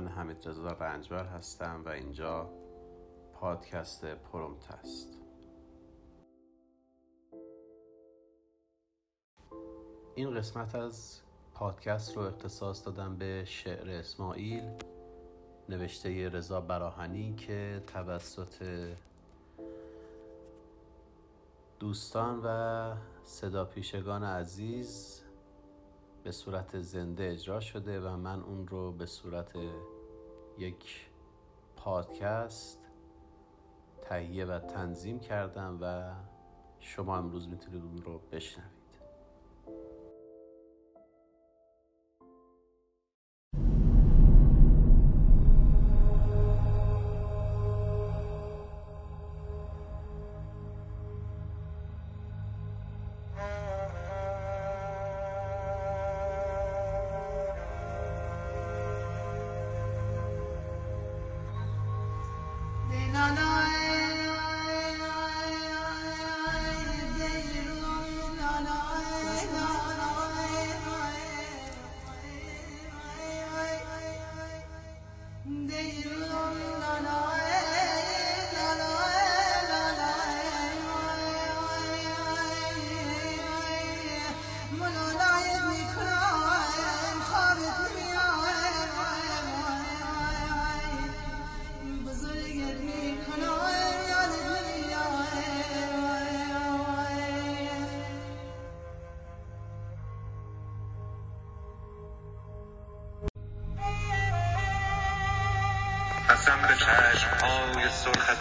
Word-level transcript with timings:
من 0.00 0.08
حمید 0.08 0.48
رضا 0.48 0.72
رنجبر 0.72 1.24
هستم 1.24 1.82
و 1.84 1.88
اینجا 1.88 2.50
پادکست 3.32 4.04
پرومت 4.04 4.70
است. 4.70 5.18
این 10.14 10.34
قسمت 10.34 10.74
از 10.74 11.20
پادکست 11.54 12.16
رو 12.16 12.22
اختصاص 12.22 12.86
دادم 12.86 13.16
به 13.16 13.44
شعر 13.46 13.90
اسماعیل 13.90 14.70
نوشته 15.68 16.28
رضا 16.28 16.60
براهنی 16.60 17.34
که 17.34 17.82
توسط 17.86 18.86
دوستان 21.78 22.40
و 22.44 22.94
صدا 23.24 23.64
پیشگان 23.64 24.24
عزیز 24.24 25.22
به 26.24 26.32
صورت 26.32 26.80
زنده 26.80 27.30
اجرا 27.30 27.60
شده 27.60 28.00
و 28.00 28.16
من 28.16 28.42
اون 28.42 28.68
رو 28.68 28.92
به 28.92 29.06
صورت 29.06 29.52
یک 30.60 31.10
پادکست 31.76 32.88
تهیه 34.02 34.44
و 34.44 34.58
تنظیم 34.58 35.20
کردم 35.20 35.78
و 35.80 36.12
شما 36.80 37.16
امروز 37.16 37.48
می‌تونید 37.48 37.82
اون 37.82 37.98
رو 37.98 38.18
بشنوید. 38.18 38.79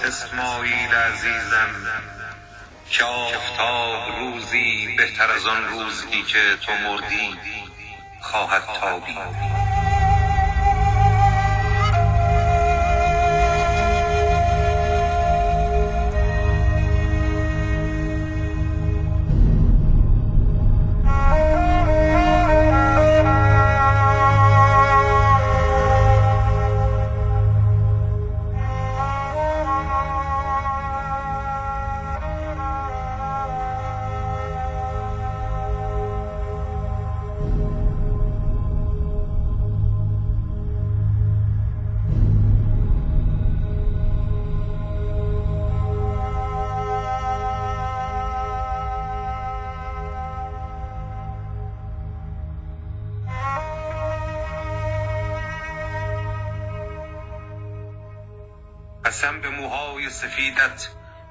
اسماعیل 0.10 0.96
عزیزم 0.96 1.70
که 2.90 3.04
آفتاب 3.04 4.20
روزی 4.20 4.96
بهتر 4.98 5.32
از 5.32 5.48
آن 5.48 5.68
روزی 5.68 6.24
که 6.24 6.58
تو 6.62 6.72
مردی 6.72 7.38
خواهد 8.22 8.64
تابید. 8.80 9.49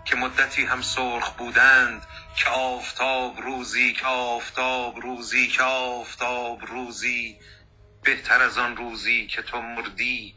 که 0.05 0.16
مدتی 0.16 0.65
هم 0.65 0.83
سرخ 0.83 1.31
بودند 1.31 2.06
که 2.37 2.49
آفتاب 2.49 3.41
روزی 3.41 3.93
که 3.93 4.06
آفتاب 4.06 5.00
روزی 5.00 5.49
که 5.49 5.62
آفتاب 5.62 6.66
روزی 6.66 7.39
بهتر 8.03 8.43
از 8.43 8.59
آن 8.59 8.77
روزی 8.77 9.27
که 9.27 9.43
تو 9.43 9.61
مردی 9.61 10.34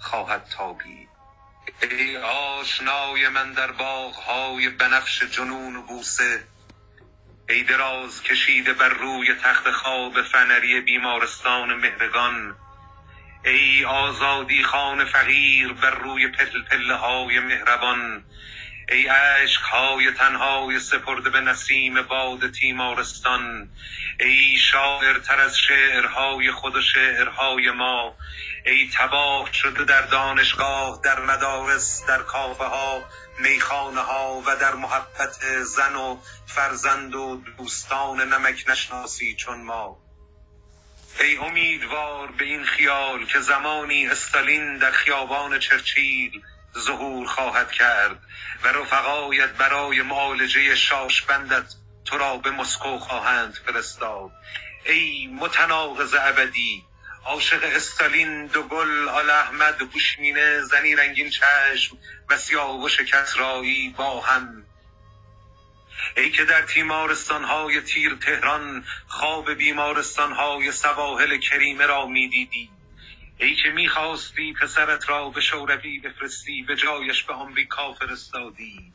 خواهد 0.00 0.46
تابید 0.50 1.08
ای 1.82 2.16
آشنای 2.16 3.28
من 3.28 3.52
در 3.52 3.72
باغهای 3.72 4.68
بنفش 4.68 5.22
جنون 5.22 5.76
و 5.76 5.82
بوسه 5.82 6.44
ای 7.48 7.62
دراز 7.62 8.22
کشیده 8.22 8.72
بر 8.72 8.88
روی 8.88 9.34
تخت 9.34 9.70
خواب 9.70 10.22
فنری 10.22 10.80
بیمارستان 10.80 11.74
مهرگان 11.74 12.56
ای 13.44 13.84
آزادی 13.84 14.62
خان 14.62 15.04
فقیر 15.04 15.72
بر 15.72 15.90
روی 15.90 16.28
پل 16.28 16.62
پله 16.62 16.94
های 16.94 17.40
مهربان 17.40 18.24
ای 18.88 19.06
عشق 19.06 19.62
های 19.62 20.12
تنهای 20.12 20.80
سپرده 20.80 21.30
به 21.30 21.40
نسیم 21.40 22.02
باد 22.02 22.50
تیمارستان 22.50 23.70
ای 24.20 24.56
شاعر 24.56 25.18
تر 25.18 25.40
از 25.40 25.58
شعرهای 25.58 26.52
خود 26.52 26.76
و 26.76 26.80
شعرهای 26.82 27.70
ما 27.70 28.16
ای 28.66 28.90
تباه 28.94 29.52
شده 29.52 29.84
در 29.84 30.02
دانشگاه 30.02 31.00
در 31.04 31.20
مدارس 31.20 32.06
در 32.06 32.22
کافه 32.22 32.64
ها 32.64 33.04
میخانه 33.38 34.00
ها 34.00 34.42
و 34.46 34.56
در 34.56 34.74
محبت 34.74 35.62
زن 35.62 35.94
و 35.94 36.18
فرزند 36.46 37.14
و 37.14 37.42
دوستان 37.58 38.20
نمک 38.32 38.64
نشناسی 38.68 39.34
چون 39.34 39.62
ما. 39.62 40.01
ای 41.22 41.36
امیدوار 41.36 42.32
به 42.32 42.44
این 42.44 42.64
خیال 42.64 43.26
که 43.26 43.40
زمانی 43.40 44.06
استالین 44.06 44.78
در 44.78 44.90
خیابان 44.90 45.58
چرچیل 45.58 46.42
ظهور 46.78 47.26
خواهد 47.26 47.72
کرد 47.72 48.18
و 48.64 48.68
رفقایت 48.68 49.48
برای 49.48 50.02
معالجه 50.02 50.74
شاشبندت 50.74 51.74
تو 52.04 52.18
را 52.18 52.36
به 52.36 52.50
مسکو 52.50 52.98
خواهند 52.98 53.54
فرستاد. 53.66 54.30
ای 54.86 55.26
متناقض 55.26 56.14
ابدی 56.14 56.84
عاشق 57.24 57.60
استالین 57.64 58.46
دو 58.46 58.62
گل 58.62 59.08
آل 59.08 59.30
احمد 59.30 59.82
هوشمینه 59.94 60.60
زنی 60.60 60.96
رنگین 60.96 61.30
چشم 61.30 61.96
و 62.28 62.36
سیاوش 62.36 63.00
کسرایی 63.00 63.94
با 63.96 64.20
هم. 64.20 64.64
ای 66.16 66.30
که 66.30 66.44
در 66.44 66.62
تیمارستان 66.62 67.44
های 67.44 67.80
تیر 67.80 68.14
تهران 68.14 68.84
خواب 69.06 69.52
بیمارستان 69.54 70.32
های 70.32 70.72
سواحل 70.72 71.38
کریمه 71.38 71.86
را 71.86 72.06
می‌دیدی. 72.06 72.70
ای 73.42 73.54
که 73.54 73.70
می‌خواستی 73.70 74.52
پسرت 74.62 75.08
را 75.08 75.30
به 75.30 75.40
شوروی 75.40 75.98
بفرستی 75.98 76.62
به 76.62 76.76
جایش 76.76 77.22
به 77.22 77.34
آمریکا 77.34 77.92
فرستادی. 77.92 78.92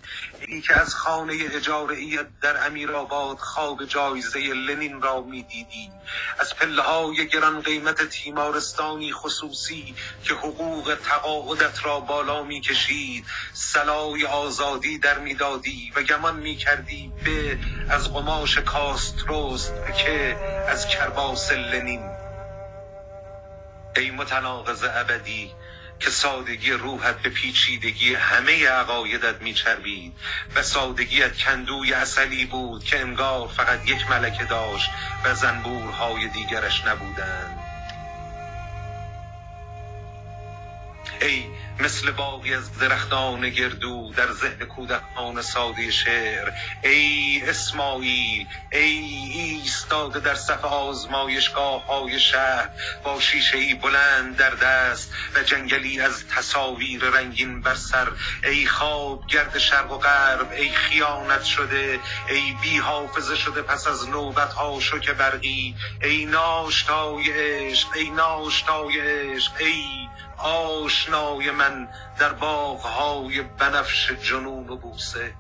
ای 0.48 0.62
که 0.62 0.76
از 0.76 0.96
خانه 0.96 1.34
اجاره 1.52 2.26
در 2.42 2.68
امیرآباد 2.68 3.38
خواب 3.38 3.86
جایزه 3.86 4.40
لنین 4.40 5.02
را 5.02 5.22
می‌دیدی. 5.22 5.92
از 6.40 6.56
پله 6.56 6.82
های 6.82 7.28
گران 7.28 7.62
قیمت 7.62 8.10
تیمارستانی 8.10 9.12
خصوصی 9.14 9.96
که 10.24 10.34
حقوق 10.34 10.98
تقاعدت 11.04 11.86
را 11.86 12.00
بالا 12.00 12.44
می‌کشید 12.44 13.26
سلای 13.54 14.26
آزادی 14.26 14.98
در 14.98 15.20
می‌دادی 15.20 15.92
و 15.96 16.04
گمان 16.04 16.40
می‌کردی 16.40 17.14
به 17.26 17.60
از 17.90 18.14
قماش 18.14 18.58
کاستروست 18.58 19.74
که 20.06 20.38
از 20.68 20.88
کرباس 20.88 21.52
لنین. 21.52 22.27
ای 23.98 24.12
متناقض 24.12 24.84
ابدی 24.84 25.52
که 26.00 26.10
سادگی 26.10 26.72
روحت 26.72 27.22
به 27.22 27.30
پیچیدگی 27.30 28.16
همه 28.16 28.68
عقایدت 28.68 29.42
میچربید 29.42 30.14
و 30.56 30.64
سادگیت 30.64 31.38
کندوی 31.38 31.94
اصلی 31.94 32.46
بود 32.46 32.84
که 32.84 33.00
انگار 33.00 33.48
فقط 33.48 33.90
یک 33.90 34.10
ملکه 34.10 34.44
داشت 34.44 34.90
و 35.24 35.36
زنبورهای 35.36 36.28
دیگرش 36.28 36.86
نبودند. 36.86 37.60
ای 41.22 41.46
مثل 41.80 42.12
باقی 42.12 42.54
از 42.54 42.80
درختان 42.80 43.50
گردو 43.50 44.14
در 44.18 44.32
ذهن 44.32 44.66
کودکان 44.66 45.42
ساده 45.42 45.92
شعر. 45.92 46.52
ای 46.84 47.42
اسماعیل 47.48 48.48
ای 48.72 48.80
ایستاده 49.34 50.20
در 50.20 50.36
صف 50.36 50.66
آزمایشگاه 50.66 51.86
های 51.86 52.20
شهر. 52.20 52.70
با 53.04 53.20
شیشه 53.20 53.58
ای 53.58 53.74
بلند 53.74 54.38
در 54.38 54.50
دست 54.50 55.14
و 55.36 55.44
جنگلی 55.44 56.00
از 56.00 56.28
تصاویر 56.28 57.02
رنگین 57.04 57.62
بر 57.62 57.76
سر. 57.76 58.08
ای 58.44 58.66
خواب 58.66 59.28
گرد 59.28 59.58
شرق 59.58 59.92
و 59.92 59.98
غرب 59.98 60.52
ای 60.52 60.70
خیانت 60.70 61.44
شده 61.44 62.00
ای 62.30 62.56
بی 62.62 62.78
حافظه 62.78 63.36
شده 63.36 63.62
پس 63.62 63.88
از 63.88 64.10
نوبت 64.10 64.54
ها 64.54 64.80
شک 64.80 65.10
برقی. 65.10 65.76
ای 66.04 66.26
ناشتای 66.26 67.32
عشق 67.32 67.88
ای 67.96 68.10
ناشتای 68.10 69.00
عشق 69.00 69.52
ای 69.60 70.08
آشنای 70.38 71.51
من 71.51 71.88
در 72.19 72.34
باغهای 72.34 73.42
بنفش 73.42 74.12
جنون 74.12 74.69
و 74.69 74.75
بوسه. 74.75 75.34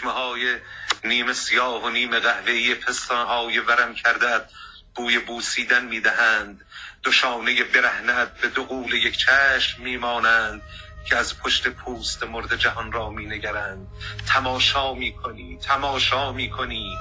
دکمه 0.00 0.12
های 0.12 0.58
نیمه 1.04 1.32
سیاه 1.32 1.84
و 1.84 1.88
نیمه 1.88 2.18
قهوه‌ای 2.18 2.74
پستان 2.74 3.26
های 3.26 3.58
ورم 3.58 3.94
کردت 3.94 4.50
بوی 4.94 5.18
بوسیدن 5.18 5.84
می‌دهند. 5.84 6.64
دو 7.02 7.12
شانه 7.12 7.64
برهنت 7.64 8.40
به 8.40 8.48
دو 8.48 8.64
قول 8.64 8.92
یک 8.94 9.16
چشم 9.16 9.82
میمانند. 9.82 10.62
که 11.04 11.16
از 11.16 11.38
پشت 11.38 11.68
پوست 11.68 12.22
مرد 12.22 12.56
جهان 12.56 12.92
را 12.92 13.10
می 13.10 13.26
نگرند 13.26 13.86
تماشا 14.26 14.94
می 14.94 15.12
کنی 15.12 15.58
تماشا 15.62 16.32
می 16.32 16.50
کنی 16.50 16.96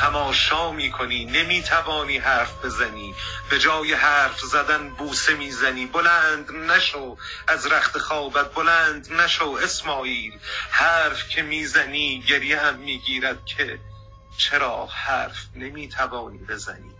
تماشا 0.00 0.72
می 0.72 0.90
کنی 0.90 1.24
نمی 1.24 1.62
توانی 1.62 2.18
حرف 2.18 2.64
بزنی. 2.64 3.14
به 3.50 3.58
جای 3.58 3.94
حرف 3.94 4.40
زدن 4.40 4.88
بوسه 4.88 5.34
می 5.34 5.50
زنی 5.50 5.86
بلند 5.86 6.52
نشو. 6.52 7.16
از 7.48 7.66
رخت 7.66 7.98
خوابت 7.98 8.54
بلند 8.54 9.12
نشو 9.12 9.58
اسماعیل. 9.62 10.38
حرف 10.70 11.28
که 11.28 11.42
می‌زنی 11.42 12.24
گریه 12.28 12.60
هم 12.60 12.74
می‌گیرد 12.74 13.44
که 13.46 13.78
چرا 14.36 14.86
حرف 14.86 15.46
نمی 15.54 15.88
توانی 15.88 16.38
بزنی؟ 16.38 16.93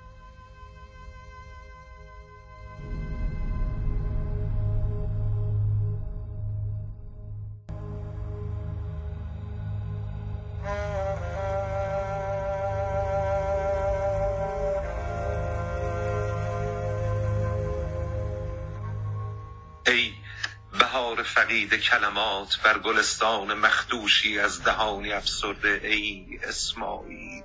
فقید 21.54 21.74
کلمات 21.74 22.58
بر 22.62 22.78
گلستان 22.78 23.54
مخدوشی 23.54 24.38
از 24.38 24.64
دهانی 24.64 25.12
افسرده 25.12 25.80
ای 25.82 26.38
اسماعیل. 26.42 27.42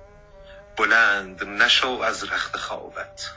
بلند 0.76 1.44
نشو 1.44 1.88
از 1.88 2.24
رخت 2.24 2.56
خوابت. 2.56 3.30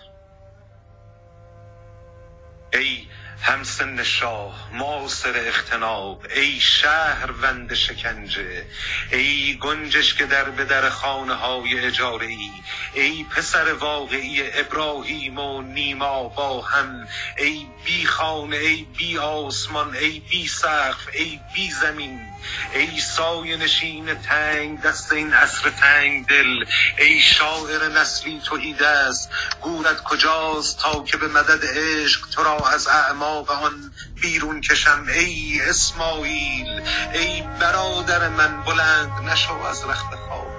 ای 2.74 3.08
همسن 3.44 4.04
شاه 4.04 4.70
معاصر 4.74 5.48
اختناب 5.48 6.26
ای 6.36 6.60
شهر 6.60 7.32
وند 7.32 7.74
شکنجه 7.74 8.66
ای 9.12 9.58
گنجش 9.62 10.14
که 10.14 10.26
در 10.26 10.50
به 10.50 10.66
در 10.66 10.90
خانه 10.90 11.34
های 11.34 11.80
اجاره 11.80 12.28
ای 12.28 12.52
ای 12.94 13.24
پسر 13.24 13.74
واقعی 13.74 14.44
ابراهیم 14.54 15.40
و 15.40 15.62
نیما 15.62 16.28
با 16.28 16.62
هم 16.62 17.08
ای 17.38 17.68
بی 17.86 18.06
خانه 18.06 18.58
ای 18.58 18.88
بی 18.98 19.18
آسمان 19.18 19.96
ای 19.96 20.20
بی 20.20 20.48
سقف 20.48 21.08
ای 21.14 21.40
بی 21.54 21.72
زمین. 21.72 22.33
ای 22.74 23.00
سایه 23.00 23.58
نشین 23.58 24.14
تنگ 24.14 24.82
دست 24.82 25.12
این 25.12 25.34
عصر 25.34 25.70
تنگ 25.70 26.28
دل. 26.28 26.66
ای 26.98 27.20
شاعر 27.20 27.88
نسلی 27.90 28.42
توحید 28.46 28.84
است 28.84 29.30
گورت 29.62 30.04
کجاست 30.04 30.80
تا 30.80 31.04
که 31.04 31.18
به 31.18 31.28
مدد 31.28 31.66
عشق 31.66 32.30
تو 32.30 32.44
را 32.44 32.68
از 32.68 32.88
اعماق 32.88 33.52
آن 33.52 33.94
بیرون 34.22 34.62
کشم. 34.62 35.06
ای 35.16 35.62
اسماعیل 35.62 36.82
ای 37.14 37.42
برادر 37.60 38.30
من 38.30 38.64
بلند 38.64 39.30
نشو 39.30 39.54
از 39.54 39.86
رخت 39.86 40.16
خوابت 40.16 40.53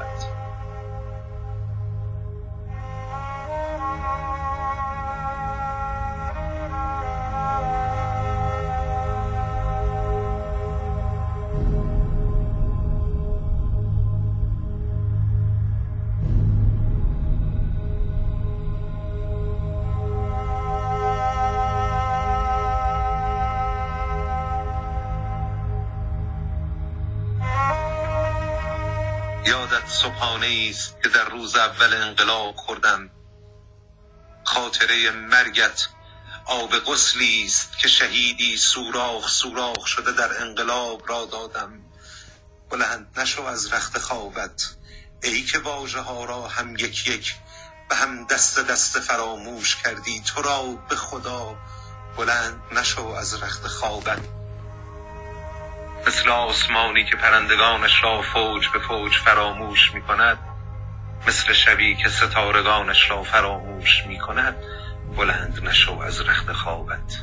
صبحانه 30.04 30.66
است 30.70 30.96
که 31.02 31.08
در 31.08 31.28
روز 31.28 31.56
اول 31.56 31.94
انقلاب 31.94 32.56
خوردم. 32.56 33.10
خاطره 34.44 35.10
مرگت 35.10 35.88
آب 36.46 36.78
غسلی 36.78 37.44
است 37.46 37.78
که 37.78 37.88
شهیدی 37.88 38.56
سوراخ 38.56 39.30
سوراخ 39.30 39.86
شده 39.86 40.12
در 40.12 40.42
انقلاب 40.42 41.08
را 41.08 41.24
دادم. 41.24 41.80
بلند 42.70 43.20
نشو 43.20 43.42
از 43.42 43.72
رخت 43.72 43.98
خوابت. 43.98 44.74
ای 45.22 45.42
که 45.42 45.58
واژه 45.58 46.00
ها 46.00 46.24
را 46.24 46.48
هم 46.48 46.76
یک 46.76 47.06
یک 47.06 47.34
به 47.88 47.96
هم 47.96 48.26
دست 48.26 48.58
دست 48.58 49.00
فراموش 49.00 49.76
کردی 49.76 50.20
تو 50.20 50.42
را 50.42 50.62
به 50.88 50.96
خدا. 50.96 51.56
بلند 52.16 52.62
نشو 52.72 53.06
از 53.06 53.42
رخت 53.42 53.66
خوابت. 53.66 54.43
مثل 56.06 56.28
آسمانی 56.28 57.04
که 57.04 57.16
پرندگانش 57.16 58.04
را 58.04 58.22
فوج 58.22 58.68
به 58.68 58.78
فوج 58.78 59.18
فراموش 59.18 59.94
می 59.94 60.02
کند 60.02 60.38
مثل 61.28 61.52
شبی 61.52 61.96
که 61.96 62.08
ستارگانش 62.08 63.10
را 63.10 63.22
فراموش 63.22 64.06
می 64.06 64.18
کند 64.18 64.56
بلند 65.16 65.60
نشو 65.64 65.98
از 65.98 66.20
رخت 66.20 66.52
خوابت. 66.52 67.22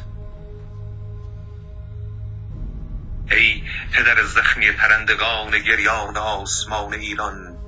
ای 3.31 3.63
پدر 3.93 4.23
زخمی 4.23 4.71
پرندگان 4.71 5.51
گریان 5.51 6.17
آسمان 6.17 6.93
ایران 6.93 7.60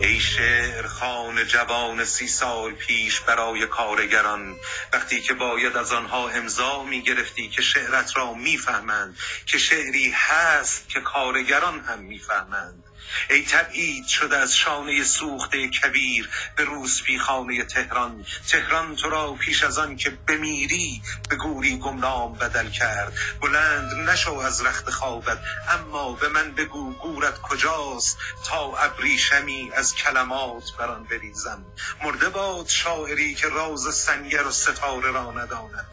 ای 0.00 0.20
شعر 0.20 0.86
خان 0.86 1.44
جوان 1.44 2.04
سی 2.04 2.28
سال 2.28 2.72
پیش 2.72 3.20
برای 3.20 3.66
کارگران 3.66 4.56
وقتی 4.92 5.20
که 5.20 5.34
باید 5.34 5.76
از 5.76 5.92
آنها 5.92 6.28
امضا 6.28 6.84
می 6.84 7.02
گرفتی 7.02 7.48
که 7.48 7.62
شعرت 7.62 8.16
را 8.16 8.34
می‌فهمند 8.34 9.18
که 9.46 9.58
شعری 9.58 10.10
هست 10.14 10.88
که 10.88 11.00
کارگران 11.00 11.80
هم 11.80 11.98
می‌فهمند. 11.98 12.85
ای 13.30 13.42
تبعید 13.42 14.06
شده 14.06 14.36
از 14.36 14.56
شانه 14.56 15.04
سوخته 15.04 15.68
کبیر 15.68 16.30
به 16.56 16.64
روسپی 16.64 17.18
خانه 17.18 17.64
تهران. 17.64 18.26
تهران 18.48 18.96
تو 18.96 19.10
را 19.10 19.32
پیش 19.32 19.62
از 19.62 19.78
آن 19.78 19.96
که 19.96 20.10
بمیری 20.10 21.02
به 21.28 21.36
گوری 21.36 21.78
گمنام 21.78 22.32
بدل 22.32 22.70
کرد. 22.70 23.12
بلند 23.40 24.10
نشو 24.10 24.34
از 24.34 24.62
رخت 24.62 24.90
خوابت 24.90 25.38
اما 25.68 26.12
به 26.12 26.28
من 26.28 26.52
بگو 26.52 26.92
گورت 26.92 27.40
کجاست 27.42 28.18
تا 28.44 28.76
ابریشمی 28.76 29.70
از 29.74 29.94
کلمات 29.94 30.76
بران 30.78 31.04
بریزم. 31.04 31.64
مرده 32.04 32.28
باد 32.28 32.68
شاعری 32.68 33.34
که 33.34 33.48
راز 33.48 33.94
سنگر 33.94 34.46
و 34.46 34.50
ستاره 34.50 35.10
را 35.10 35.32
نداند. 35.32 35.86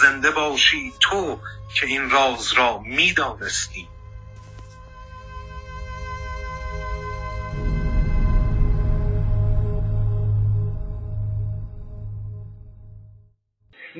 زنده 0.00 0.30
باشی 0.30 0.92
تو 1.00 1.40
که 1.74 1.86
این 1.86 2.10
راز 2.10 2.52
را 2.52 2.78
می‌دانستی. 2.78 3.88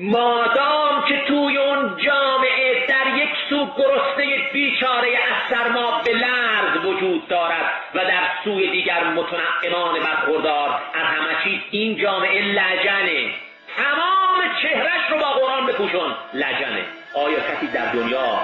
مادام 0.01 1.05
که 1.07 1.17
توی 1.27 1.57
اون 1.57 1.97
جامعه 1.97 2.87
در 2.87 3.17
یک 3.17 3.29
سو 3.49 3.65
گرسنه 3.65 4.51
بیچاره 4.53 5.07
از 5.07 5.49
سرما 5.49 6.01
به 6.05 6.11
لرز 6.11 6.85
وجود 6.85 7.27
دارد 7.27 7.65
و 7.95 7.97
در 7.97 8.23
سوی 8.43 8.71
دیگر 8.71 9.03
متنعمان 9.03 9.99
برخوردار 9.99 10.69
از 10.93 11.03
همه 11.03 11.43
چیز 11.43 11.59
این 11.71 11.97
جامعه 11.97 12.41
لجنه. 12.41 13.31
تمام 13.77 14.55
چهرش 14.61 15.11
رو 15.11 15.17
با 15.17 15.31
قرآن 15.31 15.65
بپوشون. 15.65 16.15
لجنه. 16.33 16.85
آیا 17.15 17.39
کسی 17.39 17.67
در 17.67 17.91
دنیا 17.91 18.39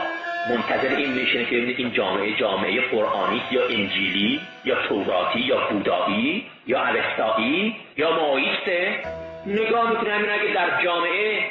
منتظر 0.50 0.96
این 0.96 1.12
میشه 1.12 1.46
که 1.46 1.56
این 1.56 1.94
جامعه 1.94 2.34
جامعه 2.34 2.82
قرآنی 2.82 3.42
یا 3.52 3.66
انجیلی 3.66 4.42
یا 4.66 4.76
توراتی 4.88 5.40
یا 5.40 5.68
بودایی 5.70 6.46
یا 6.68 6.84
الستایی 6.84 7.76
یا 7.98 8.12
مایسته 8.12 9.00
نگاه 9.46 9.90
می‌کنه 9.90 10.14
همین 10.14 10.30
اگه 10.30 10.54
در 10.54 10.84
جامعه 10.84 11.50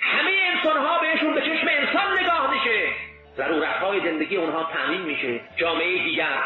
همه 0.00 0.30
انسان 0.52 0.76
ها 0.76 0.98
بهشون 0.98 1.34
به 1.34 1.40
چشم 1.40 1.68
انسان 1.68 2.18
نگاه 2.20 2.54
میشه. 2.54 2.88
ضرورت 3.36 3.76
های 3.76 4.00
زندگی 4.00 4.36
اونها 4.36 4.70
تامین 4.72 5.00
میشه. 5.00 5.40
جامعه 5.56 6.04
دیگر 6.04 6.38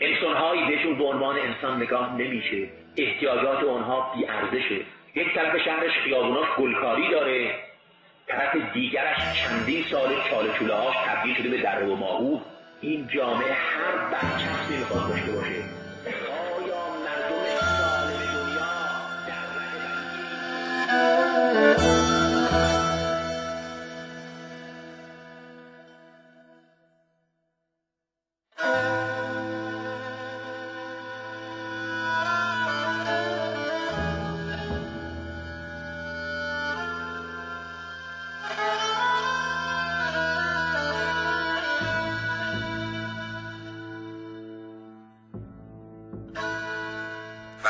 انسان 0.00 0.36
هایی 0.36 0.64
بهشون 0.64 0.98
به 0.98 1.04
عنوان 1.04 1.38
انسان 1.38 1.82
نگاه 1.82 2.14
نمیشه. 2.14 2.68
احتیاجات 2.96 3.62
اونها 3.62 4.14
بی 4.16 4.26
ارزشه 4.26 4.80
یک 5.14 5.34
طرف 5.34 5.58
شهرش 5.64 5.90
خیابوناش 5.90 6.48
گلکاری 6.58 7.10
داره. 7.10 7.54
طرف 8.26 8.56
دیگرش 8.74 9.16
چندین 9.16 9.82
سال 9.82 10.08
چاله 10.30 10.52
چوله 10.58 10.74
هاش 10.74 10.96
تبدیل 11.06 11.34
شده 11.34 11.48
به 11.48 11.62
دره 11.62 11.86
و 11.86 11.96
ماهو. 11.96 12.38
این 12.80 13.08
جامعه 13.14 13.52
هر 13.52 13.96
بچه 14.12 14.78
می‌خواد 14.78 15.08
داشته 15.08 15.32
باشه. 15.32 15.62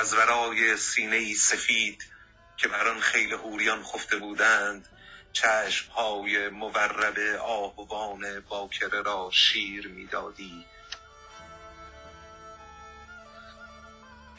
از 0.02 0.14
ورای 0.14 0.76
سینه 0.76 1.34
سفید 1.34 2.11
که 2.62 2.68
بر 2.68 2.88
آن 2.88 3.00
خیل 3.00 3.34
حوریان 3.34 3.82
خفته 3.82 4.16
بودند 4.16 4.88
چشم 5.32 5.92
های 5.92 6.48
مورب 6.48 7.18
آهوان 7.40 8.40
باکره 8.40 9.02
را 9.02 9.30
شیر 9.32 9.88
می‌دادی. 9.88 10.64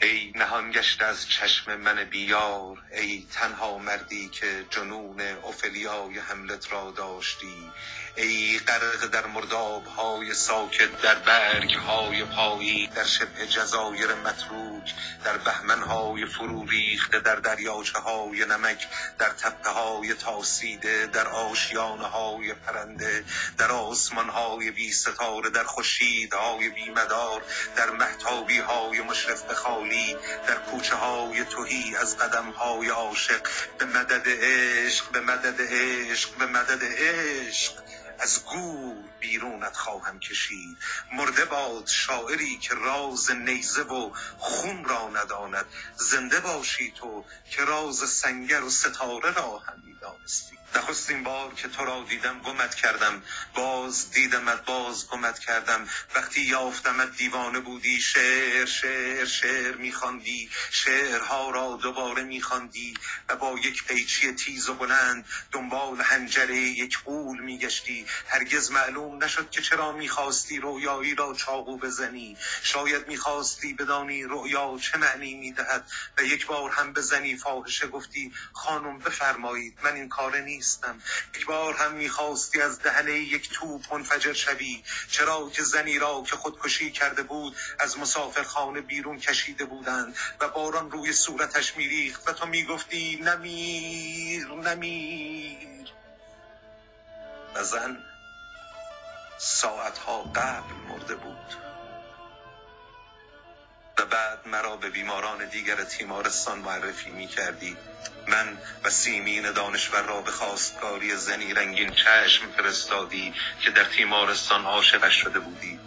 ای 0.02 0.32
نهان 0.34 0.70
گشت 0.70 1.02
از 1.02 1.28
چشم 1.28 1.76
من 1.76 2.04
بیار 2.04 2.82
ای 2.92 3.26
تنها 3.32 3.78
مردی 3.78 4.28
که 4.28 4.64
جنون 4.70 5.20
اوفلیای 5.20 6.18
حملت 6.18 6.72
را 6.72 6.90
داشتی. 6.90 7.70
ای 8.16 8.58
غرق 8.58 9.06
در 9.06 9.26
مرداب 9.26 9.86
های 9.86 10.34
ساکت 10.34 11.02
در 11.02 11.14
برگ 11.14 11.74
های 11.74 12.24
پایی 12.24 12.86
در 12.86 13.04
شبه 13.04 13.46
جزایر 13.46 14.14
متروک 14.14 14.94
در 15.24 15.36
بهمن 15.36 15.82
های 15.82 16.26
فرو 16.26 16.64
ریخته 16.66 17.20
در 17.20 17.36
دریاچه 17.36 17.98
های 17.98 18.44
نمک 18.44 18.88
در 19.18 19.28
تپه 19.28 19.70
های 19.70 20.14
تاسیده 20.14 21.06
در 21.06 21.28
آشیانه 21.28 22.06
های 22.06 22.54
پرنده 22.54 23.24
در 23.58 23.72
آسمان 23.72 24.28
های 24.28 24.70
بی 24.70 24.92
ستاره 24.92 25.50
در 25.50 25.64
خورشید 25.64 26.34
های 26.34 26.68
بی 26.68 26.90
مدار 26.90 27.42
در 27.76 27.90
محتابی 27.90 28.58
های 28.58 29.00
مشرف 29.00 29.52
خالی 29.52 30.16
در 30.48 30.54
کوچه 30.54 30.94
های 30.94 31.44
توهی 31.44 31.96
از 31.96 32.18
قدم 32.18 32.50
های 32.50 32.88
عاشق. 32.88 33.40
به 33.78 33.84
مدد 33.84 34.28
عشق 34.28 35.10
به 35.10 35.20
مدد 35.20 35.60
عشق 35.60 36.38
به 36.38 36.46
مدد 36.46 36.82
عشق. 36.82 37.83
از 38.20 38.44
گور 38.44 38.96
بیرونت 39.20 39.76
خواهم 39.76 40.18
کشید. 40.18 40.76
مرده 41.12 41.44
باد 41.44 41.86
شاعری 41.86 42.58
که 42.58 42.74
راز 42.74 43.30
نیزه 43.30 43.82
و 43.82 44.10
خون 44.38 44.84
را 44.84 45.08
نداند. 45.08 45.66
زنده 45.96 46.40
باشی 46.40 46.92
تو 46.96 47.24
که 47.50 47.64
راز 47.64 47.96
سنگر 47.96 48.62
و 48.62 48.70
ستاره 48.70 49.32
را 49.32 49.58
هم 49.58 49.82
می‌دانستی 49.86 50.58
نخستین 50.76 51.22
بار 51.22 51.54
که 51.54 51.68
تو 51.68 51.84
را 51.84 52.04
دیدم 52.08 52.38
گمت 52.38 52.74
کردم. 52.74 53.22
باز 53.54 54.10
دیدمت 54.10 54.64
باز 54.64 55.08
گمت 55.08 55.38
کردم. 55.38 55.88
وقتی 56.16 56.40
یافتمت 56.40 57.16
دیوانه 57.16 57.60
بودی 57.60 58.00
شعر 58.00 58.66
شعر 58.66 59.24
شعر 59.24 59.76
میخواندی. 59.76 60.50
شعرها 60.70 61.50
را 61.50 61.78
دوباره 61.82 62.22
میخواندی 62.22 62.94
و 63.28 63.36
با 63.36 63.58
یک 63.58 63.84
پیچی 63.84 64.32
تیز 64.32 64.68
و 64.68 64.74
بلند 64.74 65.24
دنبال 65.52 66.00
هنجره 66.00 66.56
یک 66.56 66.98
قول 66.98 67.40
میگشتی. 67.40 68.06
هرگز 68.28 68.70
معلوم 68.70 69.24
نشد 69.24 69.50
که 69.50 69.62
چرا 69.62 69.92
می‌خواستی 69.92 70.58
رویایی 70.58 71.14
را 71.14 71.34
چاقو 71.34 71.78
بزنی. 71.78 72.36
شاید 72.62 73.08
می‌خواستی 73.08 73.72
بدانی 73.72 74.22
رویا 74.22 74.78
چه 74.82 74.98
معنی 74.98 75.34
می‌دهد. 75.34 75.90
و 76.18 76.22
یک 76.22 76.46
بار 76.46 76.70
هم 76.70 76.92
بزنی 76.92 77.36
فاحشه 77.36 77.86
گفتی 77.86 78.32
خانم 78.52 78.98
بفرمایید 78.98 79.78
من 79.84 79.94
این 79.94 80.08
کار 80.08 80.40
نیست 80.40 80.63
نیستم. 80.64 81.02
یک 81.36 81.46
بار 81.46 81.74
هم 81.74 81.92
می‌خواستی 81.92 82.60
از 82.60 82.82
دهنه 82.82 83.12
یک 83.12 83.50
توپ 83.50 83.94
منفجر 83.94 84.32
شوی. 84.32 84.84
چرا 85.10 85.50
که 85.50 85.62
زنی 85.62 85.98
را 85.98 86.22
که 86.26 86.36
خودکشی 86.36 86.90
کرده 86.92 87.22
بود 87.22 87.56
از 87.78 87.98
مسافرخانه 87.98 88.80
بیرون 88.80 89.18
کشیده 89.18 89.64
بودند 89.64 90.16
و 90.40 90.48
باران 90.48 90.90
روی 90.90 91.12
صورتش 91.12 91.76
میریخت 91.76 92.28
و 92.28 92.32
تو 92.32 92.46
می‌گفتی 92.46 93.20
نمیر 93.22 94.46
نمیر. 94.46 95.88
و 97.54 97.64
زن 97.64 97.98
ساعتها 99.38 100.22
قبل 100.22 100.74
مرده 100.88 101.14
بود. 101.14 101.73
و 103.98 104.04
بعد 104.06 104.38
مرا 104.46 104.76
به 104.76 104.90
بیماران 104.90 105.48
دیگر 105.48 105.84
تیمارستان 105.84 106.58
معرفی 106.58 107.10
می 107.10 107.26
کردی 107.26 107.76
من 108.26 108.58
و 108.84 108.90
سیمین 108.90 109.52
دانشور 109.52 110.02
را 110.02 110.20
به 110.20 110.30
خواستگاری 110.30 111.16
زنی 111.16 111.54
رنگین 111.54 111.90
چشم 111.90 112.50
فرستادی 112.56 113.34
که 113.60 113.70
در 113.70 113.84
تیمارستان 113.84 114.64
عاشقش 114.64 115.14
شده 115.14 115.38
بودی. 115.38 115.80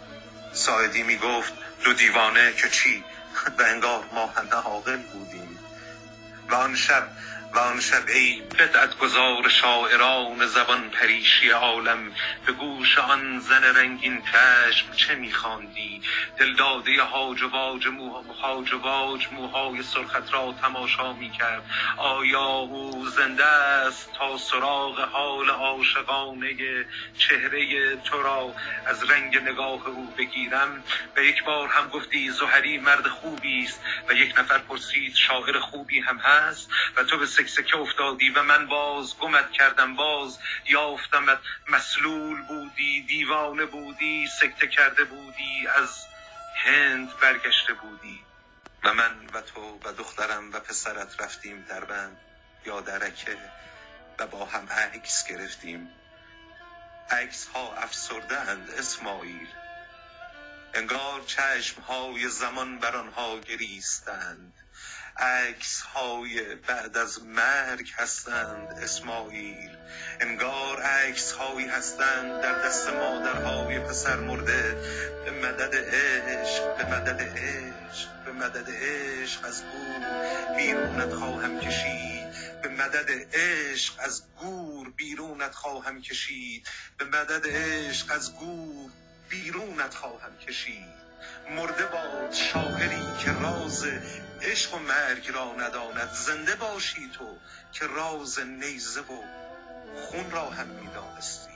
ساعدی 0.52 1.02
می 1.02 1.16
گفت 1.16 1.52
دو 1.84 1.92
دیوانه 1.92 2.52
که 2.52 2.70
چی؟ 2.70 3.04
و 3.58 3.62
انگار 3.62 4.04
ما 4.12 4.26
هم 4.26 4.48
عاقل 4.48 4.96
بودیم. 4.96 5.58
و 6.48 6.54
آن 6.54 6.76
شب 6.76 7.08
و 7.54 7.58
آن 7.58 7.80
شب 7.80 8.08
ای 8.08 8.42
بدعت 8.58 8.98
گذار 8.98 9.48
شاعران 9.48 10.46
زبان 10.46 10.90
پریشی 10.90 11.50
عالم. 11.50 12.12
به 12.46 12.52
گوش 12.52 12.98
آن 12.98 13.40
زن 13.40 13.64
رنگین 13.64 14.22
چشم 14.22 14.92
چه 14.92 15.14
میخواندی؟ 15.14 16.02
دلداده 16.38 17.02
هاج 17.02 17.42
و 17.42 17.48
واج 17.48 17.86
هاج 18.42 18.72
و 18.72 18.78
واج 18.78 19.26
موهای 19.32 19.82
سرخت 19.82 20.32
را 20.32 20.54
تماشا 20.62 21.12
می‌کرد. 21.12 21.62
آیا 21.96 22.46
او 22.46 23.06
زنده 23.06 23.44
است 23.44 24.10
تا 24.18 24.38
سراغ 24.38 25.00
حال 25.00 25.50
عاشقانه 25.50 26.56
چهره 27.18 27.96
تو 27.96 28.22
را 28.22 28.54
از 28.86 29.10
رنگ 29.10 29.36
نگاه 29.36 29.86
او 29.86 30.14
بگیرم؟ 30.18 30.82
و 31.16 31.22
یک 31.22 31.44
بار 31.44 31.68
هم 31.68 31.88
گفتی 31.88 32.30
زهری 32.30 32.78
مرد 32.78 33.08
خوبی 33.08 33.64
است 33.64 33.80
و 34.08 34.12
یک 34.12 34.38
نفر 34.38 34.58
پرسید 34.58 35.14
شاعر 35.14 35.58
خوبی 35.58 36.00
هم 36.00 36.18
هست 36.18 36.70
و 36.96 37.04
تو 37.04 37.18
به 37.18 37.26
سکسکه 37.38 37.76
افتادی 37.76 38.30
و 38.30 38.42
من 38.42 38.66
باز 38.66 39.18
گمت 39.18 39.52
کردم 39.52 39.96
باز 39.96 40.38
یافتمت. 40.66 41.38
مسلول 41.68 42.42
بودی 42.42 43.02
دیوانه 43.02 43.64
بودی 43.64 44.26
سکته 44.40 44.66
کرده 44.66 45.04
بودی 45.04 45.66
از 45.66 46.06
هند 46.56 47.18
برگشته 47.20 47.74
بودی. 47.74 48.20
و 48.84 48.94
من 48.94 49.26
و 49.34 49.40
تو 49.40 49.78
و 49.84 49.92
دخترم 49.92 50.52
و 50.52 50.60
پسرت 50.60 51.20
رفتیم 51.20 51.66
در 51.68 51.84
بند 51.84 52.16
یا 52.66 52.80
درکه 52.80 53.36
و 54.18 54.26
با 54.26 54.44
هم 54.44 54.68
عکس 54.68 55.26
گرفتیم. 55.28 55.88
عکس 57.10 57.48
ها 57.48 57.74
افسرده 57.74 58.40
اند 58.40 58.70
اسماعیل. 58.70 59.48
انگار 60.74 61.22
چشم 61.26 61.80
های 61.80 62.28
زمان 62.28 62.78
بر 62.78 62.96
آنها 62.96 63.38
گریستند. 63.38 64.52
عکس 65.18 65.80
های 65.80 66.54
بعد 66.54 66.96
از 66.96 67.22
مرگ 67.22 67.92
هستند 67.96 68.68
اسماعیل. 68.82 69.70
انگار 70.20 70.82
عکس 70.82 71.32
هایی 71.32 71.66
هستند 71.66 72.42
در 72.42 72.62
دست 72.66 72.88
مادرهای 72.88 73.78
پسر 73.78 74.16
مرده. 74.16 74.74
به 75.24 75.30
مدد 75.30 75.74
عشق 75.74 76.76
به 76.76 76.84
مدد 76.84 77.20
عشق 77.20 78.24
به 78.24 78.32
مدد 78.32 78.70
عشق 78.70 79.44
از 79.44 79.62
گور 79.62 80.56
بیرونت 80.56 81.14
خواهم 81.14 81.60
کشید. 81.60 82.28
به 82.62 82.68
مدد 82.68 83.10
عشق 83.34 83.94
از 83.98 84.22
گور 84.40 84.90
بیرونت 84.90 85.54
خواهم 85.54 86.02
کشید. 86.02 86.68
به 86.98 87.04
مدد 87.04 87.46
عشق 87.46 88.12
از 88.12 88.34
گور 88.34 88.90
بیرونت 89.28 89.94
خواهم 89.94 90.38
کشید. 90.38 90.97
مرده 91.50 91.86
باد 91.86 92.32
شاعری 92.32 93.02
که 93.18 93.32
راز 93.32 93.86
عشق 94.42 94.74
و 94.74 94.78
مرگ 94.78 95.30
را 95.34 95.52
نداند. 95.52 96.12
زنده 96.12 96.54
باشی 96.54 97.10
تو 97.18 97.36
که 97.72 97.86
راز 97.86 98.38
نیزه 98.38 99.00
و 99.00 99.22
خون 100.06 100.30
را 100.30 100.50
هم 100.50 100.66
می‌دانستی. 100.66 101.48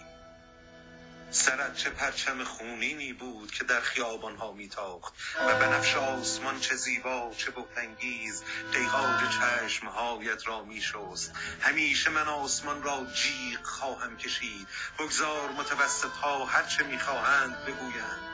سرت 1.30 1.76
چه 1.76 1.90
پرچم 1.90 2.44
خونینی 2.44 3.12
بود 3.12 3.52
که 3.52 3.64
در 3.64 3.80
خیابان 3.80 4.36
ها 4.36 4.52
میتاخت 4.52 5.14
و 5.46 5.58
بنفش 5.58 5.96
آسمان 5.96 6.60
چه 6.60 6.76
زیبا 6.76 7.32
چه 7.36 7.50
بهتانگیز 7.50 8.42
قیقاج 8.72 9.20
چشم 9.40 9.86
هایت 9.86 10.48
را 10.48 10.64
میشست. 10.64 11.32
همیشه 11.60 12.10
من 12.10 12.28
آسمان 12.28 12.82
را 12.82 13.06
جیغ 13.14 13.62
خواهم 13.62 14.16
کشید. 14.16 14.68
بگذار 14.98 15.50
متوسط 15.50 16.12
ها 16.22 16.44
هرچه 16.44 16.84
می‌خواهند 16.84 17.64
بگویند. 17.64 18.31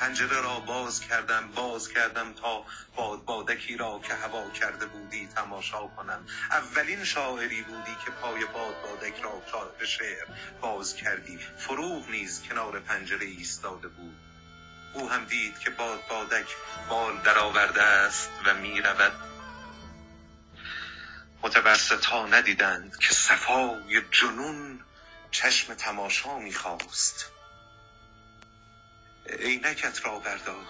پنجره 0.00 0.40
را 0.40 0.60
باز 0.60 1.00
کردم 1.00 1.48
باز 1.48 1.88
کردم 1.88 2.32
تا 2.32 2.64
باد 2.96 3.24
بادکی 3.24 3.76
را 3.76 4.00
که 4.08 4.14
هوا 4.14 4.50
کرده 4.50 4.86
بودی 4.86 5.26
تماشا 5.26 5.86
کنم. 5.86 6.26
اولین 6.50 7.04
شاعری 7.04 7.62
بودی 7.62 7.96
که 8.04 8.10
پای 8.10 8.44
باد 8.44 8.74
بادک 8.82 9.22
را 9.22 9.42
به 9.78 9.86
شعر 9.86 10.26
باز 10.60 10.96
کردی. 10.96 11.38
فروغ 11.58 12.10
نیز 12.10 12.42
کنار 12.42 12.80
پنجره 12.80 13.26
ایستاده 13.26 13.88
بود. 13.88 14.16
او 14.94 15.10
هم 15.10 15.24
دید 15.24 15.58
که 15.58 15.70
باد 15.70 16.00
بادک 16.08 16.46
بال 16.88 17.18
درآورده 17.18 17.82
است 17.82 18.30
و 18.44 18.54
می 18.54 18.80
رود. 18.80 19.12
متوسط 21.42 22.04
ها 22.04 22.26
ندیدند 22.26 22.96
که 22.98 23.14
صفای 23.14 24.02
جنون 24.10 24.80
چشم 25.30 25.74
تماشا 25.74 26.38
می‌خواست. 26.38 27.31
عینکت 29.26 30.06
را 30.06 30.18
بردار. 30.18 30.66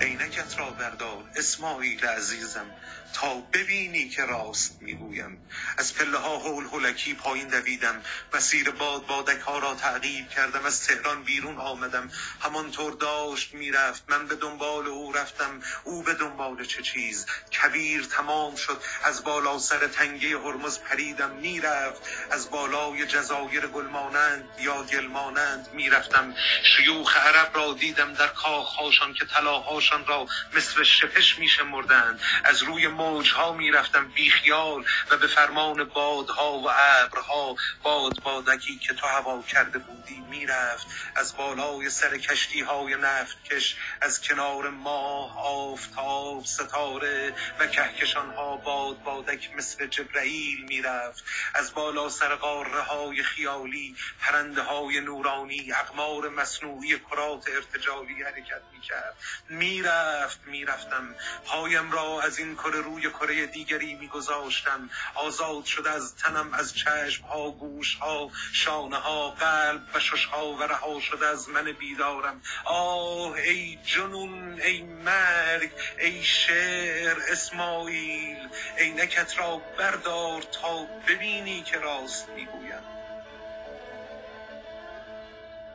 عینکت 0.00 0.58
را 0.58 0.70
بردار. 0.70 1.24
اسماعیل 1.36 2.06
عزیزم. 2.06 2.70
تا 3.12 3.34
ببینی 3.34 4.08
که 4.08 4.24
راست 4.24 4.78
می‌گویم. 4.80 5.46
از 5.78 5.94
پله 5.94 6.18
ها 6.18 6.38
هول 6.38 6.64
هولکی 6.64 7.14
پایین 7.14 7.48
دویدم. 7.48 8.02
مسیر 8.34 8.70
باد 8.70 9.06
بادک 9.06 9.40
ها 9.40 9.58
را 9.58 9.74
تعقیب 9.74 10.28
کردم. 10.28 10.66
از 10.66 10.86
تهران 10.86 11.22
بیرون 11.22 11.58
آمدم. 11.58 12.10
همانطور 12.40 12.92
داشت 12.92 13.54
می‌رفت. 13.54 14.04
من 14.08 14.26
به 14.26 14.34
دنبال 14.34 14.86
او 14.86 15.12
رفتم. 15.12 15.60
او 15.84 16.02
به 16.02 16.14
دنبال 16.14 16.64
چه 16.64 16.82
چیز؟ 16.82 17.26
کبیر 17.62 18.04
تمام 18.04 18.56
شد. 18.56 18.82
از 19.04 19.24
بالا 19.24 19.58
سر 19.58 19.86
تنگه 19.86 20.38
هرمز 20.38 20.78
پریدم. 20.78 21.30
می‌رفت. 21.30 22.02
از 22.30 22.50
بالای 22.50 23.06
جزایر 23.06 23.66
گلمانند 23.66 24.48
یا 24.60 24.82
گلمانند 24.82 25.68
می‌رفتم. 25.72 26.34
شیوخ 26.64 27.16
عرب 27.16 27.50
را 27.54 27.72
دیدم 27.72 28.14
در 28.14 28.28
کاخهاشان 28.28 29.14
که 29.14 29.24
طلاهاشان 29.24 30.06
را 30.06 30.26
مثل 30.54 30.82
شپش 30.82 31.38
میشمردند. 31.38 32.20
از 32.44 32.62
روی 32.62 32.88
موجها 33.02 33.52
می‌رفتم 33.52 34.08
بیخیال 34.08 34.84
و 35.10 35.16
به 35.16 35.26
فرمان 35.26 35.84
بادها 35.84 36.52
و 36.52 36.70
ابرها 36.70 37.56
باد 37.82 38.22
بادکی 38.22 38.78
که 38.78 38.94
تو 38.94 39.06
هوا 39.06 39.42
کرده 39.42 39.78
بودی 39.78 40.20
می‌رفت. 40.30 40.86
از 41.16 41.36
بالای 41.36 41.90
سر 41.90 42.18
کشتی 42.18 42.60
های 42.60 42.94
نفت 42.94 43.44
کش 43.44 43.76
از 44.00 44.22
کنار 44.22 44.68
ماه 44.70 45.46
آفتاب 45.46 46.44
ستاره 46.44 47.34
و 47.58 47.66
کهکشان 47.66 48.30
ها 48.30 48.56
باد 48.56 49.02
بادک 49.02 49.50
مثل 49.56 49.86
جبرئیل 49.86 50.64
می‌رفت. 50.68 51.24
از 51.54 51.74
بالا 51.74 52.08
سر 52.08 52.34
قاره 52.34 52.80
های 52.80 53.22
خیالی 53.22 53.96
پرنده 54.20 54.62
های 54.62 55.00
نورانی 55.00 55.72
اقمار 55.72 56.28
مصنوعی 56.28 56.98
کرات 56.98 57.48
ارتجالی 57.48 58.22
حرکت 58.22 58.62
می‌کرد. 58.72 59.16
می‌رفت 59.48 60.40
می‌رفتم. 60.46 61.14
پایم 61.46 61.92
را 61.92 62.22
از 62.22 62.38
این 62.38 62.54
کره 62.54 62.80
روی 62.92 63.10
کره 63.10 63.46
دیگری 63.46 63.94
میگذاشتم. 63.94 64.90
آزاد 65.14 65.64
شده 65.64 65.90
از 65.90 66.16
تنم 66.16 66.54
از 66.54 66.74
چشم 66.74 67.24
ها 67.24 67.50
گوش 67.50 67.94
ها 67.94 68.30
شانه 68.52 68.96
ها 68.96 69.30
قلب 69.30 69.80
و 69.94 70.00
شش 70.00 70.24
ها 70.24 70.52
و 70.52 70.62
رها 70.62 71.00
شده 71.00 71.26
از 71.26 71.48
من 71.48 71.72
بیدارم. 71.72 72.42
آه 72.64 73.32
ای 73.32 73.78
جنون 73.84 74.60
ای 74.60 74.82
مرگ 74.82 75.70
ای 75.98 76.24
شعر 76.24 77.16
اسماعیل 77.30 78.48
عینکت 78.78 79.38
را 79.38 79.56
بردار 79.78 80.42
تا 80.42 80.86
ببینی 81.08 81.62
که 81.62 81.78
راست 81.78 82.28
می‌گویم. 82.28 82.82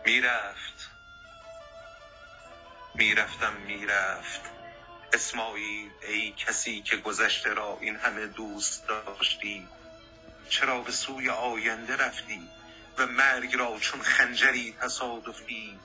می‌رفت. 0.06 0.90
می‌رفتم 2.96 3.54
می‌رفت. 3.54 4.57
اسماعیل 5.18 5.90
ای 6.08 6.32
کسی 6.38 6.82
که 6.82 6.98
گذشته 6.98 7.54
را 7.54 7.78
این 7.82 7.96
همه 7.96 8.28
دوست 8.28 8.88
داشتی. 8.88 9.68
چرا 10.50 10.82
به 10.82 10.92
سوی 10.92 11.30
آینده 11.30 11.96
رفتی 11.96 12.50
و 12.98 13.08
مرگ 13.08 13.56
را 13.56 13.80
چون 13.80 14.02
خنجری 14.02 14.76
تصادفی 14.82 15.80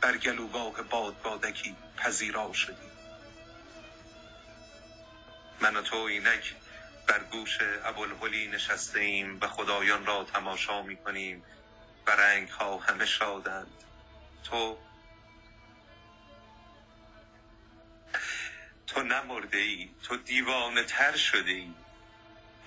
بر 0.00 0.16
گلوگاه 0.16 0.82
باد 0.82 1.22
بادکی 1.22 1.76
پذیرا 1.96 2.52
شدی؟ 2.52 2.88
من 5.60 5.76
و 5.76 5.82
تو 5.82 5.96
اینک 5.96 6.54
بر 7.06 7.18
گوش 7.18 7.58
ابوالهلی 7.84 8.48
نشسته 8.48 9.00
ایم 9.00 9.38
و 9.40 9.48
خدایان 9.48 10.06
را 10.06 10.24
تماشا 10.24 10.82
می 10.82 10.96
کنیم 10.96 11.44
و 12.06 12.10
رنگ 12.10 12.48
ها 12.48 12.78
همه 12.78 13.06
شادند. 13.06 13.84
تو 14.44 14.78
تو 18.88 19.02
نمرده 19.02 19.58
ای 19.58 19.88
تو 20.02 20.16
دیوانه 20.16 20.82
تر 20.82 21.16
شده 21.16 21.50
ای. 21.50 21.74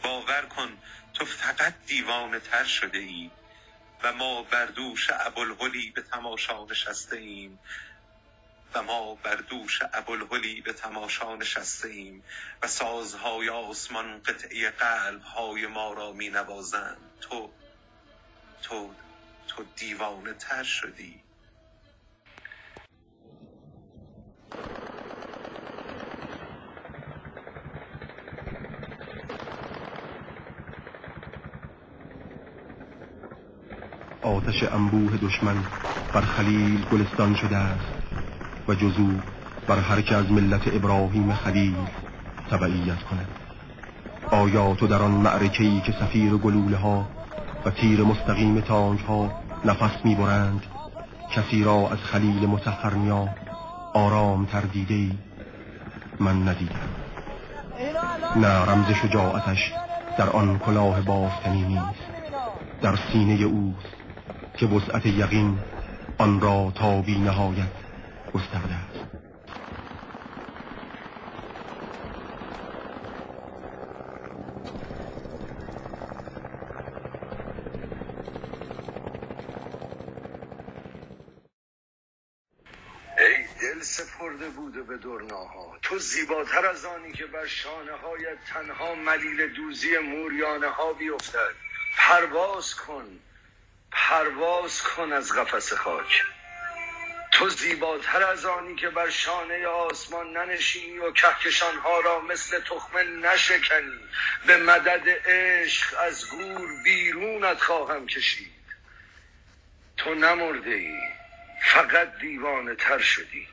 باور 0.04 0.42
کن 0.42 0.78
تو 1.14 1.26
فقط 1.26 1.74
دیوانه 1.88 2.40
تر 2.40 2.64
شده 2.64 2.98
ای. 2.98 3.32
و 4.04 4.14
ما 4.14 4.44
بر 4.44 4.66
دوش 4.66 5.10
ابوالهلی 5.14 5.92
به 5.92 6.02
تماشا 6.02 6.66
نشسته 6.66 7.18
ایم. 7.18 7.60
و 8.74 8.84
ما 8.84 9.16
بر 9.16 9.36
دوش 9.36 9.80
ابوالهلی 9.94 10.62
به 10.62 10.74
تماشا 10.74 11.36
نشسته 11.36 11.90
ایم. 11.90 12.24
و 12.62 12.68
سازهای 12.68 13.50
آسمان 13.50 14.24
قطعه 14.24 14.70
قلب 14.70 15.22
های 15.22 15.68
ما 15.68 15.94
را 15.94 16.12
می 16.12 16.30
نوازند. 16.30 16.98
تو 17.22 17.52
تو 18.62 18.94
تو 19.48 19.64
دیوانه 19.76 20.34
تر 20.34 20.64
شدی. 20.64 21.24
آتش 34.22 34.64
انبوه 34.64 35.18
دشمن 35.18 35.64
بر 36.14 36.22
خلیل 36.22 36.86
گلستان 36.92 37.36
شده 37.36 37.58
است 37.58 37.88
و 38.68 38.76
جزو 38.76 39.20
بر 39.68 39.80
هر 39.80 40.02
که 40.02 40.16
از 40.16 40.32
ملت 40.32 40.76
ابراهیم 40.76 41.34
خلیل 41.34 41.76
تبعیت 42.50 43.04
کند. 43.04 43.30
آیا 44.32 44.76
تو 44.76 44.88
در 44.88 45.02
آن 45.02 45.12
معرکه‌ای 45.12 45.82
که 45.82 45.92
سفیر 45.92 46.38
گلوله 46.38 46.78
ها 46.78 47.08
و 47.66 47.70
تیر 47.70 48.04
مستقیم 48.04 48.62
تانک 48.62 49.00
ها 49.00 49.32
نفس 49.66 50.06
می‌برند 50.06 50.64
کسی 51.32 51.64
را 51.64 51.90
از 51.92 51.98
خلیل 51.98 52.46
متحرنیا 52.46 53.30
آرام 53.94 54.46
تردیده 54.46 54.94
ای؟ 54.94 55.18
من 56.20 56.48
ندیدم. 56.48 56.90
نه 58.36 58.66
رمز 58.66 58.92
شجاعتش 58.92 59.74
در 60.18 60.30
آن 60.30 60.60
کلاه 60.60 61.02
بافتنی 61.02 61.64
نیست. 61.64 62.12
در 62.82 63.00
سینه 63.12 63.44
اوست. 63.44 64.01
که 64.62 64.68
وسعت 64.68 65.06
یقین 65.06 65.60
آن 66.18 66.42
را 66.42 66.74
تا 66.76 67.02
بی 67.02 67.20
نهایت 67.20 67.68
گسترده 68.34 68.74
است. 68.74 69.00
سپرده 83.82 84.50
بوده 84.50 84.82
به 84.82 84.98
درناها 84.98 85.78
تو 85.82 86.00
زیباتر 86.00 86.66
از 86.66 86.86
آنی 86.86 87.12
که 87.12 87.26
بر 87.26 87.46
شانه 87.46 87.92
هایت 87.92 88.38
تنها 88.54 88.96
ملیل 88.96 89.54
دوزی 89.54 89.98
موریانه 89.98 90.68
ها 90.68 90.94
بیفتد. 90.94 91.56
پرواز 91.98 92.76
کن. 92.76 93.20
پرواز 94.12 94.82
کن 94.82 95.14
از 95.14 95.34
قفس 95.34 95.74
خاک. 95.74 96.24
تو 97.32 97.50
زیباتر 97.50 98.24
از 98.24 98.46
آنی 98.46 98.76
که 98.76 98.90
بر 98.90 99.10
شانه 99.10 99.68
آسمان 99.68 100.38
ننشینی 100.38 101.00
و 101.00 101.12
کهکشان 101.12 101.78
ها 101.78 102.00
را 102.00 102.20
مثل 102.20 102.60
تخمه 102.60 103.04
نشکنی. 103.04 104.00
به 104.48 104.58
مدد 104.58 105.10
عشق 105.26 106.00
از 106.00 106.30
گور 106.30 106.84
بیرونت 106.84 107.62
خواهم 107.62 108.08
کشید. 108.08 108.52
تو 109.98 110.14
نمرده 110.14 110.72
ای 110.72 111.00
فقط 111.64 112.18
دیوانه 112.18 112.76
تر 112.76 113.00
شدی. 113.00 113.48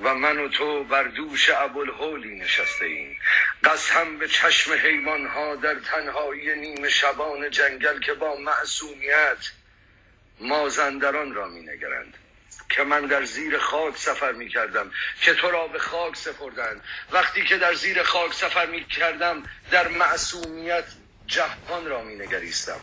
و 0.00 0.14
من 0.14 0.38
و 0.38 0.48
تو 0.48 0.84
بر 0.84 1.02
دوش 1.02 1.50
ابوالهولی 1.50 2.36
نشسته 2.36 2.84
ایم 2.84 3.18
قسم 3.64 4.18
به 4.18 4.28
چشم 4.28 4.72
حیوان 4.72 5.26
ها 5.26 5.56
در 5.56 5.74
تنهایی 5.74 6.54
نیمه 6.54 6.88
شبان 6.88 7.50
جنگل 7.50 8.00
که 8.00 8.14
با 8.14 8.36
معصومیت 8.36 9.50
مازندران 10.40 11.34
را 11.34 11.48
می 11.48 11.60
نگرند 11.60 12.14
که 12.68 12.82
من 12.82 13.06
در 13.06 13.24
زیر 13.24 13.58
خاک 13.58 13.96
سفر 13.96 14.32
می 14.32 14.48
کردم 14.48 14.90
که 15.20 15.34
تو 15.34 15.50
را 15.50 15.68
به 15.68 15.78
خاک 15.78 16.16
سپردند. 16.16 16.84
وقتی 17.12 17.44
که 17.44 17.56
در 17.58 17.74
زیر 17.74 18.02
خاک 18.02 18.34
سفر 18.34 18.66
می 18.66 18.84
کردم 18.84 19.42
در 19.70 19.88
معصومیت 19.88 20.84
جهان 21.26 21.86
را 21.86 22.02
می 22.02 22.14
نگریستم 22.14 22.80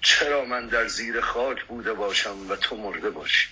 چرا 0.00 0.44
من 0.44 0.68
در 0.68 0.86
زیر 0.86 1.20
خاک 1.20 1.64
بوده 1.64 1.92
باشم 1.92 2.50
و 2.50 2.56
تو 2.56 2.76
مرده 2.76 3.10
باشی؟ 3.10 3.48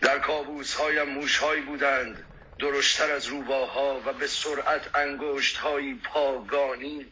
در 0.00 0.18
کابوس 0.18 0.74
هایم 0.74 1.08
موش 1.08 1.36
هایی 1.36 1.62
بودند 1.62 2.24
درشتر 2.58 3.12
از 3.12 3.26
روباها 3.26 4.02
و 4.06 4.12
به 4.12 4.26
سرعت 4.26 4.96
انگشت 4.96 5.56
های 5.56 5.94
پاگانی 5.94 7.06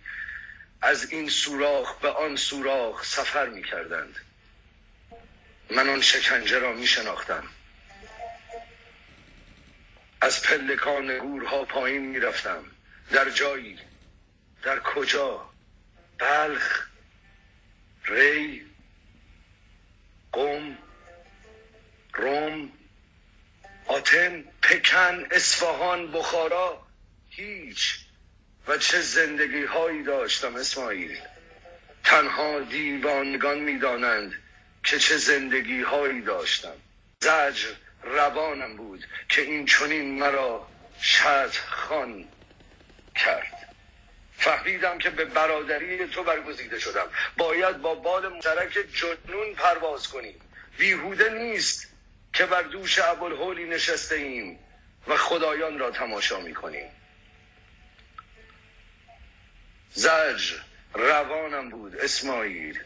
از 0.83 1.13
این 1.13 1.29
سوراخ 1.29 1.99
به 1.99 2.09
آن 2.09 2.37
سوراخ 2.37 3.05
سفر 3.05 3.49
می 3.49 3.63
کردند 3.63 4.17
من 5.71 5.89
آن 5.89 6.01
شکنجه 6.01 6.59
را 6.59 6.73
می 6.73 6.87
شناختم 6.87 7.49
از 10.21 10.43
پلکان 10.43 11.19
گورها 11.19 11.65
پایین 11.65 12.03
می 12.03 12.21
رفتم 12.21 12.65
در 13.11 13.31
جایی 13.31 13.79
در 14.63 14.79
کجا؟ 14.81 15.51
بلخ 16.19 16.87
ری 18.05 18.67
قوم 20.33 20.79
روم 22.15 22.73
آتن 23.87 24.45
پکن 24.63 25.27
اصفهان 25.31 26.13
بخارا 26.13 26.87
هیچ. 27.31 27.99
و 28.69 28.79
چه 28.79 29.01
زندگی 29.01 29.65
هایی 29.65 30.03
داشتم 30.03 30.57
اسماعیل. 30.57 31.19
تنها 32.05 32.61
دیوانگان 32.61 33.59
می‌دانند 33.59 34.43
که 34.85 34.99
چه 34.99 35.17
زندگی 35.17 35.83
هایی 35.83 36.21
داشتم. 36.21 36.77
زجر 37.21 37.69
روانم 38.03 38.77
بود 38.77 39.05
که 39.29 39.43
این 39.43 39.67
چنین 39.67 40.19
مرا 40.19 40.69
شد 41.03 41.53
خان 41.69 42.29
کرد. 43.17 43.75
فهمیدم 44.39 44.99
که 44.99 45.11
به 45.11 45.25
برادری 45.25 46.09
تو 46.09 46.23
برگزیده 46.23 46.79
شدم. 46.79 47.09
باید 47.37 47.83
با 47.83 47.95
بال 47.95 48.29
مشترک 48.29 48.79
جنون 48.95 49.55
پرواز 49.55 50.09
کنیم 50.09 50.41
بیهوده 50.79 51.29
نیست. 51.31 51.96
که 52.37 52.47
بر 52.47 52.63
دوش 52.63 52.99
ابوالهولی 52.99 53.65
نشسته 53.65 54.15
ایم 54.15 54.59
و 55.07 55.17
خدایان 55.17 55.79
را 55.79 55.91
تماشا 55.91 56.41
می 56.41 56.55
کنیم 56.55 56.91
زجر 59.93 60.57
روانم 60.95 61.71
بود 61.71 61.97
اسماعیل 61.97 62.81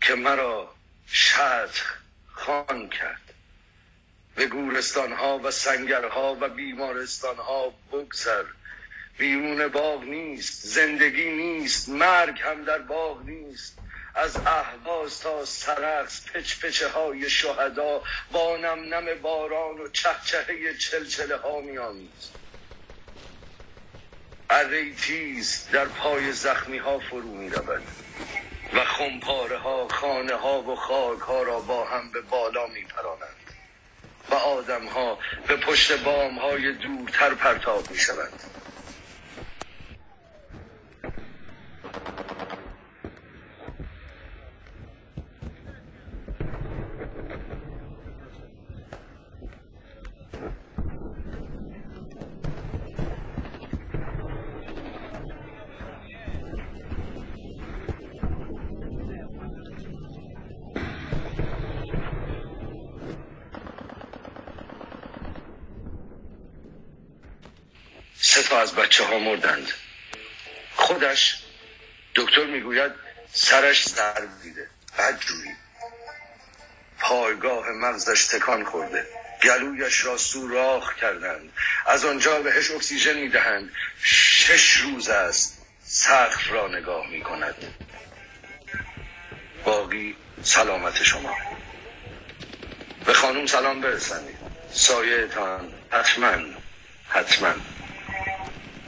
که 0.00 0.14
مرا 0.14 0.74
شتخ 1.12 1.98
خان 2.32 2.88
کرد. 2.88 3.34
به 4.34 4.46
گورستان 4.46 5.12
ها 5.12 5.38
و 5.38 5.50
سنگرها 5.50 6.36
و 6.40 6.48
بیمارستان 6.48 7.36
ها 7.36 7.74
بگذر. 7.92 8.44
بیرون 9.18 9.68
باغ 9.68 10.04
نیست 10.04 10.66
زندگی 10.66 11.30
نیست 11.30 11.88
مرگ 11.88 12.40
هم 12.40 12.64
در 12.64 12.78
باغ 12.78 13.22
نیست. 13.24 13.78
از 14.14 14.36
اهواز 14.36 15.20
تا 15.20 15.44
سرخص 15.44 16.24
پچ 16.30 16.60
پچه 16.60 16.88
های 16.88 17.30
شهدا 17.30 18.02
با 18.32 18.56
نم 18.56 18.94
نم 18.94 19.22
باران 19.22 19.80
و 19.80 19.88
چهچهه 19.88 20.74
چلچله 20.74 21.36
ها 21.36 21.60
می 21.60 21.78
آمیز 21.78 22.30
اره 24.50 24.94
تیز 24.94 25.68
در 25.72 25.84
پای 25.84 26.32
زخمی 26.32 26.78
ها 26.78 26.98
فرو 26.98 27.34
می 27.34 27.50
رود 27.50 27.82
و 28.74 28.84
خمپاره 28.84 29.58
ها 29.58 29.88
خانه 29.88 30.34
ها 30.34 30.62
و 30.62 30.76
خاک 30.76 31.18
ها 31.20 31.42
را 31.42 31.60
با 31.60 31.84
هم 31.84 32.10
به 32.12 32.20
بالا 32.20 32.66
می 32.66 32.84
پرانند 32.84 33.36
و 34.30 34.34
آدم 34.34 34.86
ها 34.86 35.18
به 35.46 35.56
پشت 35.56 35.92
بام 35.92 36.38
های 36.38 36.72
دورتر 36.72 37.34
پرتاب 37.34 37.90
می 37.90 37.98
شوند 37.98 38.42
سه 68.22 68.42
تا 68.42 68.60
از 68.60 68.74
بچه 68.74 69.04
ها 69.04 69.18
مردند. 69.18 69.68
خودش 70.74 71.42
دکتر 72.14 72.44
می‌گوید 72.44 72.92
سرش 73.32 73.88
ضرب 73.88 74.28
دیده 74.42 74.68
بدجوری 74.98 75.50
پایگاه 76.98 77.70
مغزش 77.70 78.24
تکان 78.26 78.64
خورده. 78.64 79.06
گلویش 79.42 80.04
را 80.04 80.16
سوراخ 80.16 80.94
کردند. 80.94 81.52
از 81.86 82.04
آنجا 82.04 82.40
بهش 82.40 82.70
اکسیژن 82.70 83.18
می‌دهند. 83.18 83.72
شش 84.02 84.76
روز 84.76 85.08
است 85.08 85.58
سقف 85.84 86.50
را 86.50 86.68
نگاه 86.68 87.06
می 87.06 87.22
کند 87.22 87.54
باقی 89.64 90.16
سلامت 90.42 91.02
شما. 91.02 91.36
به 93.06 93.12
خانم 93.14 93.46
سلام 93.46 93.80
برسانید. 93.80 94.36
سایه 94.72 95.26
تان 95.26 95.72
حتما 95.90 96.36
حتما. 97.08 97.54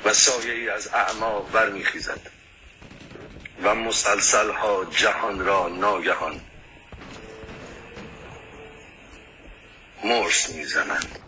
و 0.04 0.12
سایه 0.12 0.52
ای 0.52 0.68
از 0.68 0.88
اعماق 0.88 1.50
برمیخیزد 1.52 2.20
و 3.64 3.74
مسلسل 3.74 4.50
ها 4.50 4.84
جهان 4.84 5.44
را 5.44 5.68
ناگهان 5.68 6.40
مرس 10.04 10.50
می‌زنند 10.50 11.18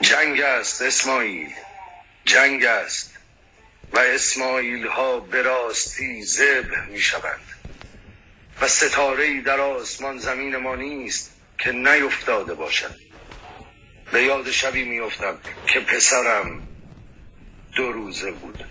جنگ 0.00 0.40
است 0.78 1.00
اسماعیل. 1.00 1.50
جنگ 2.24 2.64
است 2.64 3.14
و 3.92 3.98
اسماعیل 3.98 4.86
ها 4.86 5.20
به 5.20 5.42
راستی 5.42 6.24
ذبح 6.24 6.86
می 6.90 7.00
شوند 7.00 7.46
و 8.60 8.68
ستاره 8.68 9.40
در 9.40 9.60
آسمان 9.60 10.18
زمین 10.18 10.56
ما 10.56 10.76
نیست 10.76 11.30
که 11.58 11.72
نیفتاده 11.72 12.54
باشد. 12.54 12.94
به 14.12 14.22
یاد 14.22 14.50
شبی 14.50 14.84
میافتم 14.84 15.38
که 15.66 15.80
پسرم 15.80 16.62
دو 17.76 17.92
روزه 17.92 18.30
بود. 18.30 18.64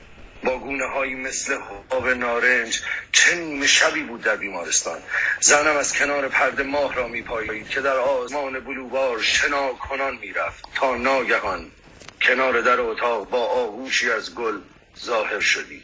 با 0.44 0.60
گونه 0.60 0.86
هایی 0.86 1.16
مثل 1.16 1.54
حباب 1.54 2.10
نارنج 2.10 2.82
چه 3.12 3.36
نیمه 3.36 3.68
شبی 3.68 4.04
بود 4.04 4.22
در 4.22 4.36
بیمارستان. 4.36 5.02
زنم 5.40 5.78
از 5.78 5.94
کنار 5.94 6.28
پرده 6.28 6.64
ماه 6.64 6.96
را 6.96 7.08
میپایید 7.08 7.70
که 7.70 7.82
در 7.82 7.98
آزمان 7.98 8.60
بلوبار 8.60 9.22
شنا 9.22 9.74
کنان 9.74 10.18
می‌رفت 10.18 10.66
تا 10.76 10.96
ناگهان 10.96 11.72
کنار 12.22 12.62
در 12.62 12.80
اتاق 12.80 13.30
با 13.30 13.46
آغوشی 13.46 14.12
از 14.12 14.36
گل 14.36 14.60
ظاهر 15.00 15.40
شدی. 15.40 15.82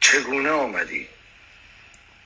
چگونه 0.00 0.50
آمدی؟ 0.50 1.08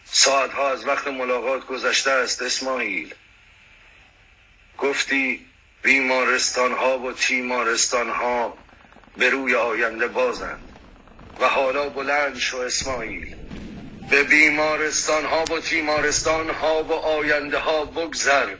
ساعتها 0.04 0.70
از 0.70 0.86
وقت 0.86 1.06
ملاقات 1.06 1.66
گذشته 1.66 2.10
است 2.10 2.42
اسماعیل. 2.42 3.14
گفتی 4.78 5.46
بیمارستان 5.82 6.72
ها 6.72 6.98
و 6.98 7.12
تیمارستان 7.12 8.10
ها 8.10 8.58
به 9.16 9.30
روی 9.30 9.54
آینده 9.54 10.08
بازند 10.08 10.72
و 11.40 11.48
حالا 11.48 11.88
بلند 11.88 12.38
شو 12.38 12.56
اسماعیل. 12.56 13.36
به 14.10 14.22
بیمارستان 14.22 15.24
ها 15.24 15.44
و 15.44 15.60
تیمارستان 15.60 16.50
ها 16.50 16.84
و 16.84 16.92
آینده 16.92 17.58
ها 17.58 17.84
بگذر. 17.84 18.56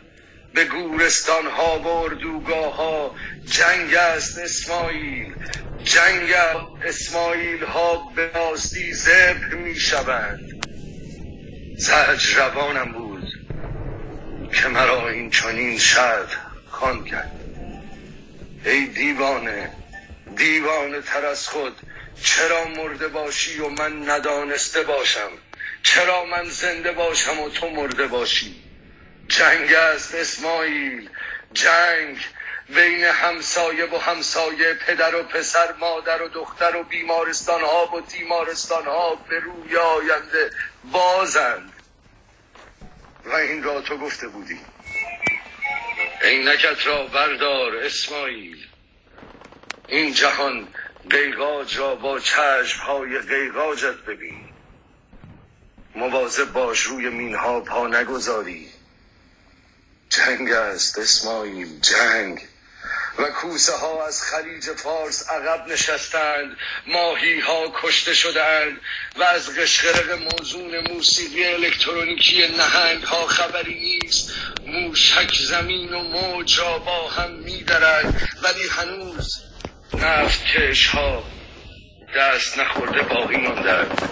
به 0.54 0.64
گورستان 0.64 1.46
ها 1.46 1.78
و 1.78 1.86
اردوگاه 1.86 2.76
ها 2.76 3.14
جنگ 3.44 3.94
است 3.94 4.38
اسماعیل. 4.38 5.34
جنگ 5.84 6.30
اسماعیل 6.84 7.64
ها 7.64 8.12
به 8.16 8.30
راستی 8.34 8.92
زبر 8.92 9.54
می 9.54 9.74
شوند 9.76 10.66
زج 11.76 12.34
روانم 12.36 12.92
بود 12.92 13.24
که 14.54 14.68
مرا 14.68 15.08
این 15.08 15.30
چنین 15.30 15.78
شد 15.78 16.28
خان 16.70 17.04
کرد. 17.04 17.32
ای 18.64 18.86
دیوانه 18.86 19.70
دیوانه 20.36 21.00
تر 21.00 21.26
از 21.26 21.48
خود 21.48 21.76
چرا 22.22 22.64
مرده 22.64 23.08
باشی 23.08 23.58
و 23.58 23.68
من 23.68 24.10
ندانسته 24.10 24.82
باشم؟ 24.82 25.30
چرا 25.82 26.24
من 26.24 26.44
زنده 26.44 26.92
باشم 26.92 27.40
و 27.40 27.48
تو 27.48 27.70
مرده 27.70 28.06
باشی؟ 28.06 28.61
جنگ 29.38 29.72
است 29.72 30.14
اسماعیل. 30.14 31.10
جنگ 31.52 32.18
بین 32.68 33.04
همسایه 33.04 33.84
و 33.84 33.98
همسایه 33.98 34.74
پدر 34.74 35.14
و 35.14 35.22
پسر 35.22 35.72
مادر 35.72 36.22
و 36.22 36.28
دختر 36.28 36.76
و 36.76 36.82
بیمارستان 36.82 37.60
ها 37.60 37.86
و 37.86 38.00
تیمارستان 38.00 38.84
ها 38.84 39.14
به 39.14 39.38
روی 39.40 39.76
آینده 39.76 40.50
بازند. 40.84 41.72
و 43.24 43.34
این 43.34 43.62
را 43.62 43.80
تو 43.80 43.98
گفته 43.98 44.28
بودی. 44.28 44.60
عینکت 46.22 46.86
را 46.86 47.06
بردار 47.06 47.76
اسماعیل. 47.76 48.66
این 49.88 50.14
جهان 50.14 50.68
قیقاج 51.10 51.78
را 51.78 51.94
با 51.94 52.20
چشم 52.20 52.80
های 52.80 53.18
قیقاجت 53.18 53.96
ببین. 53.96 54.48
مواظب 55.94 56.52
باش 56.52 56.80
روی 56.80 57.08
مینها 57.08 57.60
پا 57.60 57.86
نگذاری. 57.86 58.71
جنگ 60.12 60.52
است 60.52 60.98
اسماعیل 60.98 61.80
جنگ. 61.80 62.40
و 63.18 63.30
کوسه 63.30 63.72
ها 63.72 64.06
از 64.06 64.22
خلیج 64.22 64.64
فارس 64.64 65.30
عقب 65.30 65.68
نشستند 65.68 66.56
ماهی 66.86 67.40
ها 67.40 67.72
کشته 67.82 68.14
شدند 68.14 68.80
و 69.16 69.22
از 69.22 69.54
قشقرق 69.54 70.10
موزون 70.10 70.92
موسیقی 70.92 71.46
الکترونیکی 71.46 72.48
نهنگ 72.48 73.02
ها 73.02 73.26
خبری 73.26 73.98
نیست. 74.02 74.30
موشک 74.66 75.34
زمین 75.48 75.92
و 75.94 76.02
موج 76.02 76.60
را 76.60 76.78
با 76.78 77.08
هم 77.08 77.30
میدرد 77.30 78.30
ولی 78.42 78.68
هنوز 78.68 79.28
نفت 79.94 80.44
کش 80.44 80.86
ها 80.86 81.24
دست 82.16 82.58
نخورده 82.58 83.02
باقی 83.02 83.36
ماندند. 83.36 84.02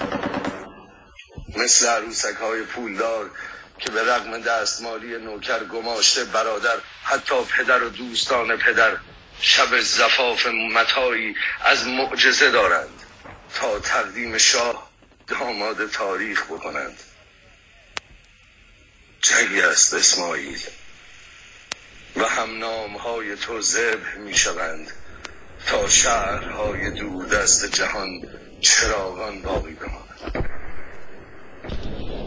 مثل 1.56 1.86
عروسک 1.86 2.36
های 2.40 2.62
پولدار 2.62 3.30
که 3.80 3.90
به 3.90 4.02
رغم 4.02 4.40
دستمالی 4.40 5.18
نوکر 5.18 5.64
گماشته 5.64 6.24
برادر 6.24 6.76
حتی 7.04 7.34
پدر 7.44 7.82
و 7.82 7.88
دوستان 7.88 8.56
پدر 8.56 8.96
شب 9.40 9.80
زفاف 9.80 10.46
متایی 10.46 11.34
از 11.64 11.86
معجزه 11.86 12.50
دارند 12.50 13.02
تا 13.54 13.78
تقدیم 13.78 14.38
شاه 14.38 14.90
داماد 15.26 15.90
تاریخ 15.90 16.44
بکنند. 16.44 16.98
جنگ 19.22 19.58
است 19.58 19.94
اسماعیل 19.94 20.60
و 22.16 22.24
هم 22.24 22.58
نام 22.58 22.96
های 22.96 23.36
تو 23.36 23.60
زبه 23.60 24.14
می 24.18 24.34
شوند 24.34 24.90
تا 25.66 25.88
شهرهای 25.88 26.90
دست 27.32 27.64
جهان 27.74 28.22
چراغان 28.60 29.42
باقی 29.42 29.74
بماند 29.74 29.99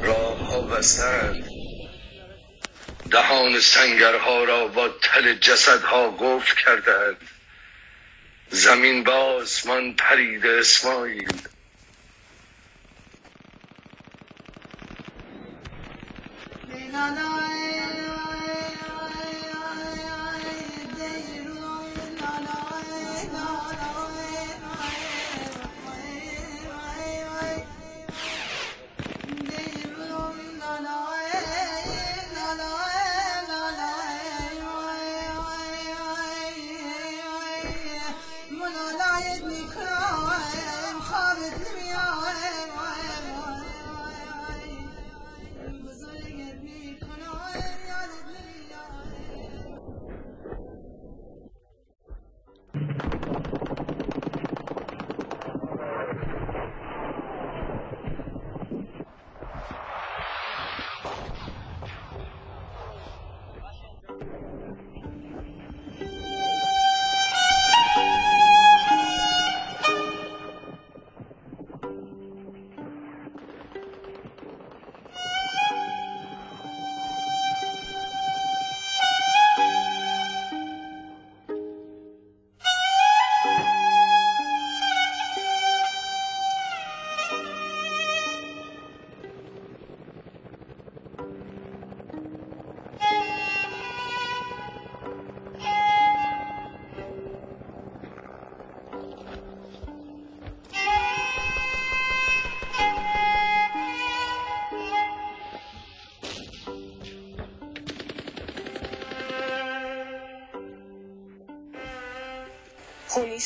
راه 0.03 0.37
ها 0.37 0.61
بستند 0.61 1.47
دهان 3.11 3.59
سنگرها 3.59 4.43
را 4.43 4.67
با 4.67 4.89
تل 4.89 5.33
جسدها 5.33 6.11
گفت 6.11 6.57
کردند 6.57 7.17
زمین 8.49 9.03
با 9.03 9.13
آسمان 9.13 9.93
پرید 9.93 10.45
اسماعیل. 10.45 11.33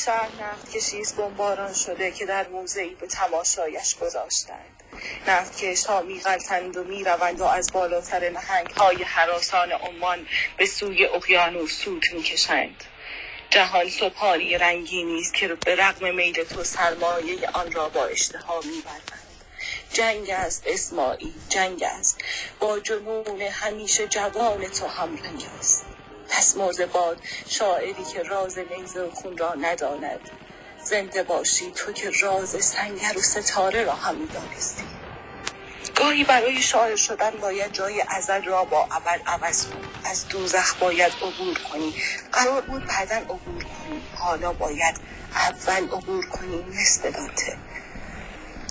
شهر 0.04 0.28
نفت 0.40 0.70
کشیز 0.76 1.14
بمباران 1.14 1.74
شده 1.74 2.10
که 2.10 2.26
در 2.26 2.48
موضعی 2.48 2.94
به 2.94 3.06
تماشایش 3.06 3.96
گذاشتند. 3.96 4.82
نفت 5.28 5.64
ها 5.86 6.02
میغلطند 6.02 6.76
و 6.76 6.84
می‌روند 6.84 7.40
و 7.40 7.44
از 7.44 7.72
بالاتر 7.72 8.30
نهنگ 8.30 8.70
های 8.70 9.02
حراسان 9.02 9.72
عمان 9.72 10.26
به 10.56 10.66
سوی 10.66 11.06
اقیانوس 11.06 11.72
سود 11.72 12.04
می‌کشند. 12.12 12.84
جهان 13.50 13.90
صبحانی 13.90 14.58
رنگی 14.58 15.04
نیست 15.04 15.34
که 15.34 15.48
به 15.48 15.76
رغم 15.76 16.14
میل 16.14 16.44
تو 16.44 16.64
سرمایه 16.64 17.50
آن 17.50 17.72
را 17.72 17.88
با 17.88 18.06
اشتها 18.06 18.60
می‌برند. 18.60 19.12
جنگ 19.92 20.30
است 20.30 20.62
اسماعیل 20.66 21.34
جنگ 21.48 21.82
است. 21.82 22.18
با 22.60 22.80
جنون 22.80 23.42
همیشه 23.42 24.08
جوان 24.08 24.68
تو 24.68 24.86
هم 24.86 25.16
رنگ 25.16 25.46
است. 25.58 25.87
پس 26.28 26.56
مرده 26.56 26.86
باد 26.86 27.18
شاعری 27.48 28.04
که 28.14 28.22
راز 28.22 28.58
نیز 28.58 28.98
خون 29.14 29.38
را 29.38 29.54
نداند. 29.54 30.20
زنده 30.84 31.22
باشی 31.22 31.70
تو 31.70 31.92
که 31.92 32.10
راز 32.10 32.64
سنگر 32.64 33.18
و 33.18 33.20
ستاره 33.20 33.84
را 33.84 33.92
هم 33.92 34.14
می‌دانستی. 34.14 34.84
گاهی 35.96 36.24
برای 36.24 36.62
شاعر 36.62 36.96
شدن 36.96 37.30
باید 37.30 37.72
جای 37.72 38.04
ازل 38.08 38.44
را 38.44 38.64
با 38.64 38.88
ابد 38.90 39.20
عوض 39.26 39.66
کنی 39.66 39.88
از 40.04 40.28
دوزخ 40.28 40.74
باید 40.74 41.12
عبور 41.12 41.58
کنی. 41.58 41.94
قرار 42.32 42.60
بود 42.60 42.86
بعدا 42.86 43.16
عبور 43.16 43.64
کنی. 43.64 44.02
حالا 44.14 44.52
باید 44.52 44.96
اول 45.34 45.84
عبور 45.84 46.26
کنی. 46.26 46.62
مثل 46.62 47.10
دانته 47.10 47.56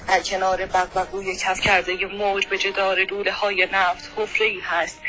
در 0.07 0.19
کنار 0.19 0.65
بقبقوی 0.65 1.35
کف 1.35 1.59
کرده 1.59 2.05
موج 2.05 2.47
به 2.47 2.57
جدار 2.57 2.99
لوله 2.99 3.31
های 3.31 3.67
نفت 3.71 4.11
حفره 4.15 4.47
ای 4.47 4.59
هست 4.59 4.99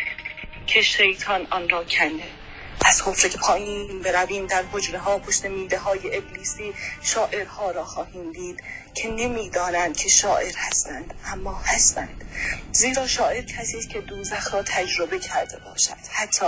که 0.66 0.82
شیطان 0.82 1.46
آن 1.50 1.68
را 1.68 1.84
کنده. 1.84 2.37
از 2.84 3.02
حفره 3.02 3.30
که 3.30 3.38
پایین 3.38 4.02
برویم 4.02 4.46
در 4.46 4.64
حجره 4.72 4.98
ها 4.98 5.18
پشت 5.18 5.44
میده 5.44 5.78
های 5.78 6.16
ابلیسی 6.16 6.74
شاعرها 7.02 7.70
را 7.70 7.84
خواهیم 7.84 8.32
دید 8.32 8.62
که 8.94 9.08
نمی‌دانند 9.08 9.96
که 9.96 10.08
شاعر 10.08 10.54
هستند 10.56 11.14
اما 11.24 11.54
هستند. 11.64 12.24
زیرا 12.72 13.06
شاعر 13.06 13.42
کسی 13.42 13.78
است 13.78 13.90
که 13.90 14.00
دوزخ 14.00 14.54
را 14.54 14.62
تجربه 14.62 15.18
کرده 15.18 15.58
باشد 15.58 15.96
حتی 16.10 16.46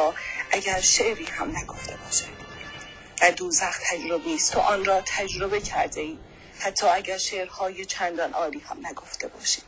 اگر 0.50 0.80
شعری 0.80 1.24
هم 1.24 1.56
نگفته 1.56 1.96
باشد. 1.96 2.40
در 3.20 3.30
دوزخ 3.30 3.78
تجربی 3.90 4.34
است 4.34 4.52
تو 4.52 4.60
آن 4.60 4.84
را 4.84 5.02
تجربه 5.06 5.60
کرده 5.60 6.00
ای 6.00 6.18
حتی 6.58 6.86
اگر 6.86 7.18
شعرهای 7.18 7.84
چندان 7.84 8.32
عالی 8.32 8.58
هم 8.58 8.86
نگفته 8.86 9.28
باشی. 9.28 9.62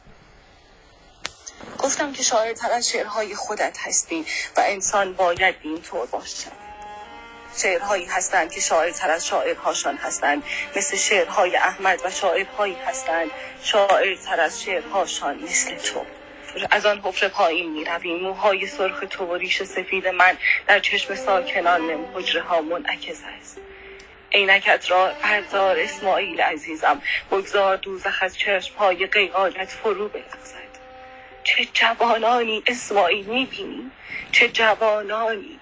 گفتم 1.79 2.13
که 2.13 2.23
شاعر 2.23 2.53
تر 2.53 2.71
از 2.71 2.89
شعرهای 2.89 3.35
خودت 3.35 3.79
هستی 3.81 4.27
و 4.57 4.63
انسان 4.67 5.13
باید 5.13 5.55
اینطور 5.63 6.07
باشد 6.07 6.63
شعرهایی 7.57 8.05
هستند 8.05 8.53
که 8.53 8.61
شاعر 8.61 8.91
تر 8.91 9.11
از 9.11 9.27
شاعرهاشان 9.27 9.97
هستند. 9.97 10.43
مثل 10.77 10.97
شعرهای 10.97 11.57
احمد 11.57 12.01
و 12.05 12.11
شاعرهایی 12.11 12.77
هستند. 12.87 13.31
شاعر 13.63 14.15
تر 14.15 14.41
از 14.41 14.63
شعرهاشان 14.63 15.43
مثل 15.43 15.77
تو. 15.77 16.05
از 16.71 16.87
آن 16.87 17.01
حفره 17.01 17.29
پایین 17.29 17.73
می 17.73 17.85
رویم 17.85 18.21
موهای 18.21 18.67
سرخ 18.67 19.05
تو 19.11 19.25
و 19.25 19.35
ریش 19.35 19.63
سفید 19.63 20.09
من 20.09 20.37
در 20.67 20.81
چشم 20.81 21.15
ساکنان 21.15 22.07
حجره 22.15 22.43
ها 22.43 22.61
منعکس 22.61 23.21
است. 23.41 23.59
عینکت 24.33 24.91
را 24.91 25.13
بردار 25.23 25.79
اسماعیل 25.79 26.41
عزیزم. 26.41 27.03
بگذار 27.31 27.77
دوزخ 27.77 28.19
از 28.23 28.37
چشم 28.39 28.75
های 28.75 29.07
قیقالت 29.07 29.69
فرو 29.69 30.09
بلغزد. 30.09 30.62
چه 31.45 31.65
جوانانی 31.65 32.63
اسماعیل 32.67 33.27
می‌بینی؟ 33.27 33.91
چه 34.33 34.49
جوانانی؟ 34.49 35.61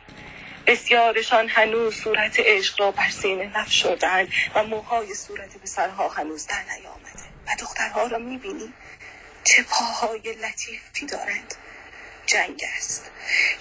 بسیارشان 0.66 1.48
هنوز 1.48 1.94
صورت 1.94 2.40
عشق 2.40 2.80
را 2.80 2.90
بر 2.90 3.10
سینه 3.10 3.58
نفشردند 3.58 4.28
و 4.54 4.64
موهای 4.64 5.14
صورت 5.14 5.56
پسرها 5.56 6.08
هنوز 6.08 6.46
در 6.46 6.62
نیامده. 6.62 7.22
و 7.46 7.50
دخترها 7.60 8.06
را 8.06 8.18
می‌بینی؟ 8.18 8.72
چه 9.44 9.62
پاهای 9.62 10.32
لطیفی 10.32 11.06
دارند. 11.06 11.54
جنگ 12.26 12.64
است. 12.76 13.10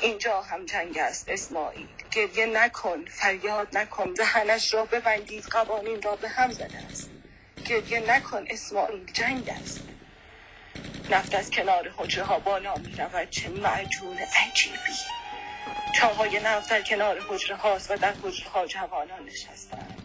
اینجا 0.01 0.41
هم 0.41 0.65
جنگ 0.65 0.97
است 0.97 1.29
اسماعیل. 1.29 1.87
گریه 2.11 2.45
نکن 2.45 3.05
فریاد 3.05 3.77
نکن. 3.77 4.13
دهنش 4.13 4.73
را 4.73 4.85
ببندید 4.85 5.43
قوانین 5.45 6.01
را 6.01 6.15
به 6.15 6.29
هم 6.29 6.51
زده 6.51 6.77
است. 6.91 7.09
گریه 7.65 7.99
نکن 7.99 8.45
اسماعیل. 8.49 9.11
جنگ 9.13 9.49
است. 9.49 9.88
نفت 11.11 11.35
از 11.35 11.51
کنار 11.51 11.91
حجره 11.97 12.23
ها 12.23 12.39
بالا 12.39 12.75
می 12.75 12.95
رود 12.95 13.29
چه 13.29 13.49
معجون 13.49 14.17
عجیبی. 14.17 14.77
چاهای 15.95 16.39
نفت 16.39 16.69
در 16.69 16.81
کنار 16.81 17.19
حجره 17.29 17.55
هاست 17.55 17.91
و 17.91 17.95
در 17.97 18.13
حجره 18.23 18.49
ها 18.49 18.65
جوانان 18.65 19.25
نشستند. 19.25 20.01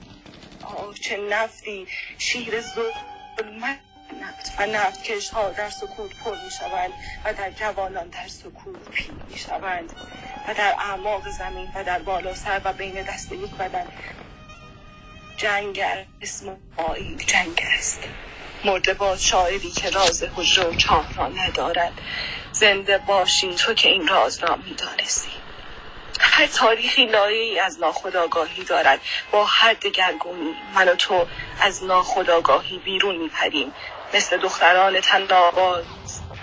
آه 0.62 0.94
چه 0.94 1.16
نفتی. 1.16 1.86
شیر 2.18 2.60
ظلمت 2.60 3.78
نفت 4.20 4.52
و 4.58 4.66
نفت 4.66 5.02
کش 5.02 5.30
ها 5.30 5.50
در 5.50 5.70
سکوت 5.70 6.10
پر 6.24 6.30
می 6.44 6.50
شوند 6.50 6.92
و 7.24 7.34
در 7.34 7.50
جوانان 7.50 8.08
در 8.08 8.28
سکوت 8.28 8.88
پیر 8.90 9.12
می 9.30 9.38
شوند 9.38 9.92
و 10.48 10.54
در 10.54 10.74
اعماق 10.78 11.28
زمین 11.28 11.68
و 11.74 11.84
در 11.84 11.98
بالا 11.98 12.34
سر 12.34 12.60
و 12.64 12.72
بین 12.72 13.02
دست 13.02 13.32
یک 13.32 13.50
بدن. 13.50 13.86
جنگ 15.36 15.84
اسماعیل 16.22 17.16
جنگ 17.16 17.62
است. 17.76 18.00
مرده 18.64 18.94
باد 18.94 19.18
شاعری 19.18 19.70
که 19.70 19.90
راز 19.90 20.24
حجره 20.36 20.64
و 20.64 20.74
چاه 20.74 21.06
را 21.16 21.28
ندارد 21.28 21.92
زنده 22.52 22.98
باشی 22.98 23.54
تو 23.54 23.74
که 23.74 23.88
این 23.88 24.08
راز 24.08 24.38
را 24.44 24.56
می‌دانستی. 24.56 25.30
هر 26.20 26.46
تاریخی 26.46 27.06
لایه 27.06 27.42
ای 27.42 27.58
از 27.60 27.80
ناخداگاهی 27.80 28.64
دارد. 28.64 29.00
با 29.30 29.44
هر 29.44 29.72
دگرگونی 29.74 30.54
من 30.74 30.88
و 30.88 30.94
تو 30.94 31.26
از 31.60 31.84
ناخداگاهی 31.84 32.78
بیرون 32.78 33.16
میپریم. 33.16 33.74
مثل 34.14 34.36
دختران 34.36 35.00
تناباز 35.00 35.84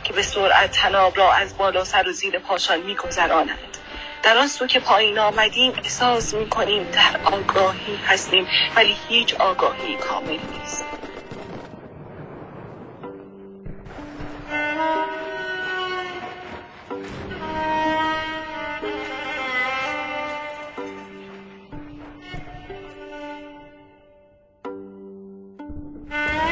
که 0.04 0.14
به 0.14 0.22
سرعت 0.24 0.72
تناب 0.72 1.18
را 1.18 1.34
از 1.34 1.58
بالا 1.58 1.84
سر 1.84 2.08
و 2.08 2.12
زیر 2.12 2.40
پاشان 2.40 2.80
میگذرانند. 2.80 3.78
در 4.24 4.38
آن 4.38 4.48
سو 4.48 4.68
که 4.68 4.80
پایین 4.80 5.20
آمدیم 5.20 5.74
احساس 5.84 6.34
می‌کنیم 6.34 6.84
در 6.84 7.20
آگاهی 7.24 7.96
هستیم 8.06 8.48
ولی 8.76 8.98
هیچ 9.08 9.34
آگاهی 9.34 9.96
کامل 9.96 10.40
نیست. 10.40 10.86
Ah! 26.14 26.51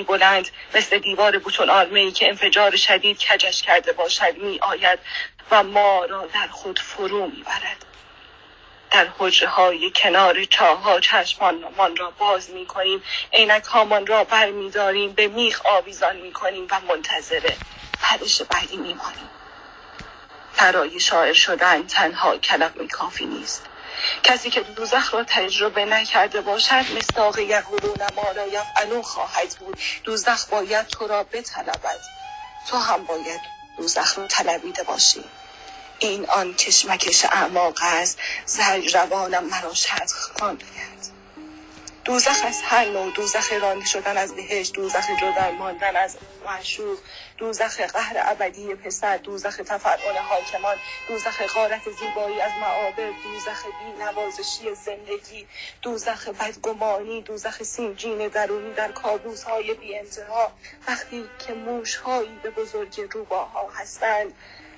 موجی 0.00 0.18
بلند 0.18 0.50
مثل 0.74 0.98
دیوار 0.98 1.38
بوتون 1.38 1.70
آلمه 1.70 2.00
ای 2.00 2.12
که 2.12 2.28
انفجار 2.28 2.76
شدید 2.76 3.18
کجش 3.18 3.62
کرده 3.62 3.92
باشد 3.92 4.36
می 4.36 4.58
آید 4.62 4.98
و 5.50 5.62
ما 5.62 6.04
را 6.04 6.26
در 6.26 6.46
خود 6.46 6.78
فرو 6.78 7.26
می 7.26 7.42
برد. 7.42 7.84
در 8.90 9.08
حجره 9.18 9.48
های 9.48 9.92
کنار 9.96 10.44
چاه 10.44 10.82
ها 10.82 11.00
چشمانمان 11.00 11.96
را 11.96 12.10
باز 12.10 12.50
می 12.50 12.66
کنیم 12.66 13.02
عینک 13.32 13.64
هامان 13.64 14.06
را 14.06 14.24
بر 14.24 14.50
می 14.50 14.70
داریم 14.70 15.12
به 15.12 15.28
میخ 15.28 15.66
آویزان 15.66 16.16
می 16.16 16.32
کنیم 16.32 16.66
و 16.70 16.80
منتظر 16.80 17.50
پرش 18.02 18.42
بعدی 18.42 18.76
می 18.76 18.94
مانیم. 18.94 19.30
برای 20.58 21.00
شاعر 21.00 21.32
شدن 21.32 21.86
تنها 21.86 22.38
کلمه 22.38 22.86
کافی 22.86 23.24
نیست 23.24 23.69
کسی 24.22 24.50
که 24.50 24.60
دوزخ 24.62 25.14
را 25.14 25.24
تجربه 25.24 25.84
نکرده 25.86 26.42
باشد 26.42 26.86
مستاق 26.98 27.38
یقولون 27.38 28.08
ما 28.08 28.32
را 28.32 28.46
یفعلون 28.48 29.02
خواهد 29.02 29.56
بود. 29.60 29.78
دوزخ 30.04 30.46
باید 30.46 30.86
تو 30.86 31.08
را 31.08 31.24
بطلبد. 31.24 32.00
تو 32.68 32.78
هم 32.78 33.04
باید 33.04 33.40
دوزخ 33.78 34.18
را 34.18 34.28
طلبیده 34.28 34.84
باشی. 34.84 35.24
این 36.00 36.30
آن 36.30 36.54
کشمکش 36.54 37.24
اعماق 37.24 37.78
است. 37.82 38.18
زهر 38.46 38.78
روانم 38.94 39.44
مرا 39.44 39.74
شد 39.74 40.06
خواند 40.38 40.64
دوزخ 42.04 42.38
از 42.44 42.62
هر 42.64 42.86
نوع 42.86 43.12
دوزخ 43.12 43.52
رانده 43.52 43.86
شدن 43.86 44.18
از 44.18 44.36
بهشت 44.36 44.74
دوزخ 44.74 45.10
جدا 45.22 45.52
ماندن 45.52 45.96
از 45.96 46.18
معشوق. 46.46 46.98
دوزخ 47.40 47.80
قهر 47.80 48.16
ابدی 48.18 48.74
پسر 48.74 49.16
دوزخ 49.16 49.56
تفرعن 49.56 50.16
حاکمان 50.16 50.76
دوزخ 51.08 51.54
غارت 51.54 51.90
زیبایی 51.90 52.40
از 52.40 52.52
معابر 52.60 53.10
دوزخ 53.22 53.64
بی 53.66 54.04
نوازشی 54.04 54.74
زندگی 54.74 55.46
دوزخ 55.82 56.28
بدگمانی 56.28 57.22
دوزخ 57.22 57.62
سینجین 57.62 58.28
درونی 58.28 58.74
در 58.74 58.92
کابوس 58.92 59.42
های 59.42 59.74
بی 59.74 59.98
انتها 59.98 60.52
وقتی 60.88 61.24
که 61.38 61.54
موش 61.54 61.96
هایی 61.96 62.38
به 62.42 62.50
بزرگی 62.50 63.02
روباها 63.02 63.70
هستند 63.70 64.34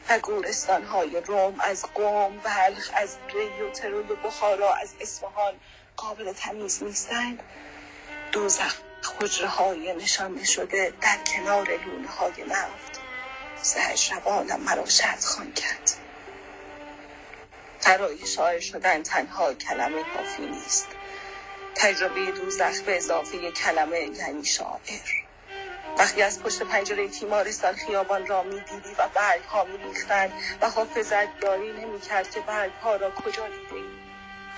و 0.08 0.18
گورستان 0.18 0.84
های 0.84 1.20
روم 1.20 1.60
از 1.60 1.84
قوم 1.94 2.38
بلخ 2.38 2.90
از 2.94 3.16
ری 3.34 3.62
و 3.62 3.70
ترول 3.70 4.10
و 4.10 4.16
بخارا 4.16 4.74
از 4.74 4.94
اصفهان 5.00 5.54
قابل 5.96 6.32
تمیز 6.32 6.82
نیستند. 6.82 7.42
دوزخ 8.32 8.76
خجره 9.02 9.48
های 9.48 9.94
نشانده 9.94 10.44
شده 10.44 10.92
در 11.00 11.18
کنار 11.34 11.68
لونه 11.86 12.08
های 12.08 12.44
نفت 12.48 13.00
زهج 13.62 14.12
روانم 14.12 14.60
مرا 14.60 14.86
شرط 14.86 15.24
خان 15.24 15.52
کرد. 15.52 15.90
برای 17.86 18.26
شاعر 18.26 18.60
شدن 18.60 19.02
تنها 19.02 19.54
کلمه 19.54 20.04
کافی 20.04 20.46
نیست. 20.46 20.88
تجربه 21.74 22.32
دوزخ 22.32 22.80
به 22.80 22.96
اضافه 22.96 23.50
کلمه 23.50 24.00
یعنی 24.00 24.44
شاعر. 24.44 25.22
وقتی 25.98 26.22
از 26.22 26.42
پشت 26.42 26.62
پنجره 26.62 27.08
تیمارستان 27.08 27.74
خیابان 27.74 28.26
را 28.26 28.42
می‌دیدی 28.42 28.94
و 28.98 29.08
برگ 29.14 29.42
ها 29.44 29.64
میریختند 29.64 30.32
و 30.60 30.70
حافظت 30.70 31.40
داری 31.40 31.72
نمی‌کرد 31.72 32.30
که 32.30 32.40
برگ 32.40 32.72
ها 32.72 32.96
را 32.96 33.10
کجا 33.10 33.48
دیده 33.48 33.91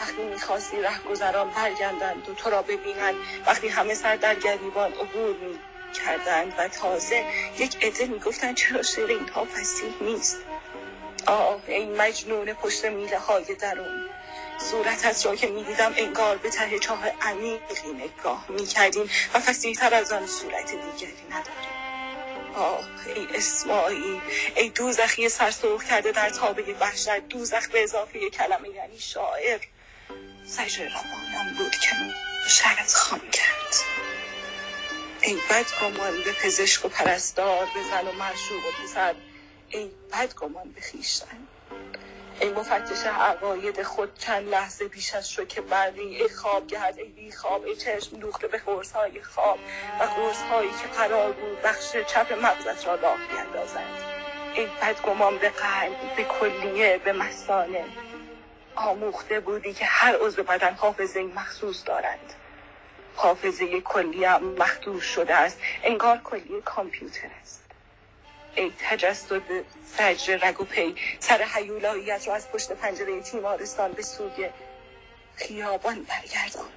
وقتی 0.01 0.23
می‌خواستی 0.23 0.83
رهگذران 0.83 1.51
برگردند 1.51 2.29
و 2.29 2.35
تو 2.35 2.51
را 2.51 2.63
ببینند 2.63 3.15
وقتی 3.47 3.69
همه 3.69 3.95
سر 3.95 4.17
در 4.17 4.35
گریبان 4.35 4.93
عبور 4.93 5.37
می 5.37 5.59
کردند 6.05 6.55
و 6.59 6.69
تازه 6.69 7.25
یک 7.59 7.85
عده 7.85 8.07
می‌گفتند 8.07 8.57
چرا 8.57 8.83
شعر 8.83 9.11
اینها 9.11 9.45
فسیح 9.45 9.93
نیست. 10.01 10.37
آه 11.27 11.61
ای 11.67 11.87
مجنون 11.87 12.53
پشت 12.53 12.85
میله 12.85 13.19
های 13.19 13.55
درون. 13.55 14.09
صورتت 14.71 15.27
را 15.27 15.37
که 15.37 15.47
می‌دیدم 15.47 15.95
انگار 15.97 16.37
به 16.37 16.51
ته 16.51 16.79
چاه 16.79 17.09
عمیقی 17.21 17.93
نگاه 17.95 18.47
می‌کردیم 18.49 19.11
و 19.35 19.41
فسیحتر 19.41 19.95
از 19.95 20.13
آن 20.13 20.27
صورت 20.27 20.71
دیگری 20.71 21.25
نداریم. 21.31 21.75
آه 22.55 22.85
ای 23.15 23.29
اسماعیل 23.35 24.21
ای 24.57 24.69
دوزخی 24.69 25.29
سرسرخ 25.29 25.85
کرده 25.85 26.13
در 26.13 26.31
تابه 26.31 26.75
وحشت 26.81 27.29
دوزخ 27.29 27.69
به 27.69 27.83
اضافه 27.83 28.31
کلمه 28.31 28.69
یعنی 28.69 28.99
شاعر. 28.99 29.59
سجر 30.47 30.89
روانم 30.89 31.55
بود 31.59 31.77
که 31.77 31.91
شرط 32.49 32.93
خام 32.95 33.21
کرد. 33.21 33.75
ای 35.23 35.35
بد 35.51 35.67
گمان 35.83 36.23
به 36.25 36.33
پزشک 36.33 36.85
و 36.85 36.89
پرستار 36.89 37.67
به 37.75 37.83
زن 37.91 38.07
و 38.09 38.13
معشوق 38.13 38.67
و 38.67 38.83
پسر 38.83 39.15
ای 39.69 39.91
بد 40.13 40.35
گمان 40.35 40.71
به 40.73 40.81
خیشتن. 40.81 41.49
ای 42.41 42.51
مفتش 42.51 43.07
عقاید 43.07 43.83
خود 43.83 44.19
چند 44.19 44.49
لحظه 44.49 44.89
پیش 44.89 45.15
از 45.15 45.31
شو 45.31 45.45
که 45.45 45.61
برقی 45.61 46.01
ای 46.01 46.29
خواب 46.29 46.67
گرد 46.67 46.99
ای 46.99 47.09
بی 47.09 47.33
خواب 47.33 47.65
ای 47.65 47.77
چشم 47.77 48.17
دوخته 48.17 48.49
به 48.49 48.59
قرص 48.59 48.93
های 48.93 49.23
خواب 49.23 49.59
و 50.01 50.05
قرص 50.05 50.43
هایی 50.51 50.71
که 50.71 50.89
قرار 50.99 51.33
بود 51.33 51.63
بخش 51.63 51.93
چپ 51.93 52.33
مغزت 52.33 52.87
را 52.87 52.95
راه 52.95 53.19
بیندازند 53.31 53.99
ای 54.55 54.67
بد 54.67 55.03
گمان 55.03 55.39
به 55.39 55.49
قلب 55.49 56.17
به 56.17 56.25
کلیه 56.25 57.01
به 57.05 57.13
مسانه 57.13 57.85
آموخته 58.77 59.41
بودی 59.41 59.73
که 59.73 59.85
هر 59.85 60.17
عضو 60.17 60.43
بدن 60.43 60.75
حافظه 60.75 61.23
مخصوص 61.23 61.83
دارند. 61.87 62.33
حافظه 63.17 63.81
کلی 63.81 64.25
هم 64.25 64.57
شده 65.01 65.35
است. 65.35 65.59
انگار 65.83 66.19
کلیه 66.19 66.61
کامپیوتر 66.61 67.29
است. 67.41 67.65
ای 68.55 68.73
تجسد 68.79 69.43
فجر 69.97 70.37
رگ 70.37 70.61
و 70.61 70.65
پی 70.65 70.97
سر 71.21 71.43
حیولاییت 71.43 72.29
را 72.29 72.35
از 72.35 72.51
پشت 72.51 72.73
پنجره 72.73 73.21
تیمارستان 73.21 73.93
به 73.93 74.03
سوی 74.03 74.51
خیابان 75.37 76.03
برگردان. 76.03 76.69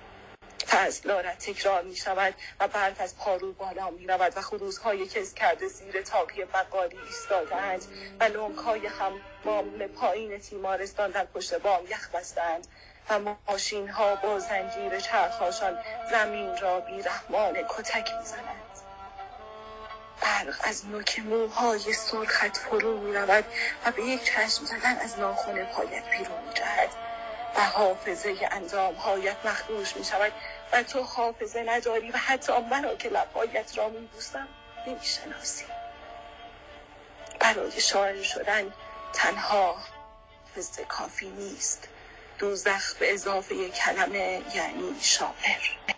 فضلارت 0.67 1.39
تکرار 1.39 1.83
می 1.83 1.95
شود 1.95 2.33
و 2.59 2.67
برف 2.67 3.01
از 3.01 3.17
پارو 3.17 3.53
بالا 3.53 3.89
می 3.89 4.07
رود 4.07 4.37
و 4.37 4.41
خروزهای 4.41 5.07
کس 5.07 5.33
کرده 5.33 5.67
زیر 5.67 6.01
تاقی 6.01 6.45
بقالی 6.45 6.97
ایستادهاند 7.07 7.85
و 8.19 8.23
لنگ 8.23 8.57
های 8.57 8.87
حمام 8.87 9.87
پایین 9.87 10.37
تیمارستان 10.37 11.11
در 11.11 11.25
پشت 11.25 11.53
بام 11.53 11.85
یخ 11.85 12.09
بستند 12.09 12.67
و 13.09 13.19
ماشین 13.47 13.89
ها 13.89 14.15
با 14.15 14.39
زنجیر 14.39 14.99
چرخهاشان 14.99 15.77
زمین 16.11 16.57
را 16.57 16.79
بی 16.79 17.01
رحمان 17.01 17.53
کتک 17.53 18.11
می 18.19 18.25
زنند. 18.25 18.67
برق 20.21 20.55
از 20.63 20.85
نوک 20.85 21.19
موهای 21.19 21.93
سرخت 21.93 22.57
فرو 22.57 22.97
می 22.97 23.13
رود 23.13 23.45
و 23.85 23.91
به 23.91 24.03
یک 24.03 24.23
چشم 24.23 24.65
زدن 24.65 24.97
از 24.97 25.19
ناخن 25.19 25.65
پایت 25.65 26.09
بیرون 26.09 26.43
می 26.47 26.53
جهد 26.53 27.06
و 27.57 27.61
حافظه 27.61 28.49
اندام 28.51 28.95
هایت 28.95 29.45
مخدوش 29.45 29.95
می 29.97 30.05
شود 30.05 30.31
و 30.73 30.83
تو 30.83 31.03
حافظه 31.03 31.63
نداری 31.63 32.11
و 32.11 32.17
حتی 32.17 32.53
مرا 32.57 32.95
که 32.95 33.09
لبهایت 33.09 33.77
را 33.77 33.89
می 33.89 34.07
بوسم 34.07 34.47
نمی 34.87 34.99
شناسی 35.03 35.65
برای 37.39 37.81
شاعر 37.81 38.23
شدن 38.23 38.73
تنها 39.13 39.75
حافظه 40.55 40.85
کافی 40.85 41.29
نیست. 41.29 41.87
دوزخ 42.39 42.95
به 42.95 43.13
اضافه 43.13 43.69
کلمه 43.69 44.41
یعنی 44.55 44.95
شاعر. 45.01 45.96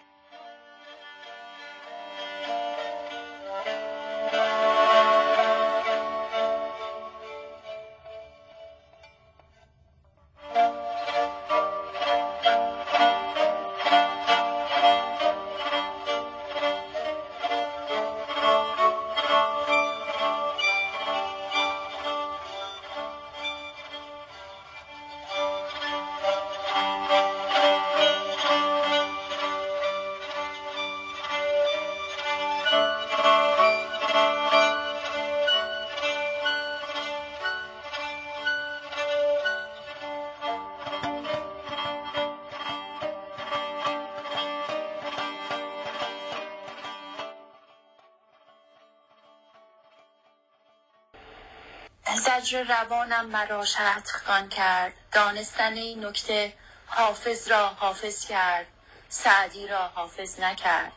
روانم 52.69 53.25
مرا 53.25 53.65
شرطخوان 53.65 54.49
کرد. 54.49 54.93
دانستن 55.11 55.73
این 55.73 56.05
نکته 56.05 56.53
حافظ 56.87 57.47
را 57.47 57.67
حافظ 57.67 58.27
کرد. 58.27 58.65
سعدی 59.09 59.67
را 59.67 59.87
حافظ 59.87 60.39
نکرد. 60.39 60.91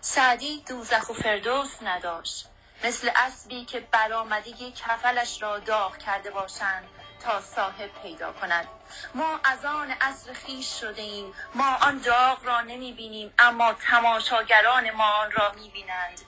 سعدی 0.00 0.64
دوزخ 0.68 1.10
و 1.10 1.14
فردوس 1.14 1.82
نداشت. 1.82 2.46
مثل 2.84 3.10
اسبی 3.16 3.64
که 3.64 3.80
برآمدگی 3.80 4.72
کفلش 4.72 5.42
را 5.42 5.58
داغ 5.58 5.98
کرده 5.98 6.30
باشند 6.30 6.84
تا 7.24 7.40
صاحب 7.40 7.90
پیدا 8.02 8.32
کند. 8.32 8.68
ما 9.14 9.40
از 9.44 9.64
آن 9.64 9.94
اصر 10.00 10.32
خیش 10.32 10.80
شده 10.80 11.02
ایم 11.02 11.34
ما 11.54 11.74
آن 11.74 11.98
داغ 11.98 12.44
را 12.44 12.60
نمی 12.60 12.92
بینیم 12.92 13.34
اما 13.38 13.72
تماشاگران 13.72 14.90
ما 14.90 15.12
آن 15.12 15.30
را 15.30 15.52
می 15.52 15.68
بینند 15.70 16.20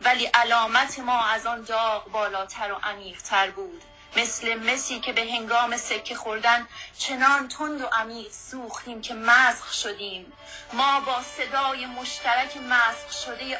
ولی 0.00 0.26
علامت 0.26 0.98
ما 0.98 1.24
از 1.24 1.46
آن 1.46 1.62
داغ 1.62 2.10
بالاتر 2.10 2.72
و 2.72 2.76
عمیقتر 2.82 3.50
بود. 3.50 3.82
مثل 4.16 4.54
مسی 4.54 5.00
که 5.00 5.12
به 5.12 5.20
هنگام 5.20 5.76
سکه 5.76 6.14
خوردن 6.14 6.68
چنان 6.98 7.48
تند 7.48 7.80
و 7.80 7.86
عمیق 7.86 8.32
سوختیم 8.32 9.00
که 9.00 9.14
مسخ 9.14 9.72
شدیم. 9.72 10.32
ما 10.72 11.00
با 11.00 11.22
صدای 11.22 11.86
مشترک 11.86 12.56
مسخ 12.56 13.24
شده 13.24 13.58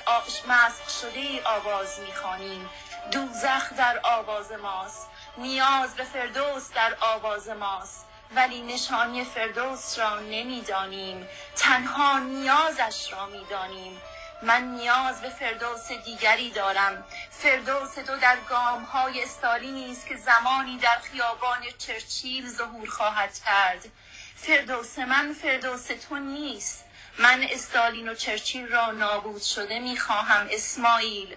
مسخ 0.49 1.01
شده 1.01 1.43
آواز 1.45 2.01
می‌خوانیم. 2.01 2.71
دوزخ 3.13 3.73
در 3.79 4.01
آواز 4.03 4.53
ماست. 4.53 5.09
نیاز 5.39 5.95
به 5.95 6.05
فردوس 6.05 6.73
در 6.73 6.97
آواز 7.01 7.49
ماست. 7.49 8.07
ولی 8.35 8.63
نشانی 8.63 9.25
فردوس 9.25 9.99
را 9.99 10.21
نمی‌دانیم. 10.21 11.29
تنها 11.57 12.19
نیازش 12.19 13.13
را 13.13 13.27
می‌دانیم. 13.27 14.01
من 14.43 14.63
نیاز 14.63 15.21
به 15.21 15.29
فردوس 15.29 15.93
دیگری 16.05 16.51
دارم. 16.51 17.05
فردوس 17.31 17.95
تو 17.95 18.17
در 18.17 18.37
گام 18.49 18.83
های 18.83 19.23
استالینی 19.23 19.93
است 19.93 20.07
که 20.07 20.17
زمانی 20.17 20.79
در 20.79 20.99
خیابان 20.99 21.63
چرچیل 21.79 22.49
ظهور 22.49 22.89
خواهد 22.89 23.39
کرد. 23.47 23.89
فردوس 24.37 24.99
من 24.99 25.33
فردوس 25.43 25.87
تو 25.87 26.17
نیست. 26.17 26.85
من 27.19 27.47
استالین 27.51 28.09
و 28.09 28.15
چرچیل 28.15 28.69
را 28.69 28.91
نابود 28.91 29.43
شده 29.43 29.79
می‌خواهم 29.79 30.49
اسماعیل. 30.51 31.37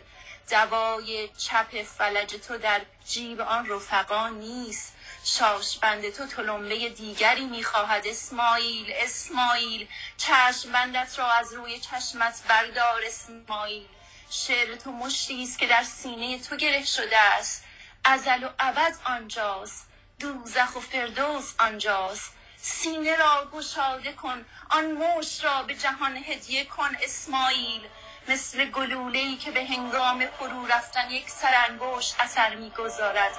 دوای 0.49 1.29
چپ 1.37 1.83
فلج 1.83 2.35
تو 2.47 2.57
در 2.57 2.81
جیب 3.07 3.41
آن 3.41 3.69
رفقا 3.69 4.29
نیست. 4.29 4.95
شاش 5.37 5.77
بند 5.77 6.09
تو 6.09 6.25
تلمبه 6.25 6.89
دیگری 6.89 7.45
می‌خواهد. 7.45 8.07
اسماعیل 8.07 8.93
اسماعیل 8.95 9.87
چشم 10.17 10.71
بندت 10.71 11.19
را 11.19 11.31
از 11.31 11.53
روی 11.53 11.79
چشمت 11.79 12.41
بردار 12.47 13.01
اسماعیل. 13.05 13.87
شعر 14.29 14.75
تو 14.75 14.91
مشتی 14.91 15.43
است 15.43 15.59
که 15.59 15.67
در 15.67 15.83
سینه 15.83 16.39
تو 16.39 16.55
گره 16.55 16.85
شده 16.85 17.19
است. 17.19 17.63
ازل 18.05 18.43
و 18.43 18.49
ابد 18.59 18.95
آنجاست. 19.03 19.87
دوزخ 20.19 20.75
و 20.75 20.79
فردوس 20.79 21.53
آنجاست. 21.59 22.33
سینه 22.57 23.15
را 23.15 23.49
گشاده 23.53 24.13
کن 24.13 24.45
آن 24.69 24.91
مشت 24.91 25.43
را 25.45 25.63
به 25.63 25.75
جهان 25.75 26.17
هدیه 26.17 26.65
کن 26.65 26.97
اسماعیل. 27.01 27.87
مثل 28.27 28.65
گلوله‌ای 28.65 29.37
که 29.37 29.51
به 29.51 29.65
هنگام 29.65 30.27
فرو 30.27 30.65
رفتن 30.65 31.11
یک 31.11 31.29
سرانگشت 31.29 32.15
اثر 32.19 32.55
می‌گذارد. 32.55 33.31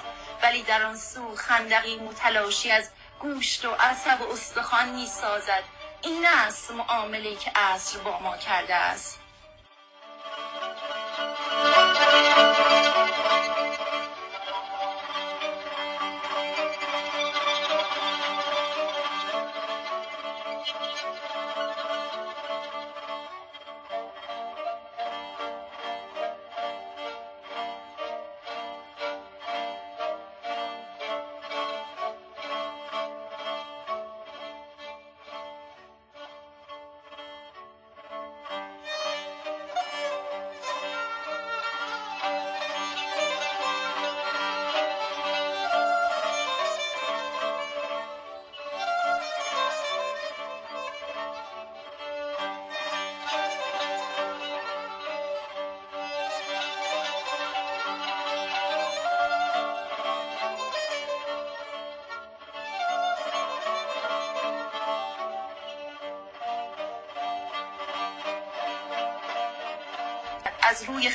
ولی 0.43 0.63
در 0.63 0.83
آن 0.83 0.97
سو 0.97 1.35
خندقی 1.35 1.95
متلاشی 1.95 2.71
از 2.71 2.89
گوشت 3.19 3.65
و 3.65 3.71
عصب 3.71 4.21
و 4.21 4.31
استخوان 4.31 4.89
می‌سازد. 4.89 5.63
این 6.01 6.25
است 6.25 6.71
معامله 6.71 7.35
که 7.35 7.51
عصر 7.55 7.99
با 7.99 8.19
ما 8.19 8.37
کرده 8.37 8.75
است. 8.75 9.20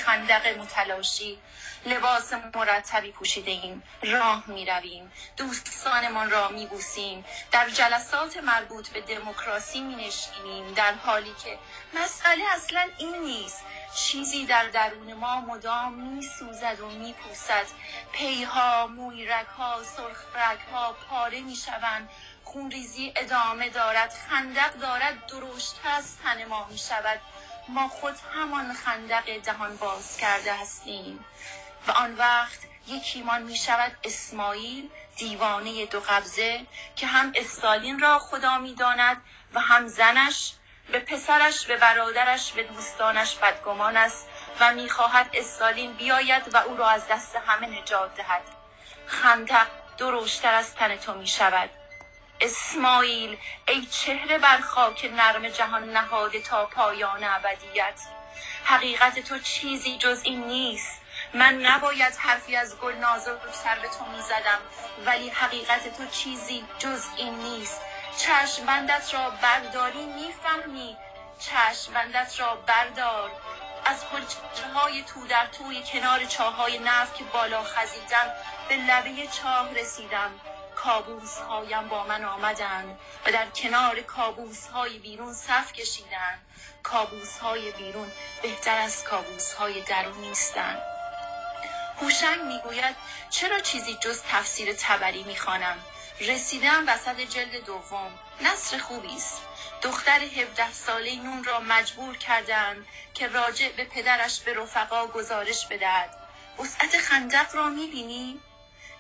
خندق 0.07 0.59
متلاشی 0.59 1.39
لباس 1.87 2.33
مرتبی 2.55 3.13
پوشیده 3.13 3.51
ایم 3.51 3.83
راه 4.03 4.45
می 4.47 4.67
رویم 4.67 5.13
دوستانمان 5.37 6.31
را 6.31 6.49
می 6.49 6.67
بوسیم 6.67 7.25
در 7.53 7.69
جلسات 7.69 8.37
مربوط 8.37 8.89
به 8.89 9.01
دموکراسی 9.01 9.81
می 9.81 9.95
نشینیم 9.95 10.75
در 10.75 10.95
حالی 10.95 11.35
که 11.45 11.59
مسئله 11.95 12.45
اصلا 12.55 12.89
این 12.99 13.17
نیست. 13.17 13.65
چیزی 13.97 14.47
در 14.47 14.69
درون 14.69 15.15
ما 15.15 15.41
مدام 15.41 15.95
می 15.95 16.23
سوزد 16.23 16.81
و 16.81 16.89
می 16.89 17.13
پوسد 17.13 17.67
پیها، 18.13 18.87
مویرک 18.87 19.47
ها، 19.47 19.83
سرخ 19.83 20.25
ها 20.73 20.93
پاره 20.93 21.41
می 21.41 21.57
شوند 21.57 22.09
خونریزی 22.45 23.13
ادامه 23.17 23.69
دارد 23.69 24.13
خندق 24.29 24.73
دارد 24.73 25.27
درشت 25.27 25.75
از 25.85 26.19
تن 26.19 26.45
ما 26.45 26.67
می 26.71 26.79
شود 26.79 27.21
ما 27.69 27.89
خود 27.89 28.15
همان 28.35 28.75
خندق 28.75 29.39
دهان 29.39 29.77
باز 29.77 30.17
کرده 30.17 30.55
هستیم 30.55 31.25
و 31.89 31.91
آن 31.91 32.15
وقت 32.15 32.59
یکیمان 32.87 33.43
می 33.43 33.57
شود 33.57 33.97
اسماعیل 34.05 34.91
دیوانه 35.17 35.87
دو 35.87 36.01
قبضه 36.01 36.67
که 36.97 37.07
هم 37.07 37.33
استالین 37.37 38.01
را 38.01 38.19
خدا 38.19 38.59
می 38.59 38.75
داند 38.75 39.23
و 39.55 39.61
هم 39.61 39.89
زنش 39.89 40.53
به 40.93 40.99
پسرش 40.99 41.67
به 41.67 41.77
برادرش 41.77 42.53
به 42.53 42.63
دوستانش 42.63 43.35
بدگمان 43.35 43.97
است 43.97 44.29
و 44.61 44.75
می‌خواهد 44.75 45.31
استالین 45.35 45.93
بیاید 45.93 46.55
و 46.55 46.57
او 46.57 46.77
را 46.77 46.89
از 46.89 47.09
دست 47.09 47.37
همه 47.47 47.81
نجات 47.81 48.17
دهد. 48.17 48.43
خندق 49.07 49.67
دروشتر 49.99 50.55
از 50.55 50.75
تن 50.75 50.97
تو 50.97 51.15
می 51.15 51.27
شود. 51.27 51.71
اسماعیل 52.41 53.39
ای 53.69 53.87
چهره 53.87 54.39
بر 54.39 54.61
خاک 54.61 55.11
نرم 55.17 55.49
جهان 55.49 55.91
نهاده 55.91 56.41
تا 56.41 56.67
پایان 56.67 57.25
ابدیت. 57.25 58.01
حقیقت 58.65 59.19
تو 59.19 59.39
چیزی 59.39 59.99
جز 59.99 60.21
این 60.25 60.45
نیست. 60.45 61.01
من 61.35 61.55
نباید 61.55 62.15
حرفی 62.17 62.57
از 62.57 62.79
گل 62.79 62.95
سر 63.53 63.79
به 63.79 63.89
تو 63.89 64.05
می‌زدم 64.17 64.59
ولی 65.07 65.29
حقیقت 65.29 65.97
تو 65.97 66.07
چیزی 66.07 66.65
جز 66.79 67.05
این 67.17 67.35
نیست. 67.35 67.81
چشم 68.19 68.67
بندت 68.67 69.15
را 69.15 69.31
برداری 69.31 70.07
می‌فهمی؟ 70.07 70.97
چشم 71.39 71.93
بندت 71.93 72.41
را 72.41 72.55
بردار. 72.55 73.31
از 73.85 74.07
پلچه 74.07 74.69
های 74.75 75.03
تو 75.03 75.27
در 75.27 75.47
توی 75.47 75.83
کنار 75.93 76.25
چاهای 76.25 76.79
نفت 76.79 77.15
که 77.15 77.25
بالا 77.25 77.63
خزیدن 77.63 78.33
به 78.69 78.77
لبه 78.77 79.27
چاه 79.27 79.75
رسیدم. 79.75 80.31
کابوس 80.77 81.39
هایم 81.39 81.89
با 81.89 82.05
من 82.05 82.25
آمدند 82.25 82.99
و 83.27 83.33
در 83.33 83.47
کنار 83.47 84.01
کابوس 84.01 84.67
های 84.67 84.99
بیرون 84.99 85.35
صف 85.35 85.73
کشیدند 85.73 86.41
کابوس 86.83 87.39
های 87.39 87.73
بیرون 87.73 88.13
بهتر 88.43 88.79
از 88.79 89.05
کابوس 89.05 89.53
های 89.53 89.81
درون 89.81 90.21
نیستند 90.21 90.83
هوشنگ 92.01 92.43
می‌گوید 92.43 92.97
چرا 93.31 93.59
چیزی 93.59 93.95
جز 93.95 94.23
تفسیر 94.23 94.73
تبری 94.73 95.23
می‌خوانم؟ 95.23 95.79
رسیدم 96.21 96.85
وسط 96.89 97.21
جلد 97.21 97.65
دوم. 97.67 98.19
نصر 98.41 98.79
خوبی 98.79 99.17
است. 99.17 99.43
دختر 99.83 100.21
17 100.21 100.73
ساله 100.73 101.17
نون 101.17 101.45
را 101.45 101.61
مجبور 101.61 102.17
کردند 102.17 102.87
که 103.15 103.29
راجع 103.29 103.69
به 103.69 103.85
پدرش 103.85 104.41
به 104.41 104.55
رفقا 104.55 105.07
گزارش 105.07 105.67
بدهد. 105.67 106.17
وسعت 106.59 106.99
خندق 106.99 107.55
را 107.55 107.69
می‌بینی؟ 107.69 108.41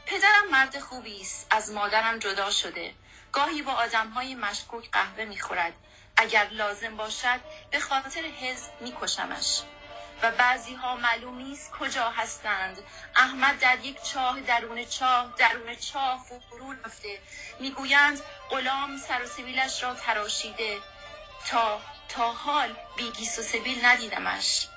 پدرم 0.07 0.51
مرد 0.51 0.79
خوبی 0.81 1.21
است. 1.21 1.47
از 1.51 1.73
مادرم 1.73 2.19
جدا 2.19 2.51
شده. 2.51 2.95
گاهی 3.33 3.63
با 3.63 3.73
آدمهای 3.73 4.35
مشکوک 4.35 4.91
قهوه 4.91 5.25
می‌خورد. 5.25 5.73
اگر 6.17 6.49
لازم 6.51 6.97
باشد 6.97 7.41
به 7.71 7.81
خاطر 7.81 8.23
حزب 8.23 8.71
میکشمش. 8.81 9.63
و 10.23 10.31
بعضی 10.31 10.75
ها 10.75 10.97
معلوم 10.97 11.39
نیست 11.39 11.73
کجا 11.73 12.11
هستند. 12.11 12.79
احمد 13.17 13.59
در 13.59 13.79
یک 13.85 14.03
چاه 14.03 14.41
درون 14.41 14.85
چاه 14.85 15.35
درون 15.39 15.77
چاه 15.77 16.27
فرو 16.51 16.73
رفته. 16.85 17.19
می‌گویند 17.61 18.23
غلام 18.51 18.99
سر 18.99 19.23
و 19.23 19.27
سبیلش 19.27 19.83
را 19.83 19.95
تراشیده. 19.95 20.79
تا 21.47 21.81
تا 22.09 22.33
حال 22.33 22.77
بیگیس 22.97 23.39
و 23.39 23.43
سبیل 23.43 23.87
ندیدمش. 23.87 24.69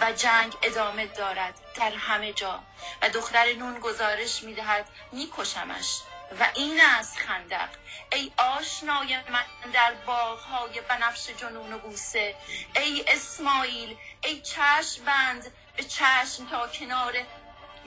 و 0.00 0.12
جنگ 0.12 0.54
ادامه 0.62 1.06
دارد. 1.06 1.54
در 1.74 1.90
همه 1.90 2.32
جا 2.32 2.62
و 3.02 3.08
دختر 3.08 3.52
نون 3.52 3.78
گزارش 3.80 4.42
می‌دهد 4.42 4.88
میکشمش 5.12 6.00
و 6.40 6.46
این 6.54 6.80
از 6.80 7.16
خندق. 7.16 7.68
ای 8.12 8.32
آشنای 8.36 9.16
من 9.16 9.44
در 9.72 9.94
باغهای 10.06 10.80
بنفش 10.80 11.30
جنون 11.30 11.72
و 11.72 11.78
بوسه 11.78 12.34
ای 12.76 13.04
اسماعیل 13.08 13.96
ای 14.24 14.40
چشم 14.40 15.04
بند 15.04 15.52
به 15.76 15.84
چشم 15.84 16.46
تا 16.50 16.68
کنار 16.68 17.12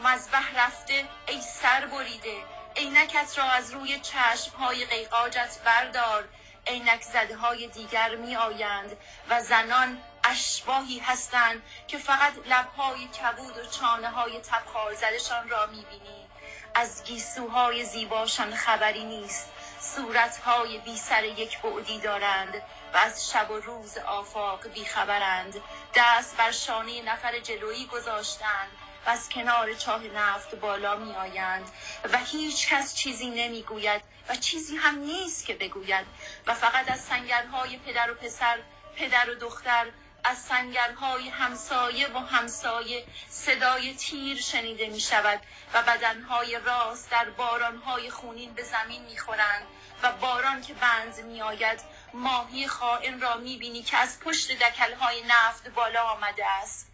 مذبح 0.03 0.65
رفته 0.65 1.05
ای 1.27 1.41
سر 1.41 1.85
بریده. 1.85 2.37
عینکت 2.75 3.37
را 3.37 3.43
از 3.43 3.71
روی 3.71 3.99
چشم 3.99 4.57
های 4.59 4.85
قیقاجت 4.85 5.59
بردار. 5.65 6.27
عینک 6.67 7.01
زده 7.01 7.35
های 7.35 7.67
دیگر 7.67 8.15
می 8.15 8.35
آیند 8.35 8.97
و 9.29 9.41
زنان 9.41 10.01
اشباهی 10.29 10.99
هستند 10.99 11.61
که 11.87 11.97
فقط 11.97 12.33
لبهای 12.45 13.07
کبود 13.07 13.57
و 13.57 13.65
چانه 13.65 14.09
های 14.09 14.39
تبخار 14.39 14.93
زدشان 14.93 15.49
را 15.49 15.65
می 15.65 15.85
بینی. 15.89 16.27
از 16.75 17.03
گیسوهای 17.03 17.85
زیباشان 17.85 18.55
خبری 18.55 19.03
نیست. 19.03 19.49
صورتهای 19.79 20.77
بی 20.77 20.97
سر 20.97 21.23
یک 21.23 21.61
بعدی 21.61 21.99
دارند 21.99 22.53
و 22.93 22.97
از 22.97 23.31
شب 23.31 23.51
و 23.51 23.59
روز 23.59 23.97
آفاق 23.97 24.67
بی 24.67 24.85
خبرند. 24.85 25.55
دست 25.95 26.37
بر 26.37 26.51
شانه 26.51 27.01
نفر 27.01 27.39
جلویی 27.39 27.85
گذاشتند 27.85 28.71
و 29.05 29.09
از 29.09 29.29
کنار 29.29 29.73
چاه 29.73 30.03
نفت 30.03 30.55
بالا 30.55 30.95
می 30.95 31.15
آیند 31.15 31.71
و 32.13 32.17
هیچ 32.17 32.69
کس 32.69 32.95
چیزی 32.95 33.29
نمی 33.29 33.63
گوید 33.63 34.01
و 34.29 34.35
چیزی 34.35 34.75
هم 34.75 34.95
نیست 34.95 35.45
که 35.45 35.53
بگوید. 35.53 36.05
و 36.47 36.53
فقط 36.53 36.91
از 36.91 36.99
سنگرهای 36.99 37.77
پدر 37.77 38.11
و 38.11 38.15
پسر 38.15 38.59
پدر 38.95 39.29
و 39.29 39.35
دختر 39.35 39.87
از 40.27 40.37
سنگرهای 40.37 41.29
همسایه 41.29 42.07
و 42.07 42.17
همسایه 42.17 43.05
صدای 43.29 43.93
تیر 43.93 44.41
شنیده 44.41 44.89
می 44.89 44.99
شود 44.99 45.39
و 45.73 45.83
بدنهای 45.83 46.59
راست 46.65 47.11
در 47.11 47.29
بارانهای 47.29 48.09
خونین 48.09 48.53
به 48.53 48.63
زمین 48.63 49.05
می 49.05 49.17
خورند 49.17 49.65
و 50.03 50.11
باران 50.11 50.61
که 50.61 50.73
بند 50.73 51.25
می 51.25 51.41
آید 51.41 51.79
ماهی 52.13 52.67
خائن 52.67 53.21
را 53.21 53.37
می 53.37 53.57
بینی 53.57 53.83
که 53.83 53.97
از 53.97 54.19
پشت 54.19 54.51
دکلهای 54.51 55.23
نفت 55.27 55.69
بالا 55.69 56.03
آمده 56.03 56.45
است. 56.45 56.91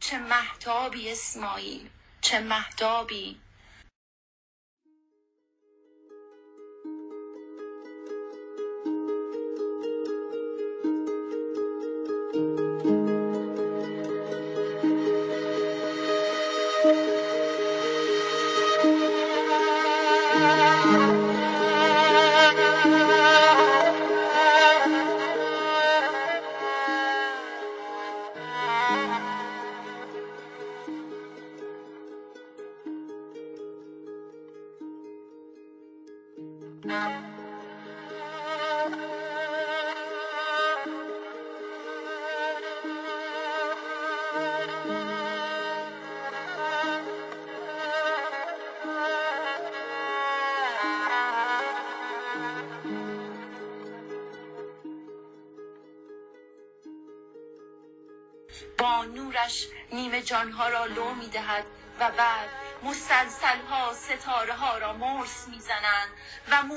چه 0.00 0.18
محتابی 0.18 1.12
اسماعیل 1.12 1.90
چه 2.20 2.40
محتابی 2.40 3.40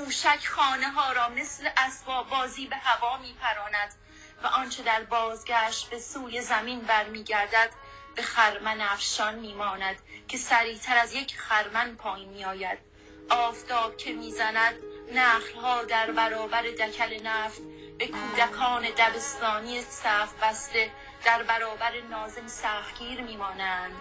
موشک 0.08 0.46
خانه 0.46 0.88
ها 0.88 1.12
را 1.12 1.28
مثل 1.28 1.70
اسباب 1.76 2.28
بازی 2.28 2.66
به 2.66 2.76
هوا 2.76 3.16
می 3.16 3.32
پراند 3.32 3.94
و 4.42 4.46
آنچه 4.46 4.82
در 4.82 5.02
بازگشت 5.02 5.90
به 5.90 5.98
سوی 5.98 6.40
زمین 6.40 6.80
برمیگردد 6.80 7.70
به 8.16 8.22
خرمن 8.22 8.80
افشان 8.80 9.34
میماند 9.34 9.96
که 10.28 10.38
سریعتر 10.38 10.98
از 10.98 11.12
یک 11.12 11.36
خرمن 11.36 11.94
پایین 11.94 12.28
می 12.28 12.44
آید 12.44 12.78
آفتاب 13.30 13.96
که 13.96 14.12
می‌زند 14.12 14.74
نخلها 15.12 15.84
در 15.84 16.10
برابر 16.10 16.62
دکل 16.62 17.22
نفت 17.22 17.60
به 17.98 18.06
کودکان 18.06 18.82
دبستانی 18.98 19.82
صف 19.82 20.32
بسته 20.42 20.90
در 21.24 21.42
برابر 21.42 22.00
نازم 22.00 22.46
سختگیر 22.46 23.20
میمانند. 23.20 23.92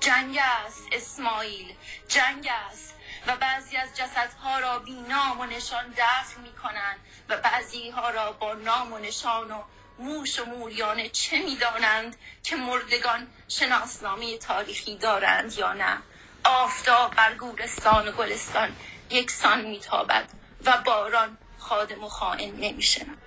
جنگ 0.00 0.38
است 0.66 0.88
اسماعیل 0.92 1.74
جنگ 2.08 2.48
است. 2.68 3.01
و 3.26 3.36
بعضی 3.36 3.76
از 3.76 3.88
جسدها 3.96 4.58
را 4.58 4.78
بی 4.78 5.00
نام 5.00 5.40
و 5.40 5.44
نشان 5.44 5.94
دفن 5.96 6.40
می 6.40 6.52
کنند 6.52 6.96
و 7.28 7.36
بعضی 7.36 7.90
ها 7.90 8.10
را 8.10 8.32
با 8.32 8.54
نام 8.54 8.92
و 8.92 8.98
نشان 8.98 9.50
و 9.50 9.62
موش 9.98 10.40
و 10.40 10.44
موریانه 10.44 11.08
چه 11.08 11.42
می‌دانند 11.42 12.16
که 12.42 12.56
مردگان 12.56 13.26
شناسنامه 13.48 14.38
تاریخی 14.38 14.96
دارند 14.96 15.52
یا 15.58 15.72
نه؟ 15.72 15.98
آفتاب 16.44 17.14
بر 17.14 17.34
گورستان 17.34 18.08
و 18.08 18.12
گلستان 18.12 18.76
یکسان 19.10 19.60
میتابد 19.60 20.28
و 20.64 20.82
باران 20.84 21.38
خادم 21.58 22.04
و 22.04 22.08
خائن 22.08 22.56
نمیشنم 22.56 23.18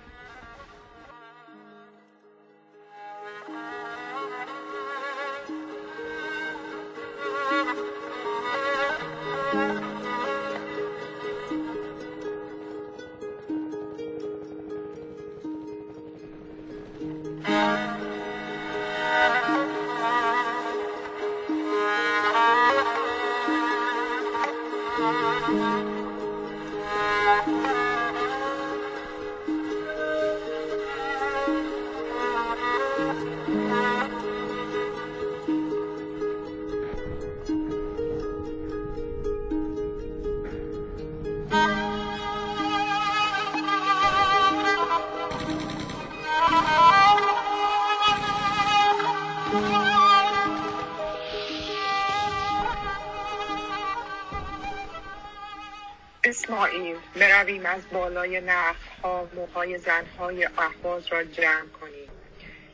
از 57.76 57.82
بالای 57.92 58.40
نخلها 58.40 59.28
موهای 59.34 59.78
زنهای 59.78 60.44
احواز 60.44 61.06
را 61.06 61.24
جمع 61.24 61.68
کنیم 61.80 62.08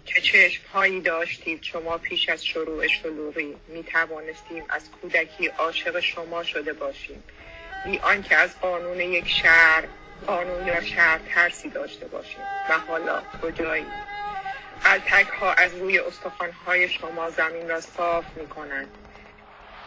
که 0.07 0.21
چشمهایی 0.21 1.01
داشتید 1.01 1.63
شما 1.63 1.99
پیش 1.99 2.29
از 2.29 2.45
شروع 2.45 2.87
شلوغی؟ 2.87 3.57
می 3.69 3.85
توانستیم 3.85 4.65
از 4.69 4.91
کودکی 4.91 5.47
عاشق 5.47 6.01
شما 6.01 6.43
شده 6.43 6.73
باشیم. 6.73 7.23
بی 7.85 7.99
آنکه 7.99 8.37
از 8.37 8.61
قانون 8.61 9.01
یک 9.01 9.29
شهر 9.29 9.85
قانون 10.27 10.67
یا 10.67 10.81
شهر 10.81 11.21
ترسی 11.35 11.69
داشته 11.69 12.07
باشیم. 12.07 12.43
و 12.71 12.79
حالا 12.79 13.23
کجایی؟ 13.43 13.87
قلتک 14.85 15.29
ها 15.29 15.53
از 15.53 15.75
روی 15.75 15.99
استخوانهای 15.99 16.89
شما 16.89 17.31
زمین 17.31 17.69
را 17.69 17.81
صاف 17.81 18.25
می 18.37 18.49
کنند 18.49 18.89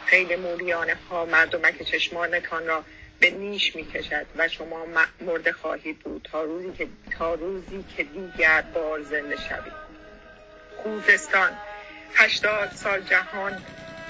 خیلی 0.06 0.36
موریانه 0.36 0.98
ها 1.10 1.26
مردمک 1.26 1.84
چشمانتان 1.84 2.68
را 2.68 2.84
به 3.26 3.32
نیش 3.32 3.76
می 3.76 3.86
کشد 3.86 4.26
و 4.38 4.48
شما 4.48 4.86
مرده 5.22 5.52
خواهید 5.52 6.00
بود 6.00 6.28
تا 6.32 6.44
روزی 6.44 6.72
که, 6.78 6.88
تا 7.18 7.34
روزی 7.34 7.86
که 7.98 8.04
دیگر 8.04 8.62
بار 8.62 9.02
زنده 9.02 9.36
شوید. 9.36 9.74
خوزستان 10.84 11.52
هشتاد 12.14 12.72
سال 12.72 13.02
جهان 13.02 13.62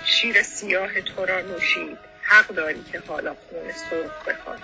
شیر 0.06 0.44
سیاه 0.44 1.02
تو 1.02 1.26
را 1.26 1.42
نوشید. 1.42 1.98
حق 2.22 2.48
داری 2.48 2.84
که 2.92 3.00
حالا 3.08 3.34
خون 3.34 3.72
سرخ 3.72 4.28
بخواهی 4.28 4.62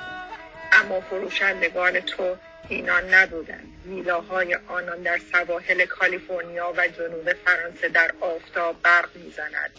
اما 0.72 1.02
فروشندگان 1.02 2.00
تو 2.00 2.36
اینان 2.70 3.14
نبودند. 3.14 3.68
ویلاهای 3.86 4.58
آنان 4.68 5.02
در 5.02 5.20
سواحل 5.32 5.86
کالیفرنیا 5.86 6.74
و 6.78 6.88
جنوب 6.88 7.34
فرانسه 7.34 7.90
در 7.90 8.14
آفتاب 8.22 8.82
برق 8.82 9.10
می‌زند. 9.16 9.72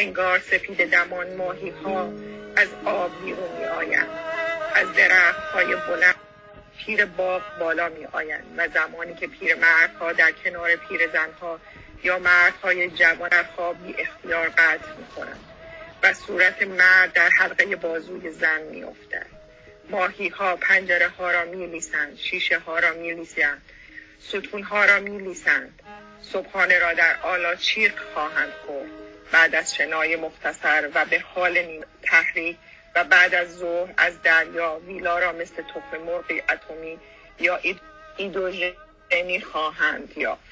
انگار 0.00 0.38
سپید 0.38 0.90
دمان 0.90 1.36
ماهی 1.36 1.70
ها 1.70 2.12
از 2.56 2.68
آب 2.84 3.24
بیرون 3.24 3.58
می 3.58 3.64
آیند 3.64 4.08
از 4.74 4.92
درخت 4.92 5.40
های 5.40 5.76
بلند 5.76 6.14
پیر 6.78 7.04
باغ 7.04 7.42
بالا 7.58 7.88
می 7.88 8.04
آیند 8.12 8.44
و 8.56 8.68
زمانی 8.68 9.14
که 9.14 9.26
پیر 9.26 9.54
مردها 9.54 10.12
در 10.12 10.32
کنار 10.32 10.76
پیر 10.76 11.08
زنها 11.12 11.60
یا 12.02 12.18
مردهای 12.18 12.90
جوان 12.90 13.28
در 13.28 13.44
بی 13.72 13.94
اختیار 13.98 14.48
قطع 14.48 14.92
می 14.98 15.06
کنند 15.16 15.44
و 16.02 16.14
صورت 16.14 16.62
مرد 16.62 17.12
در 17.12 17.28
حلقه 17.28 17.76
بازوی 17.76 18.30
زن 18.30 18.62
می 18.62 18.82
افتد. 18.82 19.26
ماهی 19.90 20.28
ها 20.28 20.56
پنجره 20.56 21.08
ها 21.08 21.30
را 21.30 21.44
می 21.44 21.66
لیسند 21.66 22.16
شیشه 22.16 22.58
ها 22.58 22.78
را 22.78 22.92
می 22.92 23.14
لیسند 23.14 23.62
ستون 24.20 24.62
ها 24.62 24.84
را 24.84 25.00
می 25.00 25.18
لیسند 25.18 25.82
صبحانه 26.22 26.78
را 26.78 26.92
در 26.92 27.16
آلا 27.22 27.54
چیق 27.54 27.92
خواهند 28.14 28.52
خورد. 28.66 28.99
بعد 29.32 29.54
از 29.54 29.74
شنای 29.74 30.16
مختصر 30.16 30.90
و 30.94 31.04
به 31.04 31.20
حال 31.20 31.84
تحریک 32.02 32.56
و 32.94 33.04
بعد 33.04 33.34
از 33.34 33.56
ظهر 33.56 33.94
از 33.96 34.22
دریا 34.22 34.80
ویلا 34.86 35.18
را 35.18 35.32
مثل 35.32 35.62
تخم 35.62 36.02
مرغی 36.06 36.40
اتمی 36.40 36.98
یا 37.38 37.56
اید- 37.56 37.80
ایدروژنی 38.16 39.40
خواهند 39.52 40.12
یافت. 40.16 40.42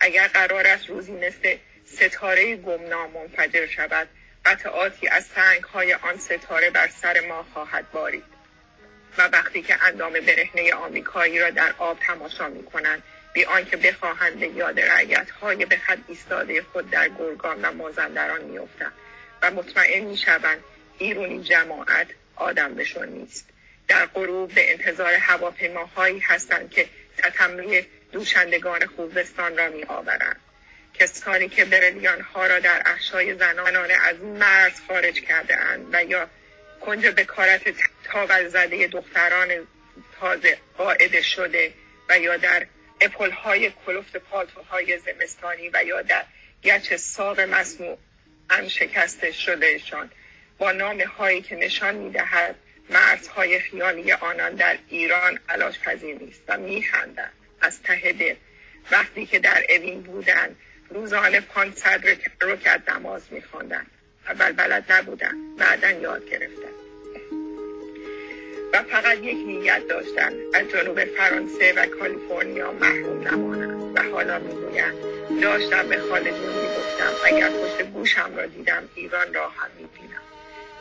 اگر 0.00 0.28
قرار 0.28 0.66
است 0.66 0.90
روزی 0.90 1.12
مثل 1.12 1.56
ستاره 1.84 2.56
گمنام 2.56 3.10
منفجر 3.10 3.66
شود 3.66 4.08
قطعاتی 4.44 5.08
از 5.08 5.24
سنگ 5.24 5.64
های 5.64 5.94
آن 5.94 6.18
ستاره 6.18 6.70
بر 6.70 6.88
سر 6.88 7.20
ما 7.20 7.46
خواهد 7.52 7.90
بارید. 7.90 8.24
و 9.18 9.28
وقتی 9.28 9.62
که 9.62 9.84
اندام 9.84 10.12
برهنه 10.12 10.74
آمریکایی 10.74 11.38
را 11.38 11.50
در 11.50 11.74
آب 11.78 11.98
تماشا 12.00 12.48
می 12.48 12.64
کنند 12.64 13.02
بی 13.34 13.44
آنکه 13.44 13.76
بخواهند 13.76 14.40
به 14.40 14.48
یاد 14.48 14.80
رعیت 14.80 15.30
های 15.30 15.64
به 15.64 15.76
خط 15.76 15.98
ایستاده 16.08 16.62
خود 16.62 16.90
در 16.90 17.08
گرگان 17.08 17.62
و 17.62 17.72
مازندران 17.72 18.44
میافتند 18.44 18.92
و 19.42 19.50
مطمئن 19.50 20.04
می‌شوند 20.04 20.58
ایرونی 20.98 21.42
جماعت 21.42 22.06
آدم 22.36 22.74
بشون 22.74 23.08
نیست 23.08 23.48
در 23.88 24.06
غروب 24.06 24.54
به 24.54 24.72
انتظار 24.72 25.12
هواپیماهایی 25.12 26.18
هستند 26.18 26.70
که 26.70 26.86
تتمری 27.18 27.86
دوشندگان 28.12 28.86
خوزستان 28.86 29.56
را 29.56 29.68
می 29.68 29.82
آورند. 29.82 30.40
کسانی 30.94 31.48
که 31.48 31.64
برلیان 31.64 32.20
ها 32.20 32.46
را 32.46 32.58
در 32.58 32.82
احشای 32.86 33.34
زنانانه 33.34 33.94
از 33.94 34.20
مرز 34.20 34.80
خارج 34.88 35.20
کرده 35.20 35.56
اند 35.56 35.88
و 35.92 36.04
یا 36.04 36.28
کنج 36.80 37.06
بکارت 37.06 37.62
تاول 38.04 38.48
زده 38.48 38.86
دختران 38.86 39.48
تازه 40.20 40.58
قاعده 40.78 41.22
شده 41.22 41.72
و 42.08 42.18
یا 42.18 42.36
در 42.36 42.66
اپل 43.00 43.30
های 43.30 43.72
کلفت 43.86 44.16
پالتوهای 44.16 44.98
زمستانی 44.98 45.70
و 45.72 45.84
یا 45.84 46.02
در 46.02 46.24
گچ 46.64 46.94
ساق 46.94 47.40
مسموع 47.40 47.98
هم 48.50 48.68
شکسته 48.68 49.32
شدهشان. 49.32 50.10
با 50.58 50.72
نام 50.72 51.00
هایی 51.00 51.42
که 51.42 51.56
نشان 51.56 51.94
می‌دهد 51.94 52.54
مرزهای 52.90 53.60
خیالی 53.60 54.12
آنان 54.12 54.54
در 54.54 54.78
ایران 54.88 55.38
علاج 55.48 55.78
پذیر 55.78 56.18
نیست 56.18 56.42
و 56.48 56.58
میخندند. 56.58 57.32
از 57.60 57.82
ته 57.82 58.12
دل 58.12 58.34
وقتی 58.90 59.26
که 59.26 59.38
در 59.38 59.64
اوین 59.68 60.02
بودند 60.02 60.56
روزانه 60.90 61.40
پانصد 61.40 62.06
رکت 62.40 62.88
نماز 62.88 63.22
میخواندند 63.30 63.90
اول 64.26 64.52
بلد 64.52 64.92
نبودن 64.92 65.56
بعدا 65.56 65.90
یاد 65.90 66.30
گرفتن 66.30 66.83
و 68.74 68.82
فقط 68.82 69.18
یک 69.18 69.36
نیت 69.46 69.88
داشتن. 69.88 70.32
از 70.54 70.68
جنوب 70.68 71.04
فرانسه 71.04 71.72
و 71.72 71.86
کالیفرنیا 71.86 72.72
محروم 72.72 73.28
نمانند. 73.28 73.98
و 73.98 74.02
حالا 74.02 74.38
می‌گویند 74.38 74.94
داشتم 75.42 75.88
به 75.88 75.98
خالدون 75.98 76.48
می‌گفتم 76.48 77.12
اگر 77.24 77.50
پشت 77.50 77.82
گوشم 77.82 78.36
را 78.36 78.46
دیدم 78.46 78.88
ایران 78.94 79.34
را 79.34 79.48
هم 79.48 79.70
می‌بینم. 79.78 80.20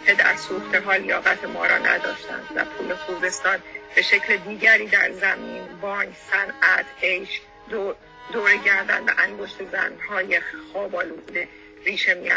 پدر 0.05 0.35
سوخته 0.35 0.79
ها 0.79 0.95
لیاقت 0.95 1.45
ما 1.45 1.65
را 1.65 1.77
نداشتند 1.77 2.45
و 2.55 2.65
پول 2.65 2.95
خوزستان 2.95 3.59
به 3.95 4.01
شکل 4.01 4.37
دیگری 4.37 4.87
در 4.87 5.11
زمین 5.11 5.61
بانک 5.81 6.09
صنعت 6.31 6.85
عیش 7.03 7.41
دور, 7.69 8.55
گردن 8.65 9.03
و 9.03 9.11
انگشت 9.17 9.57
زنهای 9.71 10.41
خواب 10.73 10.95
آلوده 10.95 11.47
ریشه 11.85 12.13
می 12.13 12.31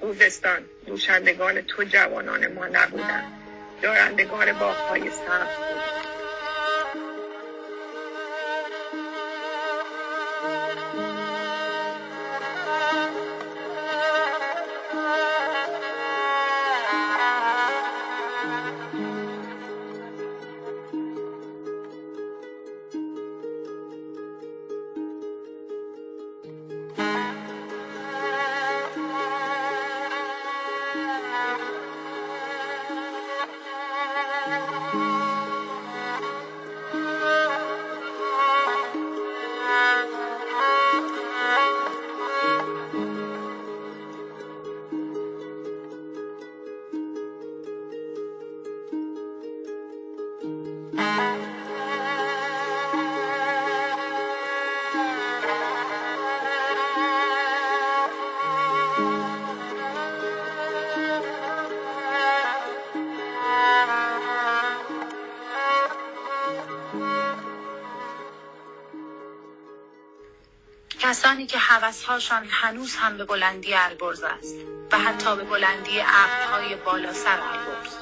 خوزستان 0.00 0.64
دوشندگان 0.86 1.60
تو 1.60 1.84
جوانان 1.84 2.46
ما 2.46 2.66
نبودند. 2.66 3.35
دارندگان 3.82 4.52
باغهای 4.52 5.10
سبز 5.10 5.56
بودند 5.56 6.05
کسانی 6.05 6.05
که 71.46 71.58
حوثهاشان 71.58 72.46
هنوز 72.50 72.96
هم 72.96 73.16
به 73.16 73.24
بلندی 73.24 73.74
البرز 73.74 74.22
است 74.22 74.54
و 74.92 74.98
حتی 74.98 75.36
به 75.36 75.44
بلندی 75.44 75.98
عقلهای 75.98 76.74
بالا 76.74 77.12
سر 77.12 77.40
البرز. 77.40 77.94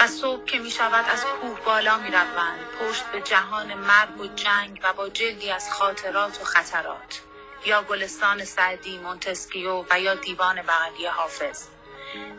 و 0.00 0.06
صبح 0.06 0.44
که 0.44 0.58
می 0.58 0.70
شود 0.70 1.04
از 1.08 1.24
کوه 1.24 1.60
بالا 1.60 1.98
می 1.98 2.10
روند 2.10 2.60
پشت 2.80 3.04
به 3.12 3.20
جهان 3.20 3.74
مرگ 3.74 4.20
و 4.20 4.26
جنگ 4.26 4.80
و 4.82 4.92
با 4.92 5.08
جلدی 5.08 5.50
از 5.50 5.72
خاطرات 5.72 6.40
و 6.40 6.44
خطرات. 6.44 7.20
یا 7.66 7.82
گلستان 7.82 8.44
سعدی 8.44 8.98
مونتسکیو 8.98 9.84
و 9.90 10.00
یا 10.00 10.14
دیوان 10.14 10.62
بغلی 10.62 11.06
حافظ. 11.06 11.68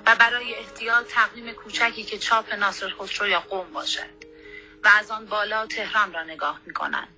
و 0.06 0.16
برای 0.16 0.56
احتیاط 0.56 1.08
تقویم 1.08 1.54
کوچکی 1.54 2.04
که 2.04 2.18
چاپ 2.18 2.54
ناصر 2.54 2.90
خسرو 3.00 3.28
یا 3.28 3.40
قوم 3.40 3.74
باشد. 3.74 4.24
و 4.84 4.90
از 5.00 5.12
آن 5.12 5.26
بالا 5.26 5.68
تهران 5.68 6.14
را 6.14 6.24
نگاه 6.24 6.60
می 6.66 6.74
کنند. 6.74 7.13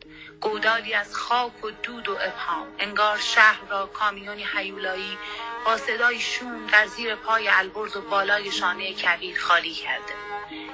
گودالی 0.45 0.93
از 0.93 1.15
خاک 1.15 1.65
و 1.65 1.71
دود 1.71 2.09
و 2.09 2.11
ابهام. 2.11 2.67
انگار 2.79 3.17
شهر 3.17 3.65
را 3.69 3.85
کامیونی 3.85 4.45
هیولایی 4.55 5.17
با 5.65 5.77
صدای 5.77 6.19
شوم 6.19 6.67
در 6.67 6.87
زیر 6.87 7.15
پای 7.15 7.47
البرز 7.47 7.95
و 7.95 8.01
بالای 8.01 8.51
شانه 8.51 8.93
کبیر 8.93 9.39
خالی 9.39 9.73
کرده. 9.73 10.13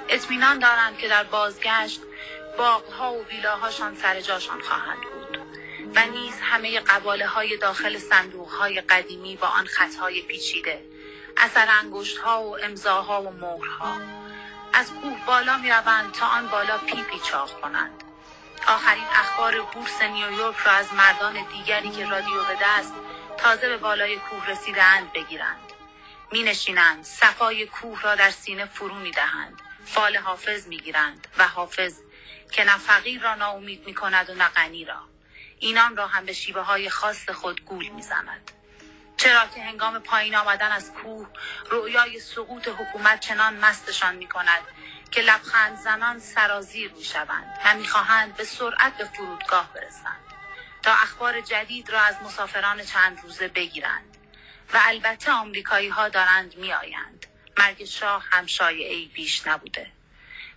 اطمینان 0.08 0.58
دارند 0.58 0.98
که 0.98 1.08
در 1.08 1.24
بازگشت 1.24 2.00
باغها 2.58 3.12
و 3.12 3.24
ویلاهاشان 3.24 3.94
سر 3.94 4.20
جاشان 4.20 4.60
خواهند 4.60 5.02
بود 5.02 5.38
و 5.94 6.06
نیز 6.06 6.34
همه 6.42 6.80
قباله 6.80 7.26
های 7.26 7.56
داخل 7.56 7.98
صندوق 7.98 8.48
های 8.48 8.80
قدیمی 8.80 9.36
با 9.36 9.48
آن 9.48 9.66
خطهای 9.66 10.22
پیچیده 10.22 10.84
اثر 11.36 11.68
انگشت 11.80 12.18
ها 12.18 12.42
و 12.42 12.58
امضاها 12.62 13.22
و 13.22 13.30
مهرها. 13.30 13.96
از 14.72 14.92
کوه 14.92 15.26
بالا 15.26 15.58
می 15.58 15.70
روند 15.70 16.12
تا 16.12 16.26
آن 16.26 16.48
بالا 16.48 16.78
پیپی 16.78 17.18
چاق 17.30 17.60
کنند. 17.60 18.04
آخرین 18.68 19.04
اخبار 19.04 19.62
بورس 19.62 20.02
نیویورک 20.02 20.56
را 20.56 20.72
از 20.72 20.94
مردان 20.94 21.46
دیگری 21.52 21.90
که 21.90 22.06
رادیو 22.06 22.44
به 22.44 22.58
دست 22.62 22.94
تازه 23.38 23.68
به 23.68 23.76
بالای 23.76 24.16
کوه 24.16 24.46
رسیدند 24.46 25.12
بگیرند 25.12 25.72
می 26.32 26.42
نشینند 26.42 27.04
صفای 27.04 27.66
کوه 27.66 28.02
را 28.02 28.14
در 28.14 28.30
سینه 28.30 28.64
فرو 28.64 28.94
می 28.94 29.10
دهند 29.10 29.62
فال 29.84 30.16
حافظ 30.16 30.66
می 30.66 30.78
گیرند 30.78 31.26
و 31.38 31.48
حافظ 31.48 32.00
که 32.52 32.64
نه 32.64 32.78
فقیر 32.78 33.22
را 33.22 33.34
ناامید 33.34 33.86
می 33.86 33.94
کند 33.94 34.30
و 34.30 34.34
نه 34.34 34.48
غنی 34.48 34.84
را 34.84 35.00
اینان 35.58 35.96
را 35.96 36.06
هم 36.06 36.24
به 36.24 36.32
شیوه 36.32 36.60
های 36.60 36.90
خاص 36.90 37.30
خود 37.30 37.64
گول 37.64 37.88
می 37.88 38.02
زند. 38.02 38.52
چرا 39.16 39.46
که 39.54 39.62
هنگام 39.62 39.98
پایین 39.98 40.36
آمدن 40.36 40.72
از 40.72 40.92
کوه 40.92 41.28
رویای 41.70 42.20
سقوط 42.20 42.68
حکومت 42.68 43.20
چنان 43.20 43.56
مستشان 43.56 44.16
می 44.16 44.28
کند 44.28 44.62
که 45.12 45.20
لبخند 45.20 45.76
زنان 45.76 46.20
سرازیر 46.20 46.92
می 46.92 47.04
شوند 47.04 47.58
و 47.64 47.74
می 47.74 47.86
خواهند 47.86 48.36
به 48.36 48.44
سرعت 48.44 48.96
به 48.96 49.04
فرودگاه 49.04 49.72
برسند 49.74 50.20
تا 50.82 50.92
اخبار 50.92 51.40
جدید 51.40 51.90
را 51.90 52.00
از 52.00 52.16
مسافران 52.24 52.82
چند 52.82 53.20
روزه 53.22 53.48
بگیرند 53.48 54.16
و 54.74 54.80
البته 54.82 55.32
آمریکایی 55.32 55.88
ها 55.88 56.08
دارند 56.08 56.56
می 56.56 56.72
آیند. 56.72 57.26
مرگ 57.58 57.84
شاه 57.84 58.24
هم 58.30 58.46
شایعه 58.46 59.06
بیش 59.06 59.46
نبوده. 59.46 59.92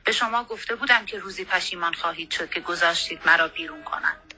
به 0.04 0.12
شما 0.12 0.44
گفته 0.44 0.76
بودم 0.76 1.06
که 1.06 1.20
روزی 1.20 1.46
پشیمان 1.46 1.94
خواهید 1.94 2.32
شد 2.32 2.50
که 2.50 2.60
گذاشتید 2.60 3.22
مرا 3.26 3.48
بیرون 3.48 3.84
کنند. 3.84 4.34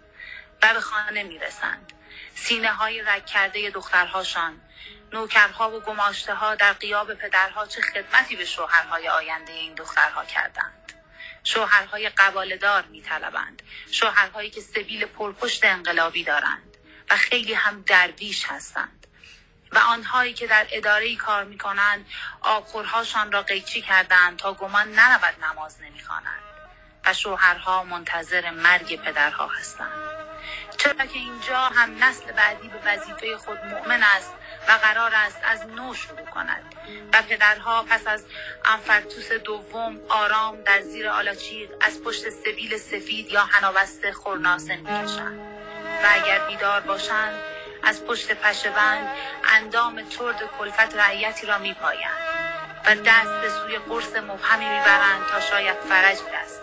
و 0.61 0.73
به 0.73 0.79
خانه 0.79 1.23
می 1.23 1.39
رسند 1.39 1.93
سینه 2.35 2.73
های 2.73 3.01
رک 3.01 3.25
کرده 3.25 3.69
دخترهاشان 3.69 4.61
نوکرها 5.11 5.71
و 5.71 5.79
گماشته 5.79 6.33
ها 6.33 6.55
در 6.55 6.73
قیاب 6.73 7.13
پدرها 7.13 7.65
چه 7.65 7.81
خدمتی 7.81 8.35
به 8.35 8.45
شوهرهای 8.45 9.09
آینده 9.09 9.51
این 9.51 9.73
دخترها 9.73 10.25
کردند؟ 10.25 10.93
شوهرهای 11.43 12.09
قبالدار 12.09 12.83
می 12.85 13.01
طلبند 13.01 13.61
شوهرهایی 13.91 14.49
که 14.49 14.61
سبیل 14.61 15.05
پرپشت 15.05 15.63
انقلابی 15.63 16.23
دارند 16.23 16.77
و 17.09 17.15
خیلی 17.15 17.53
هم 17.53 17.81
درویش 17.81 18.45
هستند. 18.45 19.07
و 19.71 19.77
آنهایی 19.77 20.33
که 20.33 20.47
در 20.47 20.67
اداره 20.71 21.15
کار 21.15 21.43
می 21.43 21.57
کنند 21.57 22.05
آبخورهاشان 22.41 23.31
را 23.31 23.41
قیچی 23.41 23.81
کردند 23.81 24.39
تا 24.39 24.53
گمان 24.53 24.91
نرود 24.91 25.43
نماز 25.43 25.81
نمی 25.81 26.03
خوانند 26.03 26.43
و 27.05 27.13
شوهرها 27.13 27.83
منتظر 27.83 28.51
مرگ 28.51 29.01
پدرها 29.01 29.47
هستند. 29.47 30.17
چرا 30.77 31.05
که 31.05 31.19
اینجا 31.19 31.59
هم 31.59 32.03
نسل 32.03 32.31
بعدی 32.31 32.67
به 32.67 32.79
وظیفه 32.85 33.37
خود 33.37 33.57
مؤمن 33.57 34.03
است 34.03 34.33
و 34.67 34.71
قرار 34.71 35.11
است 35.15 35.41
از 35.43 35.67
نو 35.67 35.93
شروع 35.93 36.25
کند. 36.33 36.63
و 37.13 37.21
پدرها 37.21 37.85
پس 37.89 38.07
از 38.07 38.25
انفرتوس 38.65 39.31
دوم 39.31 39.99
آرام 40.09 40.61
در 40.61 40.81
زیر 40.81 41.09
آلاچیق 41.09 41.69
از 41.81 42.03
پشت 42.03 42.29
سبیل 42.29 42.77
سفید 42.77 43.31
یا 43.31 43.41
هنابست 43.41 44.11
خورناسه 44.11 44.75
می‌کشند. 44.75 45.39
و 46.03 46.07
اگر 46.09 46.47
بیدار 46.47 46.81
باشند 46.81 47.39
از 47.83 48.05
پشت 48.05 48.33
پشهبند 48.33 49.07
اندام 49.49 50.01
ترد 50.01 50.49
کلفت 50.59 50.95
رعیتی 50.95 51.47
را 51.47 51.57
میپایند 51.57 52.17
و 52.85 52.95
دست 52.95 53.41
به 53.41 53.49
سوی 53.49 53.77
قرص 53.77 54.15
مبهمی 54.15 54.65
می‌برند 54.65 55.27
تا 55.31 55.39
شاید 55.39 55.77
فرج 55.77 56.17
دست 56.33 56.61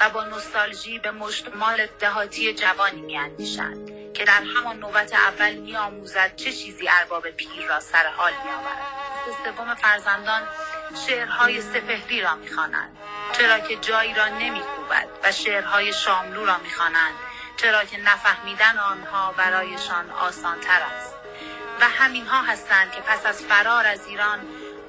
و 0.00 0.10
با 0.10 0.24
نوستالژی 0.24 0.98
به 0.98 1.10
مشتمال 1.10 1.86
دهاتی 1.86 2.54
جوانی 2.54 3.00
میاندیشند. 3.00 4.01
که 4.14 4.24
در 4.24 4.42
همان 4.56 4.78
نوبت 4.78 5.14
اول 5.14 5.54
میآموزد 5.54 6.36
چه 6.36 6.52
چیزی 6.52 6.88
ارباب 6.88 7.30
پیر 7.30 7.66
را 7.68 7.80
سر 7.80 8.06
حال 8.06 8.32
میآورد. 8.44 9.02
سوم 9.44 9.74
فرزندان 9.74 10.42
شعرهای 11.06 11.62
سپهری 11.62 12.20
را 12.20 12.34
می‌خوانند 12.34 12.96
چرا 13.32 13.58
که 13.58 13.76
جایی 13.76 14.14
را 14.14 14.28
نمیکوبد 14.28 15.08
و 15.24 15.32
شعرهای 15.32 15.92
شاملو 15.92 16.46
را 16.46 16.58
می‌خوانند 16.58 17.14
چرا 17.56 17.84
که 17.84 18.00
نفهمیدن 18.00 18.78
آنها 18.78 19.32
برایشان 19.32 20.10
آسانتر 20.10 20.82
است. 20.82 21.14
و 21.80 21.88
همین 21.88 22.26
ها 22.26 22.42
هستند 22.42 22.92
که 22.92 23.00
پس 23.00 23.26
از 23.26 23.42
فرار 23.42 23.86
از 23.86 24.06
ایران 24.06 24.40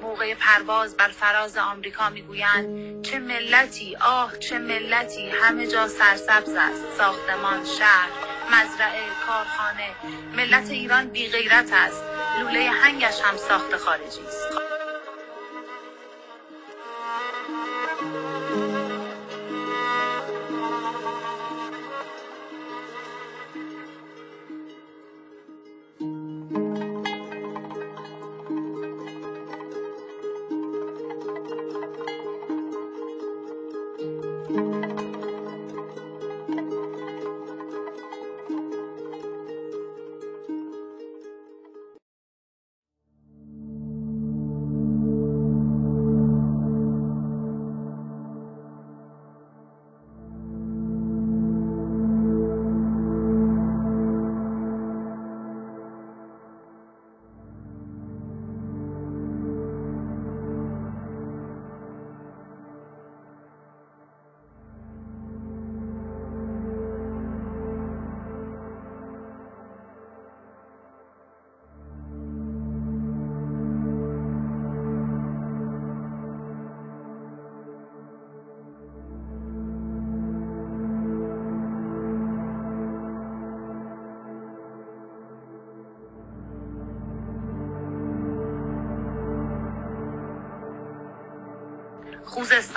موقع 0.03 0.33
پرواز 0.35 0.97
بر 0.97 1.07
فراز 1.07 1.57
آمریکا 1.57 2.09
می‌گویند 2.09 3.01
چه 3.05 3.19
ملتی 3.19 3.95
آه 3.95 4.37
چه 4.37 4.59
ملتی 4.59 5.29
همه 5.29 5.67
جا 5.67 5.87
سرسبز 5.87 6.55
است. 6.55 6.97
ساختمان 6.97 7.65
شهر 7.65 8.09
مزرعه 8.51 9.03
کارخانه 9.27 9.89
ملت 10.35 10.69
ایران 10.69 11.07
بی 11.09 11.29
غیرت 11.29 11.69
است. 11.73 12.03
لوله 12.39 12.69
هنگش 12.69 13.21
هم 13.21 13.37
ساخت 13.37 13.77
خارجی 13.77 14.21
است. 14.27 14.47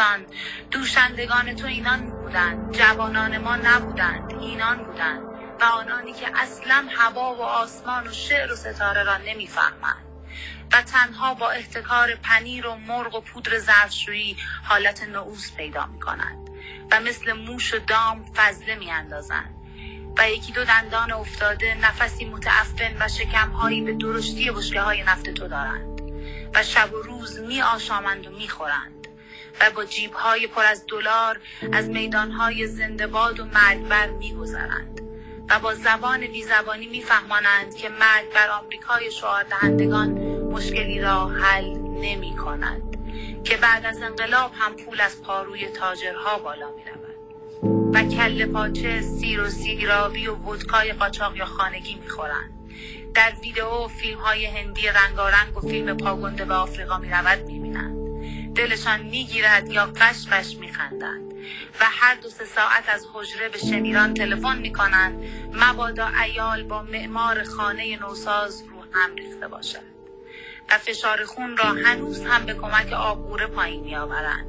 خوزستان 0.07 0.27
دوشندگان 0.71 1.57
تو 1.57 1.67
اینان 1.67 2.11
بودند. 2.11 2.77
جوانان 2.77 3.39
ما 3.39 3.57
نبودند. 3.57 4.33
اینان 4.33 4.85
بودند. 4.85 5.23
و 5.61 5.65
آنانی 5.65 6.13
که 6.13 6.27
اصلا 6.35 6.87
هوا 6.91 7.35
و 7.35 7.43
آسمان 7.43 8.09
و 8.09 8.13
شعر 8.13 8.53
و 8.53 8.57
ستاره 8.57 9.03
را 9.03 9.17
نمی‌فهمند. 9.17 10.07
و 10.73 10.83
تنها 10.83 11.35
با 11.35 11.51
احتکار 11.51 12.15
پنیر 12.15 12.67
و 12.67 12.75
مرغ 12.75 13.15
و 13.15 13.21
پودر 13.21 13.59
زردشویی 13.59 14.37
حالت 14.65 15.03
نعوس 15.03 15.53
پیدا 15.57 15.87
می 15.87 16.01
کنند 16.01 16.51
و 16.91 17.01
مثل 17.01 17.33
موش 17.33 17.75
و 17.75 17.79
دام 17.79 18.25
فضله 18.35 18.75
می 18.75 18.91
اندازند 18.91 19.55
و 20.19 20.31
یکی 20.31 20.53
دو 20.53 20.65
دندان 20.65 21.13
افتاده 21.13 21.75
نفسی 21.75 22.25
متعفن 22.25 22.97
و 23.01 23.09
شکمهایی 23.09 23.81
به 23.81 23.93
درشتی 23.93 24.51
بشکه 24.51 24.81
های 24.81 25.03
نفت 25.03 25.31
تو 25.31 25.49
دارند. 25.49 26.01
و 26.55 26.63
شب 26.63 26.95
و 26.95 27.03
روز 27.03 27.39
می 27.39 27.63
آشامند 27.63 28.27
و 28.27 28.31
می 28.31 28.49
خورند 28.49 28.96
و 29.61 29.71
با 29.71 29.85
های 30.15 30.47
پر 30.47 30.65
از 30.65 30.85
دلار 30.89 31.41
از 31.73 31.89
میدانهای 31.89 32.67
زندهباد 32.67 33.41
و 33.41 33.45
مرگبر 33.45 34.07
میگذرند 34.07 35.01
و 35.49 35.59
با 35.59 35.75
زبان 35.75 36.27
بیزبانی 36.27 36.87
میفهمانند 36.87 37.75
که 37.77 37.89
مرگ 37.89 38.33
بر 38.35 38.49
آمریکای 38.49 39.11
شعار 39.11 39.43
دهندگان 39.43 40.11
مشکلی 40.39 41.01
را 41.01 41.29
حل 41.29 41.65
نمی 41.79 42.37
کند 42.37 42.83
که 43.45 43.57
بعد 43.57 43.87
از 43.87 44.03
انقلاب 44.03 44.53
هم 44.55 44.77
پول 44.77 45.01
از 45.01 45.23
پاروی 45.23 45.67
تاجرها 45.67 46.39
بالا 46.39 46.71
می 46.71 46.83
رود 46.85 47.07
و 47.95 48.03
کل 48.03 48.47
پاچه 48.47 49.01
سیر 49.01 49.41
و 49.41 49.49
سیرابی 49.49 50.27
و 50.27 50.35
ودکای 50.35 50.93
قاچاق 50.93 51.37
یا 51.37 51.45
خانگی 51.45 51.95
می 51.95 52.09
خورند. 52.09 52.51
در 53.15 53.33
ویدئو 53.43 53.85
و 53.85 53.89
فیلم 53.89 54.19
های 54.19 54.47
هندی 54.47 54.89
رنگارنگ 54.89 55.57
و 55.57 55.61
فیلم 55.61 55.97
پاگنده 55.97 56.45
به 56.45 56.55
آفریقا 56.55 56.99
می 56.99 57.09
رود 57.09 57.47
می 57.47 57.59
بینند. 57.59 57.96
دلشان 58.57 59.03
می‌گیرد 59.03 59.69
یا 59.69 59.87
قش 59.87 60.27
قش 60.33 60.57
میخندند 60.57 61.33
و 61.81 61.85
هر 61.85 62.15
دو 62.15 62.29
سه 62.29 62.45
ساعت 62.45 62.89
از 62.89 63.07
حجره 63.15 63.49
به 63.49 63.59
شمیران 63.59 64.15
تلفن 64.15 64.59
می‌کنند 64.59 65.25
مبادا 65.53 66.09
ایال 66.25 66.63
با 66.63 66.83
معمار 66.83 67.43
خانه 67.45 67.99
نوساز 68.01 68.63
رو 68.63 68.83
هم 68.93 69.15
ریخته 69.15 69.49
باشد 69.49 69.97
و 70.71 70.79
فشار 70.79 71.25
خون 71.25 71.57
را 71.57 71.65
هنوز 71.65 72.25
هم 72.27 72.47
به 72.47 72.55
کمک 72.55 72.93
آبگوره 72.93 73.47
پایین 73.47 73.85
میآورند. 73.85 74.47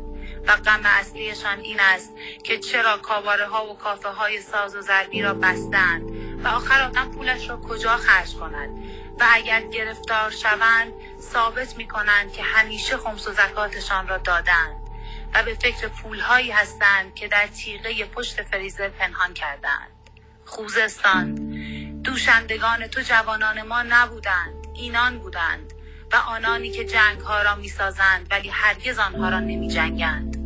و 0.48 0.56
غم 0.56 0.82
اصلیشان 0.86 1.60
این 1.60 1.80
است 1.80 2.14
که 2.44 2.58
چرا 2.58 2.98
کاباره 2.98 3.46
ها 3.46 3.66
و 3.66 3.78
کافه 3.78 4.10
های 4.10 4.42
ساز 4.42 4.76
و 4.76 4.82
ضربی 4.82 5.22
را 5.22 5.34
بستند 5.34 6.04
و 6.44 6.48
آخر 6.48 6.82
آدم 6.82 7.12
پولش 7.12 7.50
را 7.50 7.58
کجا 7.58 7.98
خرج 7.98 8.36
کند؟ 8.36 8.70
و 9.20 9.26
اگر 9.32 9.62
گرفتار 9.62 10.32
شوند 10.32 10.94
ثابت 11.22 11.78
می 11.78 11.88
کنند 11.88 12.34
که 12.34 12.44
همیشه 12.44 12.98
خمس 12.98 13.28
و 13.28 13.34
زکاتشان 13.34 14.08
را 14.08 14.18
دادند 14.18 14.88
و 15.34 15.44
به 15.44 15.54
فکر 15.54 15.88
پولهایی 15.88 16.52
هستند 16.52 17.16
که 17.16 17.28
در 17.28 17.48
تیغه 17.48 18.06
پشت 18.06 18.44
فریزر 18.44 18.90
پنهان 18.90 19.34
کردند. 19.34 19.92
خوزستان 20.46 21.36
دوشندگان 22.02 22.88
تو 22.88 23.02
جوانان 23.02 23.62
ما 23.62 23.84
نبودند 23.84 24.68
اینان 24.76 25.20
بودند 25.20 25.74
و 26.12 26.16
آنانی 26.16 26.72
که 26.72 26.86
جنگ 26.86 27.20
ها 27.20 27.42
را 27.42 27.56
می 27.56 27.70
سازند 27.70 28.28
ولی 28.32 28.50
هرگز 28.50 29.00
آنها 29.00 29.30
را 29.30 29.40
نمی 29.40 29.68
جنگند 29.68 30.38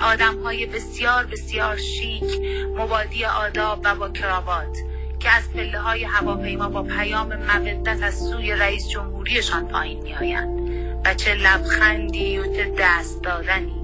آدم 0.00 0.42
های 0.42 0.66
بسیار 0.66 1.26
بسیار 1.26 1.76
شیک 1.76 2.40
مبادی 2.76 3.24
آداب 3.24 3.80
و 3.84 3.94
با 3.94 4.08
کراوات. 4.08 4.78
که 5.20 5.30
از 5.30 5.50
پله 5.52 5.78
های 5.78 6.04
هواپیما 6.04 6.68
با 6.68 6.82
پیام 6.82 7.36
مودت 7.36 8.02
از 8.02 8.28
سوی 8.28 8.52
رئیس 8.52 8.88
جمهوریشان 8.88 9.68
پایین 9.68 10.02
می 10.02 10.14
آیند 10.14 10.70
و 11.04 11.14
چه 11.14 11.34
لبخندی 11.34 12.38
و 12.38 12.54
چه 12.54 12.74
دست 12.78 13.22
دادنی 13.22 13.74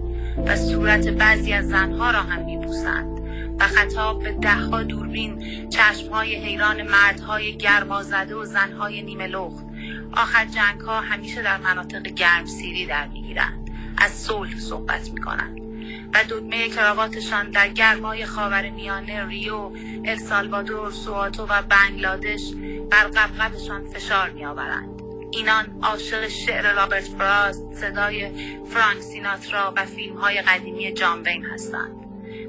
و 0.46 0.56
صورت 0.56 1.08
بعضی 1.08 1.52
از 1.52 1.68
زنها 1.68 2.10
را 2.10 2.22
هم 2.22 2.44
می 2.44 2.56
بوسند 2.56 3.12
و 3.60 3.64
خطاب 3.64 4.22
به 4.22 4.32
دهها 4.32 4.82
دوربین 4.82 5.68
چشمهای 5.68 6.34
حیران 6.34 6.82
مردهای 6.82 7.56
گرمازده 7.56 8.34
و 8.34 8.44
زنهای 8.44 9.02
نیمه 9.02 9.26
لخت. 9.26 9.64
آخر 10.12 10.44
جنگ 10.44 10.80
ها 10.80 11.00
همیشه 11.00 11.42
در 11.42 11.58
مناطق 11.58 12.02
گرم 12.02 12.46
سیری 12.46 12.86
در 12.86 13.06
می‌گیرند. 13.06 13.70
از 13.98 14.10
صلح 14.10 14.58
صحبت 14.58 15.10
می 15.10 15.20
کنند 15.20 15.71
و 16.14 16.24
دکمه 16.28 16.68
کراواتشان 16.68 17.50
در 17.50 17.68
گرمای 17.68 18.26
خاور 18.26 18.70
میانه 18.70 19.26
ریو، 19.26 19.70
السالوادور، 20.04 20.90
سووتو 20.90 21.46
و 21.46 21.62
بنگلادش 21.62 22.52
بر 22.90 23.04
غبغبشان 23.04 23.84
فشار 23.84 24.30
میآورند. 24.30 25.02
اینان 25.30 25.78
عاشق 25.82 26.28
شعر 26.28 26.72
رابرت 26.72 27.04
فراست، 27.04 27.72
صدای 27.72 28.30
فرانک 28.66 29.00
سیناترا 29.00 29.72
و 29.76 29.86
فیلم 29.86 30.16
های 30.16 30.42
قدیمی 30.42 30.92
جان 30.92 31.22
وین 31.22 31.44
هستند 31.44 31.96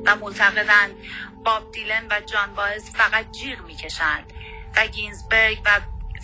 و 0.06 0.16
معتقدند 0.16 0.92
باب 1.44 1.72
دیلن 1.72 2.06
و 2.10 2.22
جون 2.26 2.54
بائز 2.56 2.90
فقط 2.90 3.32
جیغ 3.32 3.66
می‌کشند 3.68 4.34
و 4.78 4.88
گینزبرگ 4.88 5.58
و 5.66 5.70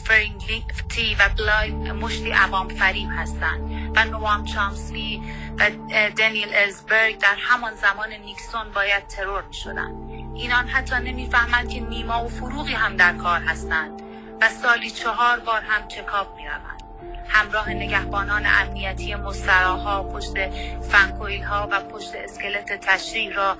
فرلینگتی 0.04 1.16
و 1.20 1.30
بلای 1.38 1.72
مشتی 1.72 2.32
عوام 2.32 2.68
فریب 2.68 3.10
هستند 3.12 3.79
و 3.96 4.06
نوام 4.06 4.46
چامسکی 4.46 5.22
و 5.60 5.70
دنیل 6.18 6.54
ازبرگ 6.68 7.18
در 7.18 7.36
همان 7.40 7.76
زمان 7.76 8.14
نیکسون 8.14 8.72
باید 8.76 9.08
ترور 9.08 9.44
می 9.44 9.54
شدن. 9.54 9.92
اینان 10.36 10.68
حتی 10.68 10.96
نمی‌فهمند 10.96 11.70
که 11.70 11.80
نیما 11.80 12.26
و 12.26 12.28
فروغی 12.28 12.74
هم 12.74 12.96
در 12.96 13.14
کار 13.14 13.40
هستند 13.40 14.02
و 14.42 14.50
سالی 14.50 14.90
چهار 14.90 15.40
بار 15.40 15.62
هم 15.62 15.88
چکاب 15.88 16.36
می 16.36 16.46
روند. 16.46 16.84
همراه 17.28 17.70
نگهبانان 17.70 18.46
امنیتی 18.46 19.16
مستراها 19.16 20.04
پشت 20.04 20.34
فنکویل 20.82 21.44
ها 21.44 21.68
و 21.72 21.80
پشت 21.80 22.16
اسکلت 22.16 22.74
تشریح 22.74 23.34
را 23.34 23.58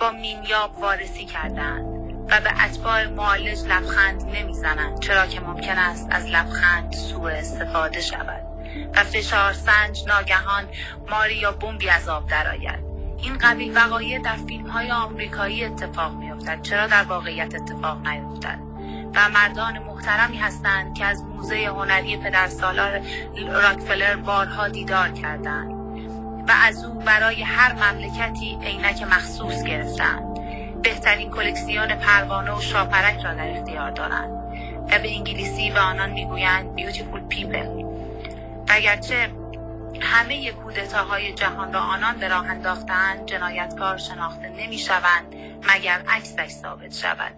با 0.00 0.10
مینیاب 0.10 0.78
وارسی 0.78 1.24
کردند 1.24 1.84
و 2.30 2.40
به 2.40 2.64
اتباع 2.64 3.06
معالج 3.06 3.58
لبخند 3.64 4.22
نمی‌زنند 4.22 5.00
چرا 5.00 5.26
که 5.26 5.40
ممکن 5.40 5.78
است 5.78 6.08
از 6.10 6.26
لبخند 6.26 6.92
سوء 6.92 7.30
استفاده 7.30 8.00
شود 8.00 8.45
و 8.94 9.04
فشار 9.04 9.52
سنج 9.52 10.04
ناگهان 10.06 10.64
ماری 11.10 11.34
یا 11.34 11.52
بمبی 11.52 11.88
از 11.88 12.08
آب 12.08 12.28
درآید. 12.28 12.86
این 13.22 13.38
قبیل 13.38 13.76
وقایع 13.76 14.18
در 14.18 14.36
فیلم 14.36 14.66
های 14.66 14.90
آمریکایی 14.90 15.64
اتفاق 15.64 16.14
میافتد 16.14 16.62
چرا 16.62 16.86
در 16.86 17.02
واقعیت 17.02 17.54
اتفاق 17.54 18.08
نیفتد؟ 18.08 18.58
و 19.14 19.28
مردان 19.28 19.78
محترمی 19.78 20.36
هستند 20.36 20.94
که 20.94 21.04
از 21.04 21.24
موزه 21.24 21.66
هنری 21.66 22.16
پدرسالار 22.16 23.00
راکفلر 23.48 24.16
بارها 24.16 24.68
دیدار 24.68 25.08
کردند 25.08 25.70
و 26.48 26.52
از 26.62 26.84
او 26.84 26.94
برای 26.94 27.42
هر 27.42 27.72
مملکتی 27.72 28.58
عینک 28.62 29.02
مخصوص 29.02 29.64
گرفتند. 29.64 30.36
بهترین 30.82 31.30
کلکسیون 31.30 31.94
پروانه 31.94 32.56
و 32.56 32.60
شاپرک 32.60 33.24
را 33.24 33.34
در 33.34 33.50
اختیار 33.50 33.90
دارند. 33.90 34.30
و 34.90 34.98
به 34.98 35.16
انگلیسی 35.16 35.70
به 35.70 35.80
آنان 35.80 36.10
می‌گویند 36.10 36.80
people. 37.30 37.82
و 37.82 37.85
اگرچه 38.76 39.34
همه 40.00 40.52
کودتاهای 40.52 41.32
جهان 41.32 41.72
را 41.72 41.80
آنان 41.80 42.16
به 42.16 42.28
راه 42.28 42.46
انداختند 42.46 43.26
جنایتکار 43.26 43.98
شناخته 43.98 44.48
نمی‌شوند 44.48 45.34
مگر 45.62 46.04
عکسش 46.08 46.48
ثابت 46.48 46.94
شود. 46.94 47.34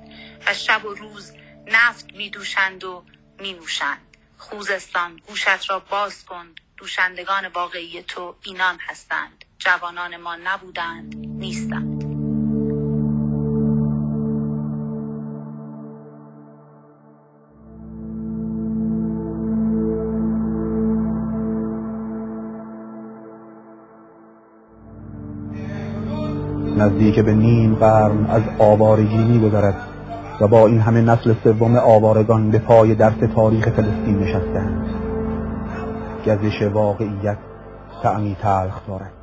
و 0.47 0.55
شب 0.55 0.84
و 0.84 0.95
روز 0.95 1.32
نفت 1.66 2.14
می 2.14 2.30
دوشند 2.30 2.84
و 2.84 3.05
می 3.41 3.53
نوشند 3.53 4.16
خوزستان 4.39 5.16
گوشت 5.16 5.70
را 5.70 5.78
باز 5.78 6.24
کن 6.24 6.47
دوشندگان 6.76 7.47
واقعی 7.47 8.03
تو 8.03 8.34
اینان 8.45 8.78
هستند. 8.80 9.45
جوانان 9.59 10.16
ما 10.16 10.36
نبودند 10.36 11.14
نیستند. 11.16 12.08
نزدیک 26.83 27.20
به 27.20 27.35
نیم 27.35 27.74
قرن 27.74 28.26
از 28.26 28.43
آوارگی 28.59 29.24
میگذرد 29.24 29.74
و 30.41 30.49
با 30.49 30.66
این 30.66 30.81
همه 30.81 31.01
نسل 31.01 31.35
سوم 31.45 31.76
آوارگان 31.76 32.51
به 32.51 32.59
پای 32.59 32.95
درس 32.95 33.18
تاریخ 33.35 33.68
فلسطین 33.68 34.18
نشستند 34.18 34.87
گزش 36.26 36.62
واقعیت 36.62 37.39
تعمی 38.03 38.37
تلخ 38.43 38.87
دارد. 38.89 39.18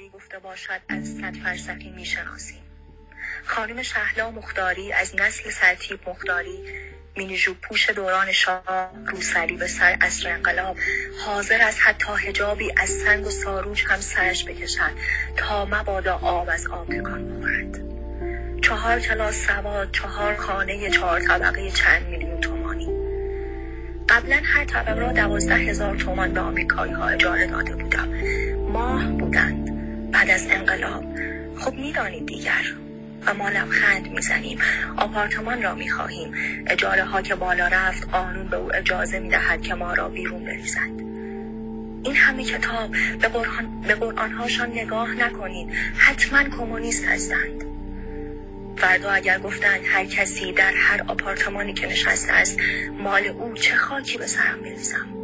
اجاری 0.00 0.10
گفته 0.14 0.38
باشد 0.38 0.80
از 0.88 1.08
صد 1.08 1.36
فرسخی 1.36 1.90
می‌شناسیم. 1.90 2.62
خانم 3.44 3.82
شهلا 3.82 4.30
مختاری 4.30 4.92
از 4.92 5.14
نسل 5.16 5.50
سرتیب 5.50 6.08
مختاری 6.08 6.58
مینیجو 7.16 7.54
پوش 7.54 7.90
دوران 7.90 8.32
شاه 8.32 8.92
روسری 9.06 9.56
به 9.56 9.66
سر 9.66 9.98
اصر 10.00 10.28
انقلاب 10.28 10.76
حاضر 11.26 11.62
از 11.62 11.78
حتی 11.78 12.12
هجابی 12.18 12.72
از 12.76 12.88
سنگ 12.90 13.26
و 13.26 13.30
ساروج 13.30 13.84
هم 13.86 14.00
سرش 14.00 14.44
بکشد 14.44 14.92
تا 15.36 15.64
مبادا 15.64 16.14
آب 16.14 16.48
از 16.48 16.66
آب 16.66 16.86
تکان 16.86 17.28
بخورد 17.28 17.80
چهار 18.62 19.00
کلاس 19.00 19.46
سواد 19.46 19.92
چهار 19.92 20.36
خانه 20.36 20.90
چهار 20.90 21.20
طبقه 21.20 21.70
چند 21.70 22.06
میلیون 22.06 22.40
تومانی. 22.40 22.88
قبلا 24.08 24.40
هر 24.44 24.64
طبقه 24.64 25.00
را 25.00 25.12
دوازده 25.12 25.54
هزار 25.54 25.96
تومان 25.96 26.32
به 26.32 26.40
آمریکایی 26.40 26.92
ها 26.92 27.08
اجاره 27.08 27.46
داده 27.46 27.76
بودم. 27.76 28.08
ماه 28.72 29.06
بودند 29.06 29.59
از 30.30 30.46
انقلاب. 30.50 31.04
خب 31.56 31.74
می‌دانید 31.74 32.26
دیگر. 32.26 32.64
و 33.26 33.34
ما 33.34 33.48
لبخند 33.48 34.12
می‌زنیم. 34.12 34.58
آپارتمان 34.96 35.62
را 35.62 35.74
می‌خواهیم. 35.74 36.34
اجاره 36.66 37.04
ها 37.04 37.22
که 37.22 37.34
بالا 37.34 37.66
رفت 37.66 38.08
قانون 38.08 38.46
به 38.48 38.56
او 38.56 38.76
اجازه 38.76 39.18
می‌دهد 39.18 39.62
که 39.62 39.74
ما 39.74 39.94
را 39.94 40.08
بیرون 40.08 40.44
بریزد. 40.44 41.00
این 42.04 42.16
همه 42.16 42.44
کتاب 42.44 42.90
به 43.20 43.28
قرآن, 43.28 43.80
به 43.80 43.94
قرآن 43.94 44.32
هاشان 44.32 44.70
نگاه 44.70 45.14
نکنید. 45.14 45.68
حتما 45.96 46.42
کمونیست 46.42 47.04
هستند. 47.04 47.64
فردا 48.76 49.10
اگر 49.10 49.38
گفتند 49.38 49.80
هر 49.84 50.04
کسی 50.04 50.52
در 50.52 50.72
هر 50.76 51.04
آپارتمانی 51.08 51.72
که 51.72 51.86
نشسته 51.86 52.32
است 52.32 52.58
مال 52.98 53.26
او 53.26 53.54
چه 53.54 53.76
خاکی 53.76 54.18
به 54.18 54.26
سرم 54.26 54.60
بریزم؟ 54.62 55.19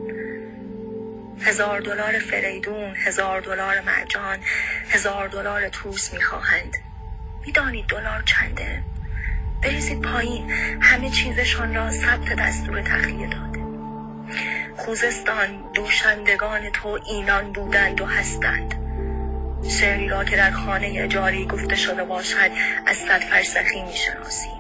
هزار 1.41 1.81
دلار 1.81 2.19
فریدون 2.19 2.97
هزار 2.97 3.41
دلار 3.41 3.81
مرجان 3.81 4.39
هزار 4.91 5.29
دلار 5.29 5.69
توس 5.69 6.15
می‌خواهند. 6.15 6.77
می‌دانید 7.47 7.87
دلار 7.87 8.23
چنده؟ 8.23 8.83
بریزید 9.63 10.01
پایین. 10.03 10.51
همه 10.81 11.11
چیزشان 11.11 11.75
را 11.75 11.91
ثبت 11.91 12.33
دستور 12.33 12.83
تخلیه 12.83 13.29
داده. 13.29 13.61
خوزستان 14.77 15.73
دوشندگان 15.75 16.71
تو 16.71 16.89
اینان 17.07 17.53
بودند 17.53 18.01
و 18.01 18.07
هستند. 18.07 18.75
شعری 19.71 20.09
را 20.09 20.25
که 20.25 20.37
در 20.37 20.51
خانه 20.51 20.95
اجاری 20.97 21.47
گفته 21.47 21.77
شده 21.77 22.05
باشد 22.05 22.51
از 22.87 22.97
صد 22.97 23.21
فرسخی 23.21 23.83
می‌شناسیم 23.83 24.56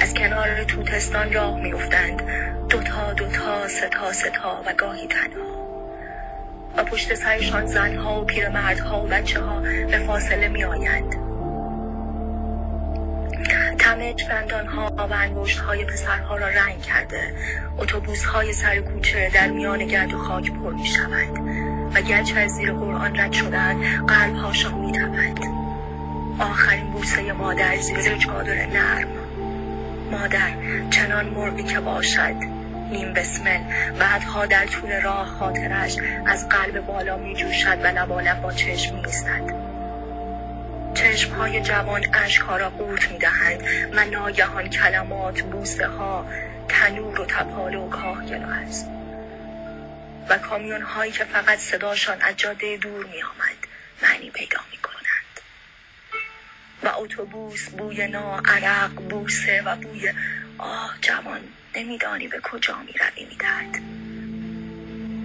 از 0.00 0.14
کنار 0.14 0.64
توتستان 0.64 1.32
راه 1.32 1.60
میافتند 1.60 2.22
دوتا 2.68 3.12
دوتا 3.12 3.68
ستا 3.68 4.12
ستا 4.12 4.62
و 4.66 4.74
گاهی 4.78 5.06
تنها 5.06 5.66
و 6.76 6.84
پشت 6.84 7.14
سرشان 7.14 7.66
زنها 7.66 8.20
و 8.20 8.24
پیرمردها 8.24 9.04
و 9.04 9.06
بچه 9.06 9.40
ها 9.40 9.60
به 9.60 9.98
فاصله 9.98 10.48
می 10.48 10.64
آیند. 10.64 11.16
تمه 13.78 14.14
چفندان 14.14 14.66
ها 14.66 14.92
و 14.96 15.12
انگشت 15.12 15.58
های 15.58 15.84
پسرها 15.84 16.36
را 16.36 16.48
رنگ 16.48 16.82
کرده 16.82 17.34
اتوبوس 17.78 18.24
های 18.24 18.52
سر 18.52 18.80
کوچه 18.80 19.30
در 19.34 19.50
میان 19.50 19.86
گرد 19.86 20.14
و 20.14 20.18
خاک 20.18 20.52
پر 20.52 20.72
می 20.72 20.86
شود 20.86 21.38
و 21.94 22.02
گرچه 22.02 22.40
از 22.40 22.50
زیر 22.50 22.72
قرآن 22.72 23.16
رد 23.16 23.32
شدن 23.32 24.06
قلب 24.06 24.36
هاشان 24.36 24.74
می 24.74 24.92
تپد. 24.92 25.38
آخرین 26.38 26.90
بوسه 26.90 27.32
مادر 27.32 27.76
زیر 27.76 28.16
چادر 28.16 28.66
نرم 28.66 29.19
مادر 30.10 30.50
چنان 30.90 31.26
مرغی 31.26 31.62
که 31.62 31.80
باشد. 31.80 32.34
نیم 32.90 33.12
بسمل. 33.12 33.60
بعدها 33.98 34.46
در 34.46 34.66
طول 34.66 35.00
راه 35.00 35.26
خاطرش 35.26 35.96
از 36.26 36.48
قلب 36.48 36.86
بالا 36.86 37.16
می 37.16 37.34
جوشد 37.34 37.84
و 37.84 37.86
لبالب 37.86 38.42
با 38.42 38.52
چشم 38.52 38.94
می 38.94 39.02
چشم 40.94 41.32
های 41.34 41.60
جوان 41.60 42.14
اشک 42.14 42.42
را 42.42 42.70
قورت 42.70 43.12
می 43.12 43.18
دهند 43.18 43.62
و 43.92 44.04
ناگهان 44.04 44.68
کلمات 44.68 45.40
بوسه 45.42 45.86
ها 45.86 46.26
تنور 46.68 47.20
و 47.20 47.26
تپاله 47.26 47.78
و 47.78 47.88
کاهگل 47.88 48.42
است. 48.44 48.90
و 50.28 50.38
کامیون 50.38 50.82
هایی 50.82 51.12
که 51.12 51.24
فقط 51.24 51.58
صداشان 51.58 52.16
از 52.20 52.36
جاده 52.36 52.76
دور 52.76 53.06
می 53.06 53.22
آمد 53.22 53.56
معنی 54.02 54.30
پیدا 54.30 54.58
می 54.70 54.79
و 56.82 56.88
اتوبوس 56.98 57.68
بوی 57.68 58.06
نا 58.06 58.42
عرق 58.44 58.90
بوسه 58.90 59.62
و 59.62 59.76
بوی 59.76 60.12
آه 60.58 60.96
جوان 61.00 61.40
نمیدانی 61.74 62.28
به 62.28 62.40
کجا 62.40 62.78
می 62.78 62.92
روی 62.92 63.24
می 63.24 63.36
درد. 63.36 63.82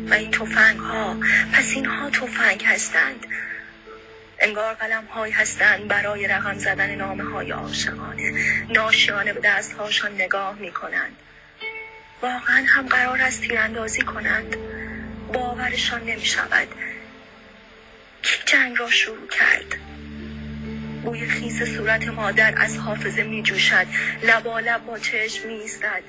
و 0.09 0.13
این 0.13 0.31
توفنگ 0.31 0.79
ها 0.79 1.17
پس 1.53 1.73
اینها 1.75 2.09
توفنگ 2.09 2.63
هستند. 2.63 3.25
انگار 4.39 4.73
قلم 4.73 5.05
های 5.05 5.31
هستند 5.31 5.87
برای 5.87 6.27
رقم 6.27 6.57
زدن 6.57 6.95
نامه 6.95 7.23
های 7.23 7.51
عاشقانه. 7.51 8.31
ناشیانه 8.69 9.33
به 9.33 9.41
دست 9.43 9.73
هاشان 9.73 10.15
نگاه 10.15 10.55
می 10.59 10.71
کنند 10.71 11.15
واقعا 12.21 12.65
هم 12.67 12.87
قرار 12.87 13.21
است 13.21 13.41
تیراندازی 13.41 14.01
کنند. 14.01 14.55
باورشان 15.33 16.03
نمی 16.03 16.25
شود 16.25 16.67
کی 18.23 18.41
جنگ 18.45 18.79
را 18.79 18.89
شروع 18.89 19.27
کرد؟ 19.27 19.84
بوی 21.05 21.25
خیس 21.25 21.63
صورت 21.63 22.07
مادر 22.07 22.53
از 22.57 22.77
حافظه 22.77 23.23
می 23.23 23.43
جوشد 23.43 23.87
لبالب 24.23 24.85
با 24.85 24.99
چشم 24.99 25.47
می 25.47 25.53
ایستد 25.53 26.03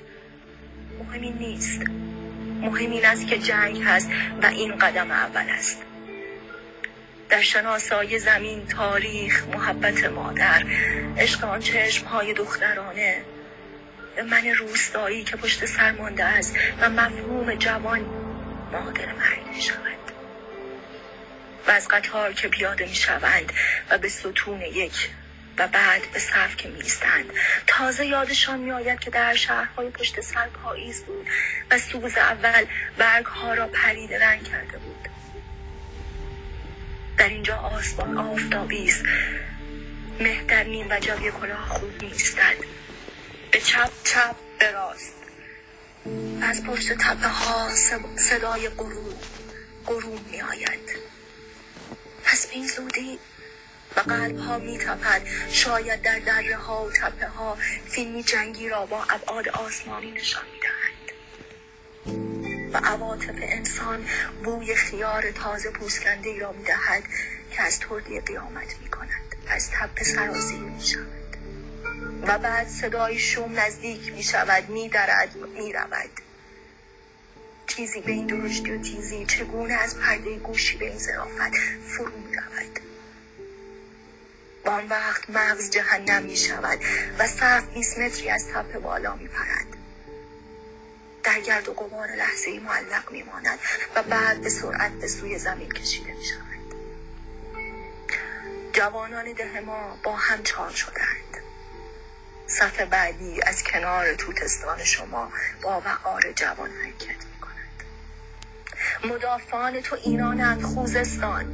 مهم 0.98 1.22
این 1.22 1.38
نیست. 1.38 1.80
مهم 2.60 2.90
این 2.90 3.06
است 3.06 3.26
که 3.26 3.38
جنگ 3.38 3.82
هست 3.82 4.10
و 4.42 4.46
این 4.46 4.78
قدم 4.78 5.10
اول 5.10 5.44
است. 5.50 5.82
در 7.28 7.40
شناسای 7.40 8.18
زمین 8.18 8.66
تاریخ 8.66 9.46
محبت 9.54 10.04
مادر 10.04 10.64
عشق 11.18 11.44
آن 11.44 11.60
چشم 11.60 12.06
های 12.06 12.34
دخترانه. 12.34 13.22
من 14.30 14.46
روستایی 14.46 15.24
که 15.24 15.36
پشت 15.36 15.66
سر 15.66 15.92
مانده 15.92 16.24
است 16.24 16.56
و 16.80 16.90
مفهوم 16.90 17.54
جوان 17.54 18.00
مادر 18.72 19.06
مرگ 19.12 19.56
می 19.56 19.62
شود. 19.62 20.05
و 21.66 21.70
از 21.70 21.88
قطار 21.88 22.32
که 22.32 22.48
پیاده 22.48 22.86
می 22.86 22.94
شوند 22.94 23.52
و 23.90 23.98
به 23.98 24.08
ستون 24.08 24.60
یک 24.60 25.10
و 25.58 25.68
بعد 25.68 26.02
به 26.12 26.18
صف 26.18 26.56
که 26.56 26.68
میستند 26.68 27.32
تازه 27.66 28.06
یادشان 28.06 28.60
میآید 28.60 29.00
که 29.00 29.10
در 29.10 29.34
شهرهای 29.34 29.90
پشت 29.90 30.20
سر 30.20 30.48
پاییز 30.48 31.04
بود 31.04 31.26
و 31.70 31.78
سوز 31.78 32.16
اول 32.16 32.66
برگ 32.98 33.26
ها 33.26 33.54
را 33.54 33.66
پرید 33.66 34.14
رنگ 34.14 34.44
کرده 34.44 34.78
بود. 34.78 35.08
در 37.18 37.28
اینجا 37.28 37.56
آسمان 37.56 38.18
آفتابی 38.18 38.88
است. 38.88 39.04
مه 40.20 40.42
در 40.42 40.62
نیم 40.62 40.86
و 40.90 40.98
جای 41.00 41.30
کلاه 41.30 41.68
خوب 41.68 42.02
میستد 42.02 42.56
به 43.50 43.60
چپ 43.60 43.90
چپ 44.04 44.36
به 44.58 44.70
راست. 44.70 45.16
از 46.42 46.64
پشت 46.64 46.92
تپه 46.92 47.28
ها 47.28 47.68
صدای 48.16 48.68
غروب 48.68 49.14
غروب 49.86 50.28
می 50.30 50.42
آید. 50.42 51.15
پس 52.26 52.46
این 52.52 52.66
زودی 52.66 53.18
و 53.96 54.00
قلب 54.00 54.38
ها 54.38 54.58
می 54.58 54.78
تپد 54.78 55.22
شاید 55.50 56.02
در 56.02 56.18
دره 56.18 56.56
ها 56.56 56.84
و 56.84 56.90
تپه 56.90 57.28
ها 57.28 57.58
فیلمی 57.88 58.22
جنگی 58.22 58.68
را 58.68 58.86
با 58.86 59.04
ابعاد 59.04 59.48
آسمانی 59.48 60.12
نشان 60.12 60.44
می 60.44 60.60
دهند 60.60 61.06
و 62.72 62.76
عواطف 62.76 63.34
انسان 63.42 64.08
بوی 64.44 64.74
خیار 64.74 65.30
تازه 65.30 65.70
پوسکنده 65.70 66.38
را 66.38 66.52
می 66.52 66.64
دهد 66.64 67.02
که 67.50 67.62
از 67.62 67.78
توردی 67.80 68.20
قیامت 68.20 68.74
می 68.82 68.88
کند 68.88 69.36
از 69.48 69.70
تپه 69.70 70.04
سرازیر 70.04 70.58
می 70.58 70.86
شود 70.86 71.36
و 72.22 72.38
بعد 72.38 72.68
صدای 72.68 73.18
شوم 73.18 73.60
نزدیک 73.60 74.12
می 74.12 74.22
شود 74.22 74.68
می 74.68 74.88
درد 74.88 75.36
می 75.36 75.72
رود 75.72 76.10
چیزی 77.66 78.00
به 78.00 78.12
این 78.12 78.26
درشتی 78.26 78.70
و 78.70 78.82
تیزی 78.82 79.26
چگونه 79.26 79.74
از 79.74 79.98
پرده 79.98 80.38
گوشی 80.38 80.76
به 80.76 80.88
این 80.88 80.98
زرافت 80.98 81.56
فرو 81.86 82.18
می 82.18 82.36
رود 82.36 82.80
آن 84.76 84.88
وقت 84.88 85.30
مغز 85.30 85.70
جهنم 85.70 86.22
می 86.22 86.36
شود 86.36 86.78
و 87.18 87.26
سقف 87.26 87.64
20 87.74 87.98
متری 87.98 88.30
از 88.30 88.48
تپه 88.48 88.78
بالا 88.78 89.16
می 89.16 89.28
پرد. 89.28 89.66
در 91.22 91.40
گرد 91.40 91.68
و 91.68 91.72
قبار 91.72 92.08
لحظه 92.08 92.50
ای 92.50 92.58
معلق 92.58 93.10
می 93.10 93.22
ماند 93.22 93.58
و 93.96 94.02
بعد 94.02 94.40
به 94.40 94.48
سرعت 94.48 94.92
به 94.92 95.08
سوی 95.08 95.38
زمین 95.38 95.68
کشیده 95.68 96.12
می 96.12 96.24
شود. 96.24 96.74
جوانان 98.72 99.32
ده 99.32 99.60
ما 99.60 99.98
با 100.02 100.12
هم 100.12 100.42
چار 100.42 100.70
شدند. 100.70 101.42
صف 102.46 102.80
بعدی 102.80 103.42
از 103.42 103.62
کنار 103.62 104.14
توتستان 104.14 104.84
شما 104.84 105.32
با 105.62 105.80
وقار 105.80 106.32
جوان 106.32 106.70
حرکت. 106.70 107.35
مدافعان 109.04 109.80
تو 109.80 109.96
اینانند 110.04 110.62
خوزستان. 110.62 111.44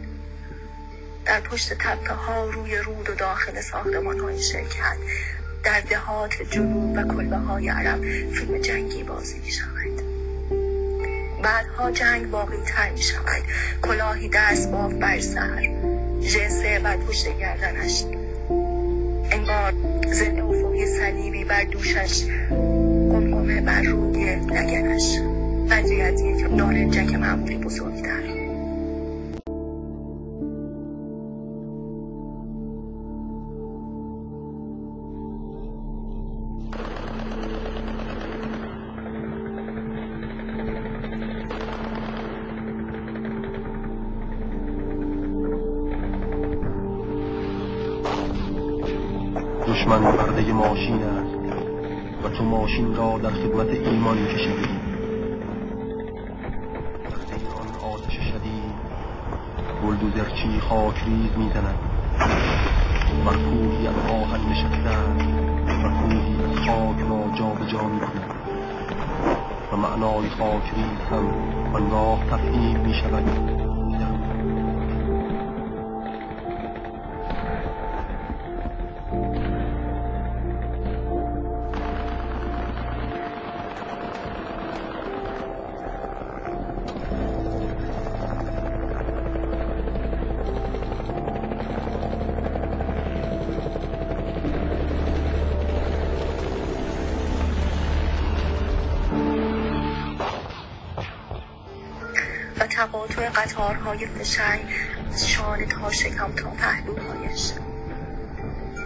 در 1.25 1.41
پشت 1.41 1.73
تپه 1.73 2.15
ها 2.15 2.51
روی 2.51 2.77
رود 2.77 3.11
و 3.11 3.15
داخل 3.15 3.61
ساختمان 3.61 4.21
های 4.21 4.43
شرکت 4.43 4.97
در 5.65 5.81
دهات 5.81 6.43
جنوب 6.43 6.97
و 6.97 7.15
کلبه 7.15 7.37
های 7.37 7.69
عرب 7.69 8.01
فیلم 8.31 8.59
جنگی 8.59 9.03
بازی 9.03 9.39
می 9.39 9.53
شود 9.53 10.03
بعدها 11.43 11.91
جنگ 11.91 12.31
باقی 12.31 12.57
تر 12.67 12.91
می 12.91 13.03
شود 13.03 13.43
کلاهی 13.83 14.29
دست 14.29 14.71
باف 14.71 14.93
بر 14.93 15.21
سر. 15.21 15.61
جنسه 16.21 16.79
بر 16.79 16.97
پشت 16.97 17.39
گردنش. 17.39 18.05
انگار 19.31 19.73
زن 20.13 20.41
افقی 20.41 20.87
صلیبی 20.87 21.45
بر 21.45 21.65
دوشش 21.65 22.25
قمقمه 23.11 23.61
بر 23.61 23.83
روی 23.83 24.37
لگنش. 24.37 25.32
قدری 25.71 26.01
از 26.01 26.21
یک 26.21 26.43
نارنجک 26.51 27.15
معمولی 27.15 27.57
بزرگتر. 27.59 28.23
دشمن 49.69 50.17
پرده 50.17 50.53
ماشین 50.53 51.03
است 51.03 51.35
و 52.25 52.29
تو 52.29 52.45
ماشین 52.45 52.95
را 52.95 53.19
در 53.19 53.31
خدمت 53.31 53.69
ایمان 53.69 54.27
کشیده 54.27 54.72
بلدوزرچی 60.33 60.61
خاک 60.61 60.95
ریز 61.05 61.31
می‌زند 61.37 61.77
بر 63.27 63.33
کوهی 63.33 63.87
از 63.87 63.95
آهن 63.97 64.41
نشسته 64.51 64.91
و 65.85 65.89
کوهی 65.89 66.45
از 66.45 66.59
خاک 66.67 67.01
را 67.01 67.39
جابجا 67.39 67.89
می‌کند 67.89 68.31
و 69.73 69.77
معنای 69.77 70.31
خاک 70.31 70.75
ریز 70.75 70.99
هم 71.11 71.29
آنگاه 71.75 72.27
تفهیم 72.31 72.81
می 72.81 72.95
قطارهای 103.73 104.07
فشنگ 104.07 104.61
از 105.13 105.29
شانه 105.29 105.67
تا 105.67 105.91
شکم 105.93 106.33
تا 106.33 106.51
پهلوهایش 106.51 107.53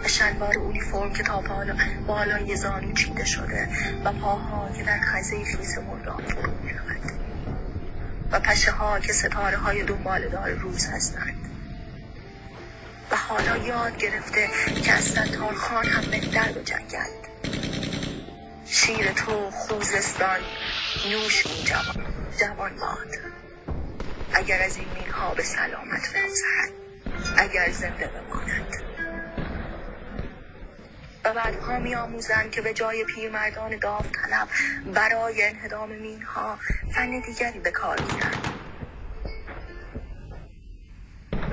و 0.03 0.07
شلوار 0.07 0.57
اونیفرم 0.57 1.13
که 1.13 1.23
تا 1.23 1.41
بالا 1.41 1.75
بالای 2.07 2.55
زانو 2.55 2.93
چیده 2.93 3.25
شده 3.25 3.69
و 4.03 4.11
پاها 4.11 4.69
که 4.77 4.83
در 4.83 4.99
خزه 4.99 5.43
خیس 5.43 5.77
مردان 5.77 6.25
فرو 6.25 6.51
می‌رود. 6.63 7.11
و 8.31 8.39
پشه 8.39 8.71
ها 8.71 8.99
که 8.99 9.13
ستاره 9.13 9.57
های 9.57 9.83
دنبال 9.83 10.29
دار 10.29 10.49
روز 10.49 10.87
هستند. 10.87 11.49
و 13.11 13.15
حالا 13.15 13.57
یاد 13.57 13.97
گرفته 13.97 14.49
که 14.83 14.91
از 14.91 15.03
ستار 15.03 15.53
خان 15.53 15.85
هم 15.85 16.11
بهتر 16.11 16.51
بجنگد. 16.51 17.27
شیر 18.65 19.11
تو 19.11 19.51
خوزستان 19.51 20.39
نوش 21.11 21.47
می 21.47 21.63
جوان 21.63 22.05
جوان 22.39 22.75
باد 22.75 23.26
اگر 24.47 24.63
از 24.63 24.77
این 24.77 24.87
به 25.35 25.43
سلامت 25.43 26.09
بگذرد 26.09 26.71
اگر 27.37 27.71
زنده 27.71 28.07
بماند. 28.07 28.83
و 31.23 31.33
بعدها 31.33 31.79
می 31.79 31.95
آموزند 31.95 32.51
که 32.51 32.61
به 32.61 32.73
جای 32.73 33.03
پیرمردان 33.03 33.77
داوطلب 33.77 34.47
برای 34.93 35.43
انهدام 35.43 35.89
مین 35.89 36.21
ها 36.21 36.59
فن 36.95 37.19
دیگری 37.19 37.59
به 37.59 37.71
کار 37.71 37.97
گیرند 37.97 38.53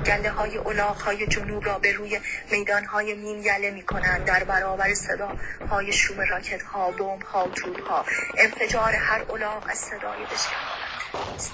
گله 0.06 0.30
های 0.30 0.56
اولاغ 0.56 0.96
های 0.96 1.26
جنوب 1.26 1.64
را 1.66 1.78
به 1.78 1.92
روی 1.92 2.20
میدان 2.50 2.84
های 2.84 3.14
مین 3.14 3.42
یله 3.42 3.70
می 3.70 3.82
کنند 3.82 4.24
در 4.24 4.44
برابر 4.44 4.94
صدا 4.94 5.36
های 5.70 5.92
شوم 5.92 6.20
راکت 6.20 6.62
ها 6.62 6.90
بمب 6.90 7.22
ها 7.22 7.48
توپ 7.48 7.80
ها 7.80 8.04
انفجار 8.38 8.92
هر 8.92 9.22
اولاغ 9.22 9.66
از 9.68 9.78
صدای 9.78 10.24
بشکنانند 10.24 11.34
است 11.34 11.52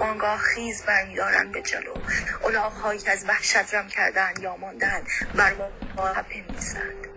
آنگاه 0.00 0.38
خیز 0.38 0.82
برمیدارند 0.82 1.52
به 1.52 1.62
جلو. 1.62 1.94
اولاغ 2.42 2.72
هایی 2.72 3.00
که 3.00 3.10
از 3.10 3.24
وحشت 3.28 3.74
رم 3.74 3.88
کردن 3.88 4.32
یا 4.40 4.56
ماندن 4.56 5.02
بر 5.34 5.54
ما 5.54 6.12
بنویسند 6.22 7.08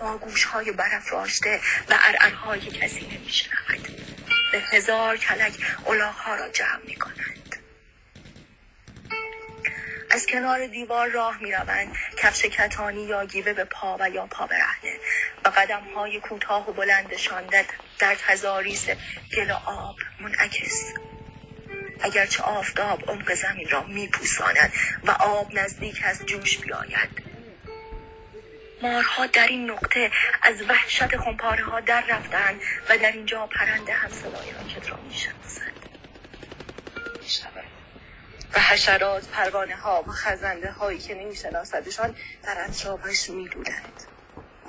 با 0.00 0.18
گوش 0.18 0.44
های 0.44 0.72
برف 0.72 1.12
راشته 1.12 1.60
و 1.88 1.94
ارعرهایی 2.08 2.62
که 2.62 2.70
کسی 2.70 3.06
نمیشنود 3.06 3.88
به 4.52 4.58
هزار 4.58 5.16
کلک 5.16 5.52
اولاغ 5.84 6.14
ها 6.14 6.34
را 6.34 6.48
جمع 6.48 6.80
می 6.86 6.96
کنند 6.96 7.56
از 10.10 10.26
کنار 10.26 10.66
دیوار 10.66 11.08
راه 11.08 11.42
می 11.42 11.52
روند 11.52 11.96
کفش 12.16 12.44
کتانی 12.44 13.02
یا 13.02 13.24
گیوه 13.24 13.52
به 13.52 13.64
پا 13.64 13.96
و 14.00 14.10
یا 14.10 14.26
پا 14.26 14.46
برهنه 14.46 14.98
و 15.44 15.48
قدم 15.48 15.82
های 15.94 16.20
کوتاه 16.20 16.70
و 16.70 16.72
بلندشان 16.72 17.46
در, 17.98 18.14
تزاریس 18.14 18.86
گل 19.36 19.50
آب 19.50 19.96
منعکس. 20.20 20.92
اگرچه 22.02 22.42
آفتاب 22.42 23.10
عمق 23.10 23.34
زمین 23.34 23.68
را 23.68 23.82
می 23.82 24.08
پوساند 24.08 24.72
و 25.04 25.10
آب 25.10 25.54
نزدیک 25.54 26.00
از 26.04 26.26
جوش 26.26 26.58
بیاید. 26.58 27.30
مارها 28.82 29.26
در 29.26 29.46
این 29.46 29.70
نقطه 29.70 30.10
از 30.42 30.62
وحشت 30.62 31.16
خمپاره 31.16 31.64
ها 31.64 31.80
در 31.80 32.04
رفتند 32.08 32.60
و 32.88 32.98
در 32.98 33.12
اینجا 33.12 33.46
پرنده 33.46 33.92
هم 33.92 34.10
صدای 34.10 34.52
راکت 34.52 34.90
را 34.90 34.96
می 34.96 35.14
و 38.54 38.60
حشرات 38.60 39.28
پروانه 39.28 39.76
ها 39.76 40.04
و 40.08 40.10
خزنده 40.10 40.70
هایی 40.70 40.98
که 40.98 41.14
نمی 41.14 41.36
شناسدشان 41.36 42.16
در 42.42 42.64
اطرافش 42.64 43.30
می 43.30 43.48
دودند. 43.48 44.09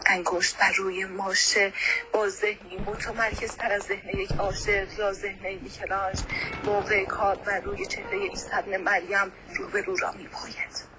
انگشت 0.06 0.58
بر 0.58 0.72
روی 0.72 1.06
ماشه 1.06 1.74
با 2.14 2.30
ذهنی 2.30 2.78
متمرکز 2.78 3.56
تر 3.58 3.72
از 3.72 3.84
ذهن 3.84 4.10
یک 4.10 4.32
عاشق 4.32 5.00
یا 5.00 5.14
ذهن 5.14 5.50
میکلانج 5.54 6.20
موقع 6.64 7.06
کار 7.06 7.36
بر 7.36 7.60
روی 7.60 7.86
چهره 7.86 8.20
عیسی 8.30 8.50
ابن 8.54 8.78
مریم 8.78 9.34
روبرو 9.58 9.96
را 9.98 10.12
می 10.12 10.28
باید. 10.28 10.92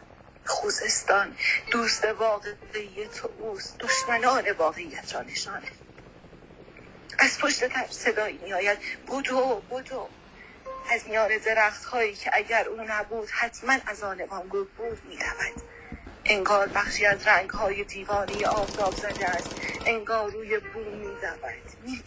خوزستان 0.46 1.36
دوست 1.72 2.04
واقعی 2.04 3.08
تو 3.08 3.30
اوست 3.38 3.78
دشمنان 3.80 4.52
واقعیت 4.52 5.14
را 5.14 5.22
نشانه 5.22 5.68
از 7.18 7.38
پشت 7.38 7.68
تر 7.68 7.86
صدایی 7.90 8.38
می 8.38 8.52
آید 8.54 8.78
بودو 9.06 9.62
بودو 9.70 10.10
از 10.90 11.08
میان 11.08 11.38
درخت 11.38 11.84
هایی 11.84 12.14
که 12.14 12.30
اگر 12.34 12.68
او 12.68 12.82
نبود 12.88 13.30
حتما 13.30 13.78
از 13.86 14.02
آن 14.02 14.26
بود 14.50 14.74
بود 14.74 15.04
می 15.04 15.16
رود. 15.16 15.62
انگار 16.24 16.68
بخشی 16.68 17.06
از 17.06 17.26
رنگ 17.28 17.50
های 17.50 17.84
دیوانی 17.84 18.44
آفتاب 18.44 18.94
زده 18.96 19.26
است. 19.26 19.52
انگار 19.86 20.30
روی 20.30 20.58
بوم 20.58 20.88
می 20.98 21.16
رود 21.22 21.62
می 21.82 22.04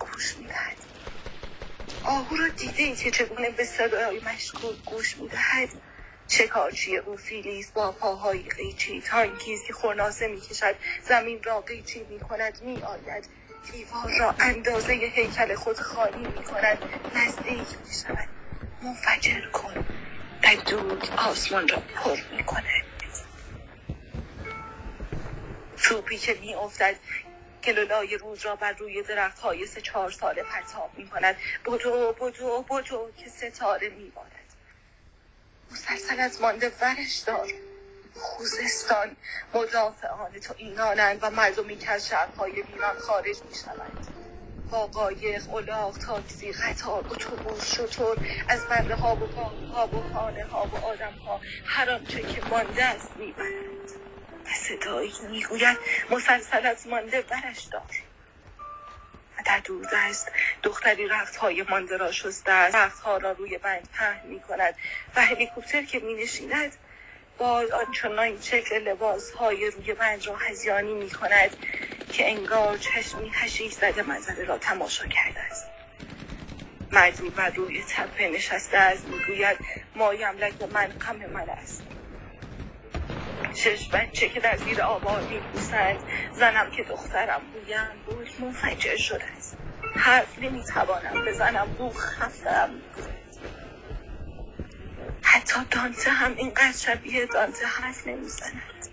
گوش 0.00 0.38
می 0.38 0.46
دهد 0.46 0.76
آهو 2.04 2.36
را 2.36 2.48
دیده 2.48 2.82
ای 2.82 2.96
که 2.96 3.10
چگونه 3.10 3.50
به 3.50 3.64
صدای 3.64 4.20
مشکوک 4.20 4.76
گوش 4.84 5.18
می 5.18 5.28
دهد 5.28 5.68
شکارچی 6.28 6.96
او 6.96 7.16
فیلیس 7.16 7.72
با 7.72 7.92
پاهای 7.92 8.42
قیچی 8.42 9.02
تانکیز 9.02 9.64
که 9.64 9.72
خورناسه 9.72 10.28
می 10.28 10.40
کشد 10.40 10.76
زمین 11.02 11.42
را 11.42 11.60
قیچی 11.60 12.04
می 12.04 12.20
کند 12.20 12.62
می 12.62 12.82
آید 12.82 13.28
دیوار 13.72 14.10
را 14.20 14.34
اندازه 14.40 14.92
هیکل 14.92 15.54
خود 15.54 15.78
خالی 15.80 16.26
می 16.26 16.44
کند 16.44 16.78
نزدیک 17.14 17.68
می 17.86 17.92
شود 18.04 18.28
منفجر 18.82 19.50
کن. 19.52 19.74
و 20.44 20.56
دود 20.70 21.08
آسمان 21.18 21.68
را 21.68 21.80
پر 21.94 22.16
می 22.36 22.44
توپی 25.82 26.18
که 26.18 26.34
می 26.34 26.54
افتد. 26.54 26.96
کلولای 27.64 28.16
روز 28.16 28.46
را 28.46 28.56
بر 28.56 28.72
روی 28.72 29.02
درخت 29.02 29.38
های 29.38 29.66
سه 29.66 29.80
چهار 29.80 30.10
ساله 30.10 30.42
پرتاب 30.42 30.90
می 30.96 31.08
کند. 31.08 31.36
بدو 31.66 32.12
بدو 32.20 32.64
بدو 32.70 33.10
که 33.16 33.28
ستاره 33.30 33.88
می 33.88 34.10
بارد 34.10 34.28
مسلسل 35.72 36.20
از 36.20 36.40
مانده 36.40 36.72
ورش 36.80 37.16
دار. 37.16 37.48
خوزستان 38.14 39.16
مدافعان 39.54 40.32
تو 40.32 40.54
اینانند 40.56 41.18
و 41.22 41.30
مردمی 41.30 41.76
که 41.76 41.90
از 41.90 42.08
شهرهای 42.08 42.64
خارج 42.98 43.36
می 43.48 43.54
شوند. 43.54 44.06
با 44.70 44.86
قایق، 44.86 45.54
الاغ، 45.54 45.98
تاکسی، 45.98 46.52
قطار، 46.52 47.04
اتوبوس، 47.10 47.74
شطور 47.74 48.16
از 48.48 48.68
بنده 48.68 48.94
ها 48.94 49.16
و 49.16 49.26
ها 49.72 49.86
و 49.86 50.14
خانه 50.14 50.44
ها 50.44 50.66
و 50.66 50.76
آدم 50.84 51.12
ها 51.12 51.40
هر 51.64 51.90
آنچه 51.90 52.22
که 52.22 52.44
مانده 52.50 52.84
است 52.84 53.10
می‌برند 53.16 54.01
و 54.46 54.48
صدایی 54.54 55.14
می‌گوید 55.30 55.78
مسلسل 56.10 56.66
از 56.66 56.86
مانده 56.86 57.22
برش 57.22 57.60
دار. 57.60 57.90
در 59.46 59.62
دست 59.92 60.32
دختری 60.62 61.08
رخت 61.08 61.36
های 61.36 61.62
مانده 61.62 61.96
را 61.96 62.12
شسته 62.12 62.52
است. 62.52 62.74
رخت 62.76 63.00
ها 63.00 63.16
را 63.16 63.32
روی 63.32 63.58
بند 63.58 63.88
پهن 63.94 64.26
می 64.26 64.40
کند 64.40 64.74
و 65.16 65.24
هلیکوپتر 65.24 65.82
که 65.82 65.98
می 65.98 66.14
نشیند 66.14 66.72
باز 67.38 67.70
آنچنان 67.70 68.40
شکل 68.40 68.78
لباس 68.78 69.30
های 69.32 69.70
روی 69.70 69.94
بند 69.94 70.26
را 70.26 70.36
هزیانی 70.36 70.94
می 70.94 71.10
کند 71.10 71.50
که 72.10 72.30
انگار 72.30 72.78
چشمی 72.78 73.30
هشیش 73.34 73.72
زده 73.72 74.02
منظره 74.02 74.44
را 74.44 74.58
تماشا 74.58 75.06
کرده 75.06 75.40
است. 75.40 75.70
مردی 76.92 77.30
بر 77.30 77.50
روی 77.50 77.84
تپه 77.88 78.28
نشسته 78.28 78.78
است. 78.78 79.08
می‌گوید 79.08 79.58
ما 79.94 80.14
یملک 80.14 80.62
من 80.62 80.86
غم 80.86 81.16
من 81.16 81.48
است. 81.50 81.84
شش 83.54 83.88
بچه 83.88 84.28
که 84.28 84.40
در 84.40 84.56
زیر 84.56 84.82
آبان 84.82 85.24
میبوسند 85.24 85.98
زنم 86.32 86.70
که 86.70 86.82
دخترم 86.82 87.40
بویم. 87.52 87.88
بود 88.06 88.28
منفجر 88.40 88.96
شده 88.96 89.24
است. 89.36 89.56
حرف 89.96 90.38
نمی‌توانم 90.38 91.24
بزنم. 91.24 91.66
بو 91.78 91.90
خفتم 91.90 92.70
حتی 95.22 95.60
دانته 95.70 96.10
هم 96.10 96.36
اینقدر 96.36 96.72
شبیه 96.72 97.26
دانته 97.26 97.66
حرف 97.66 98.06
نمی‌زند. 98.06 98.88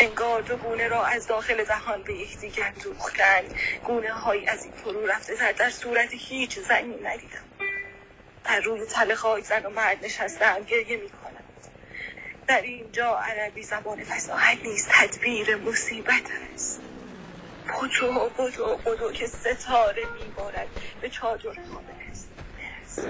انگار 0.00 0.42
دو 0.42 0.56
گونه 0.56 0.88
را 0.88 1.04
از 1.04 1.26
داخل 1.26 1.64
دهان 1.64 2.02
به 2.02 2.14
یکدیگر 2.14 2.72
دوختند 2.84 3.54
گونه 3.84 4.12
هایی 4.12 4.48
از 4.48 4.64
این 4.64 4.72
فرو 4.72 5.06
رفته 5.06 5.36
تر. 5.36 5.52
در 5.52 5.70
صورت 5.70 6.08
هیچ 6.12 6.58
زنی 6.58 6.96
ندیدم. 7.02 7.44
در 8.44 8.60
روی 8.60 8.86
تله 8.86 9.14
خواهی 9.14 9.42
زن 9.42 9.66
و 9.66 9.70
مرد 9.70 10.04
نشستم. 10.04 10.62
گریه 10.62 10.96
می 10.96 11.08
در 12.48 12.62
اینجا 12.62 13.18
عربی 13.18 13.62
زبان 13.62 14.04
فساحت 14.04 14.58
نیست. 14.64 14.88
تدبیر 14.92 15.56
مصیبت 15.56 16.22
است. 16.54 16.80
بدو 17.66 18.30
بدو 18.38 18.76
بدو 18.76 19.12
که 19.12 19.26
ستاره 19.26 20.02
میبارد. 20.20 20.66
به 21.00 21.10
چادر 21.10 21.50
برس 21.50 22.26
برس 22.58 23.06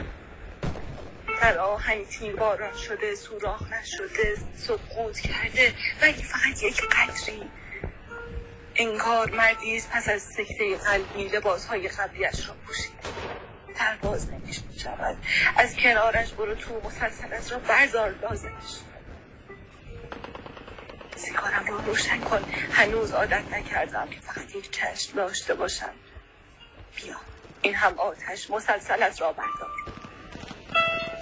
در 1.40 1.58
آهنگ 1.58 2.06
تیر 2.08 2.36
باران 2.36 2.76
شده 2.76 3.14
سوراخ 3.14 3.62
نشده 3.72 4.34
سقوط 4.56 5.18
کرده. 5.18 5.74
ولی 6.02 6.22
فقط 6.22 6.62
یک 6.62 6.82
قطری 6.90 7.50
انگار 8.76 9.30
مردیز 9.30 9.88
پس 9.88 10.08
از 10.08 10.22
سکته 10.22 10.76
قلبی 10.76 11.28
لباسهای 11.28 11.88
قبلیش 11.88 12.48
را 12.48 12.54
پوشید 12.66 12.92
پرواز 13.74 14.32
نمیش 14.32 14.60
شود 14.82 15.16
از 15.56 15.76
کنارش 15.76 16.32
برو 16.32 16.54
تو 16.54 16.80
مسلسلت 16.84 17.52
را 17.52 17.58
بردار 17.58 18.14
لازمش. 18.22 18.87
سیگارم 21.18 21.66
رو 21.66 21.78
روشن 21.78 22.20
کن. 22.20 22.44
هنوز 22.72 23.12
عادت 23.12 23.52
نکردم 23.52 24.08
که 24.08 24.20
فقط 24.20 24.54
یک 24.54 24.70
چشم 24.70 25.12
داشته 25.16 25.54
باشم. 25.54 25.94
بیا. 26.96 27.16
این 27.62 27.74
هم 27.74 27.98
آتش 27.98 28.50
مسلسل 28.50 29.02
از 29.02 29.20
را 29.20 29.32
بردار. 29.32 29.70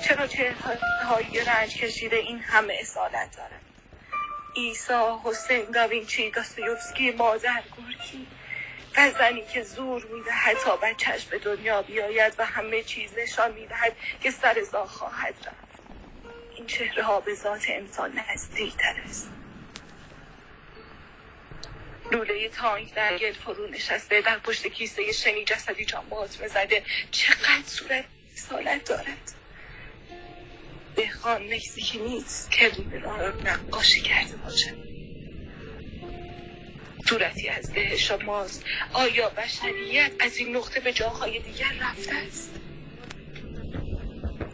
چرا 0.08 0.26
چهرهای 0.26 1.44
رنج 1.46 1.76
کشیده 1.76 2.16
این 2.16 2.38
همه 2.38 2.78
اصالت 2.80 3.36
دارد 3.36 3.60
ایسا 4.54 5.20
حسین 5.24 5.64
داوینچی 5.70 6.30
داستایوفسکی 6.30 7.10
مادر 7.10 7.62
گورکی 7.76 8.26
و 8.96 9.10
زنی 9.18 9.44
که 9.44 9.62
زور 9.62 10.06
می‌دهد 10.06 10.56
تا 10.56 10.76
بچهش 10.76 11.24
به 11.24 11.38
دنیا 11.38 11.82
بیاید 11.82 12.34
و 12.38 12.44
همه 12.44 12.82
چیز 12.82 13.10
نشان 13.18 13.52
می‌دهد 13.52 13.92
که 14.20 14.30
سر 14.30 14.62
زا 14.72 14.86
خواهد 14.86 15.34
رفت. 15.46 15.82
این 16.54 16.66
چهره 16.66 17.02
ها 17.02 17.20
به 17.20 17.34
ذات 17.34 17.64
انسان 17.68 18.20
نزدیکتر 18.30 18.94
است. 19.08 19.35
لوله 22.12 22.48
تانک 22.48 22.94
در 22.94 23.18
گل 23.18 23.32
فرو 23.32 23.66
نشسته 23.66 24.20
در 24.20 24.38
پشت 24.38 24.66
کیسه 24.66 25.12
شنی 25.12 25.44
جسدی 25.44 25.84
جان 25.84 26.08
باز 26.08 26.30
زده 26.30 26.82
چقدر 27.10 27.66
صورت 27.66 28.04
سالت 28.34 28.84
دارد. 28.84 29.32
دهقان 30.96 31.58
که 31.58 31.98
نیست 31.98 32.50
که 32.50 32.72
را 33.02 33.28
نقاشی 33.28 34.00
کرده 34.00 34.36
باشد. 34.36 34.86
صورتی 37.08 37.48
از 37.48 37.72
ده 37.72 37.96
شماست 37.96 38.64
آیا 38.92 39.28
بشریت 39.28 40.12
از 40.20 40.36
این 40.36 40.56
نقطه 40.56 40.80
به 40.80 40.92
جاهای 40.92 41.40
دیگر 41.40 41.72
رفته 41.80 42.14
است؟ 42.14 42.50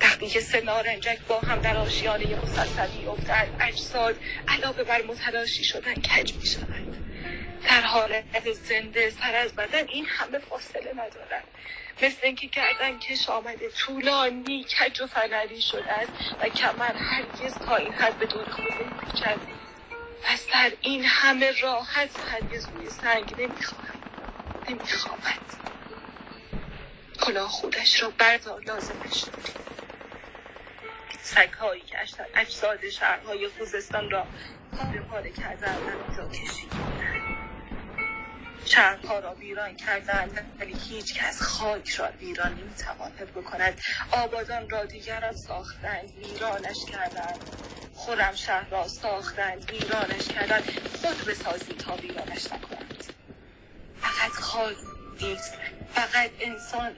وقتی 0.01 0.27
که 0.27 0.41
سه 0.41 0.61
نارنجک 0.61 1.19
با 1.29 1.41
هم 1.41 1.61
در 1.61 1.77
آشیانه 1.77 2.37
مسلسل 2.37 2.91
میافتند 2.91 3.57
اجساد 3.61 4.17
علاوه 4.49 4.85
بر 4.85 5.03
متلاشی 5.03 5.65
شدن 5.65 5.95
کج 5.95 6.35
می 6.35 6.47
شود 6.47 7.02
در 7.65 7.81
حالت 7.81 8.53
زنده 8.53 9.11
سر 9.11 9.35
از 9.35 9.53
بدن 9.53 9.89
این 9.89 10.07
همه 10.07 10.39
فاصله 10.39 10.93
ندارد 10.93 11.45
مثل 12.03 12.19
اینکه 12.23 12.47
گردن 12.47 12.99
کش 12.99 13.29
آمده 13.29 13.71
طولانی 13.71 14.65
کج 14.65 15.01
و 15.01 15.07
فنری 15.07 15.63
شده 15.63 15.93
است 15.93 16.13
و 16.41 16.49
کمر 16.49 16.93
هرگز 16.93 17.55
تا 17.55 17.77
این 17.77 17.93
حد 17.93 18.19
به 18.19 18.27
دور 18.27 18.45
خود 18.45 18.65
نمیپیچد 18.65 19.39
پس 20.23 20.47
در 20.53 20.73
این 20.81 21.05
همه 21.05 21.61
راحت 21.61 22.11
هرگز 22.31 22.69
روی 22.69 22.91
سنگ 22.91 23.35
نمی‌خواهد 23.39 23.99
نمی‌خواهد 24.69 25.41
کلاه 27.21 27.49
خودش 27.49 28.03
را 28.03 28.13
بردار 28.19 28.61
لازمش 28.61 29.25
سگهایی 31.23 31.83
که 31.83 31.97
اجساد 32.35 32.89
شهرهای 32.89 33.49
خوزستان 33.49 34.11
را 34.11 34.27
پاره 34.77 35.01
پاره 35.01 35.31
کردن 35.31 35.77
و 36.19 36.29
کشید 36.29 36.73
شهرها 38.67 39.19
را 39.19 39.35
ویران 39.35 39.77
کردند 39.77 40.33
ولی 40.61 40.75
هیچ 40.75 41.15
کس 41.15 41.41
خاک 41.41 41.89
را 41.91 42.13
ویران 42.13 42.55
نمی‌تواند 42.55 43.33
بکند. 43.35 43.81
آبادان 44.13 44.71
را 44.71 44.85
دیگران 44.85 45.37
ساختند 45.37 46.11
ویرانش 46.11 46.77
کردند. 46.93 47.41
خورم 47.95 48.35
شهر 48.35 48.69
را 48.71 48.89
ساختند 48.89 49.71
ویرانش 49.71 50.29
کردند. 50.29 50.65
خود 51.03 51.25
بسازید 51.25 51.79
تا 51.79 51.97
ویرانش 51.97 52.53
نکنند. 52.53 53.05
فقط 54.03 54.33
خاک 54.33 54.77
نیست 55.23 55.55
فقط 55.95 56.31
انسان 56.41 56.97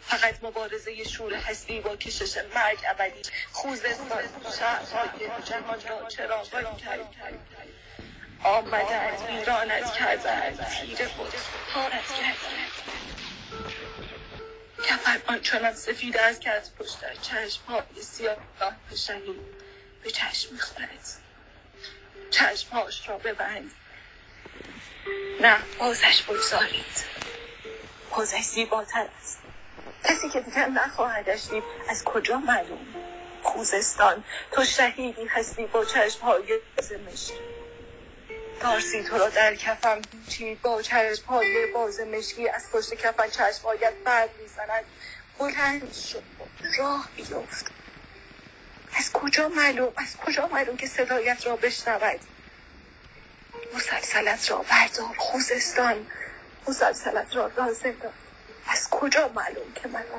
فقط 0.00 0.44
مبارزه 0.44 1.04
شور 1.04 1.34
هستی 1.34 1.80
با 1.80 1.96
کشش 1.96 2.38
مرگ 2.54 2.78
ابدی. 2.88 3.22
خوزستان 3.52 4.24
شهرهای 4.58 5.42
جهان 5.44 5.80
را 5.88 6.08
چراغانی 6.08 6.76
کرد. 6.78 7.53
آمدند 8.44 9.28
ویرانت 9.28 9.92
کردند 9.92 10.66
تیر 10.66 11.08
خود 11.08 11.32
پارت 11.74 12.06
کردند 12.06 12.74
کفر 14.84 15.20
آنچنان 15.26 15.74
سفید 15.74 16.16
است 16.16 16.40
که 16.40 16.50
از 16.50 16.74
پشت 16.74 17.20
چشم 17.22 17.62
های 17.68 18.02
سیاه 18.02 18.36
شهید 18.96 19.40
به 20.04 20.10
چشم 20.10 20.52
می‌خورد. 20.52 21.08
چشمهاش 22.30 23.08
را 23.08 23.18
ببند. 23.18 23.70
نه 25.40 25.56
بازش 25.78 26.22
بگذارید. 26.22 27.04
بازش 28.10 28.42
زیباتر 28.42 29.06
است. 29.20 29.42
کسی 30.04 30.30
که 30.30 30.40
دیگر 30.40 30.68
نخواهدش 30.68 31.48
دید 31.50 31.64
از 31.88 32.04
کجا 32.04 32.38
معلوم؟ 32.38 32.86
خوزستان 33.42 34.24
تو 34.52 34.64
شهیدی 34.64 35.26
هستی 35.26 35.66
با 35.66 35.84
چشمهای 35.84 36.60
زمشکی 36.80 37.53
تارسی 38.60 39.02
تو 39.02 39.18
را 39.18 39.28
در 39.28 39.54
کفم 39.54 40.02
چی 40.28 40.54
با 40.54 40.82
چشم 40.82 41.26
های 41.26 41.66
باز 41.66 42.00
مشکی 42.00 42.48
از 42.48 42.70
پشت 42.72 42.94
کفن 42.94 43.30
چشم 43.30 43.62
هایت 43.64 43.92
برد 44.04 44.30
می‌زند. 44.42 44.84
بلند 45.38 45.92
شد 45.94 46.22
راه 46.78 47.08
بیفت 47.16 47.66
از 48.96 49.12
کجا 49.12 49.48
معلوم 49.48 49.92
از 49.96 50.16
کجا 50.16 50.46
معلوم 50.46 50.76
که 50.76 50.86
صدایت 50.86 51.46
را 51.46 51.56
بشنود؟ 51.56 52.20
مسلسلت 53.74 54.50
را 54.50 54.58
بردار 54.58 55.14
خوزستان. 55.18 56.06
مسلسلت 56.68 57.36
را 57.36 57.50
رازه 57.56 57.92
دار. 57.92 58.12
از 58.66 58.90
کجا 58.90 59.28
معلوم 59.28 59.72
که 59.74 59.88
من 59.88 60.02
را 60.02 60.18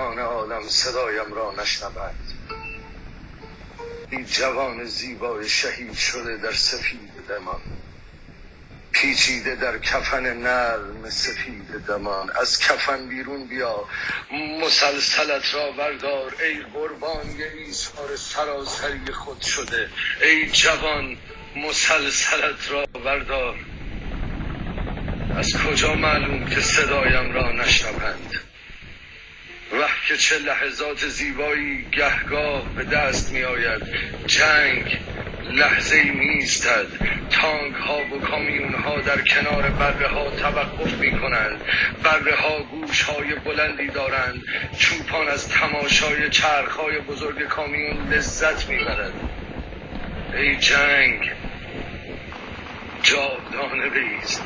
شهیدان 0.00 0.18
عالم 0.18 0.68
صدایم 0.68 1.32
را 1.32 1.54
نشنوند 1.62 2.32
این 4.10 4.24
جوان 4.24 4.84
زیبای 4.84 5.48
شهید 5.48 5.94
شده 5.94 6.36
در 6.36 6.52
سفید 6.52 7.10
دمان. 7.28 7.60
پیچیده 8.92 9.54
در 9.54 9.78
کفن 9.78 10.36
نرم 10.36 11.10
سفید 11.10 11.86
دمان. 11.88 12.30
از 12.40 12.58
کفن 12.58 13.08
بیرون 13.08 13.46
بیا 13.46 13.84
مسلسلت 14.60 15.54
را 15.54 15.72
بردار 15.72 16.34
ای 16.42 16.62
قربان 16.74 17.26
ایثار 17.66 18.16
سراسری 18.16 19.12
خود 19.12 19.40
شده. 19.40 19.88
ای 20.22 20.50
جوان 20.50 21.16
مسلسلت 21.56 22.70
را 22.70 22.86
بردار. 22.86 23.56
از 25.36 25.48
کجا 25.66 25.94
معلوم 25.94 26.48
که 26.48 26.60
صدایم 26.60 27.32
را 27.32 27.52
نشنوند؟ 27.52 28.49
که 30.06 30.16
چه 30.16 30.38
لحظات 30.38 31.06
زیبایی 31.06 31.86
گهگاه 31.92 32.74
به 32.74 32.84
دست 32.84 33.32
می 33.32 33.42
آید 33.42 33.82
جنگ 34.26 34.98
لحظه 35.50 35.96
ای 35.96 36.10
نیستد. 36.10 36.86
تانک 37.30 37.74
ها 37.74 37.98
و 37.98 38.20
کامیون 38.20 38.74
ها 38.74 39.00
در 39.00 39.20
کنار 39.20 39.62
بره 39.70 40.08
ها 40.08 40.30
توقف 40.30 40.92
می 40.94 41.20
کنند 41.20 41.60
بره 42.02 42.36
ها 42.36 42.62
گوش 42.62 43.02
های 43.02 43.34
بلندی 43.34 43.86
دارند. 43.86 44.42
چوپان 44.78 45.28
از 45.28 45.48
تماشای 45.48 46.30
چرخ 46.30 46.76
های 46.76 46.98
بزرگ 46.98 47.48
کامیون 47.48 48.08
لذت 48.12 48.68
می 48.68 48.84
برد. 48.84 49.12
ای 50.34 50.56
جنگ 50.56 51.30
جاودانه 53.02 53.88
بیست 53.88 54.42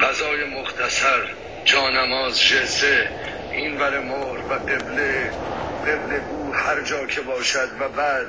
غذای 0.00 0.44
مختصر 0.44 1.28
جانماز 2.30 2.42
جزه 2.42 3.08
این 3.52 3.78
بر 3.78 3.98
مر 3.98 4.38
و 4.38 4.52
قبله 4.52 5.30
قبله 5.86 6.20
او 6.30 6.54
هر 6.54 6.80
جا 6.80 7.06
که 7.06 7.20
باشد 7.20 7.68
و 7.80 7.88
بعد 7.88 8.26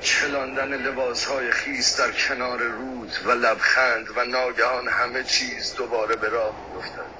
چلاندن 0.00 0.68
لباس 0.68 1.24
های 1.24 1.52
خیس 1.52 2.00
در 2.00 2.10
کنار 2.10 2.58
رود 2.58 3.10
و 3.26 3.30
لبخند 3.30 4.06
و 4.16 4.24
ناگهان 4.24 4.88
همه 4.88 5.24
چیز 5.24 5.74
دوباره 5.74 6.16
به 6.16 6.28
راه 6.28 6.54
میافتد. 6.72 7.19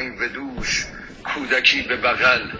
تفنگ 0.00 0.18
به 0.18 0.28
دوش 0.28 0.86
کودکی 1.24 1.82
به 1.82 1.96
بغل. 1.96 2.50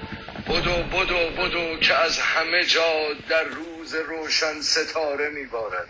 بدو 0.49 0.83
بدو 0.83 1.31
بدو 1.31 1.77
که 1.77 1.95
از 1.95 2.19
همه 2.19 2.65
جا 2.65 3.15
در 3.29 3.45
روز 3.45 3.95
روشن 3.95 4.61
ستاره 4.61 5.29
میبارد. 5.29 5.89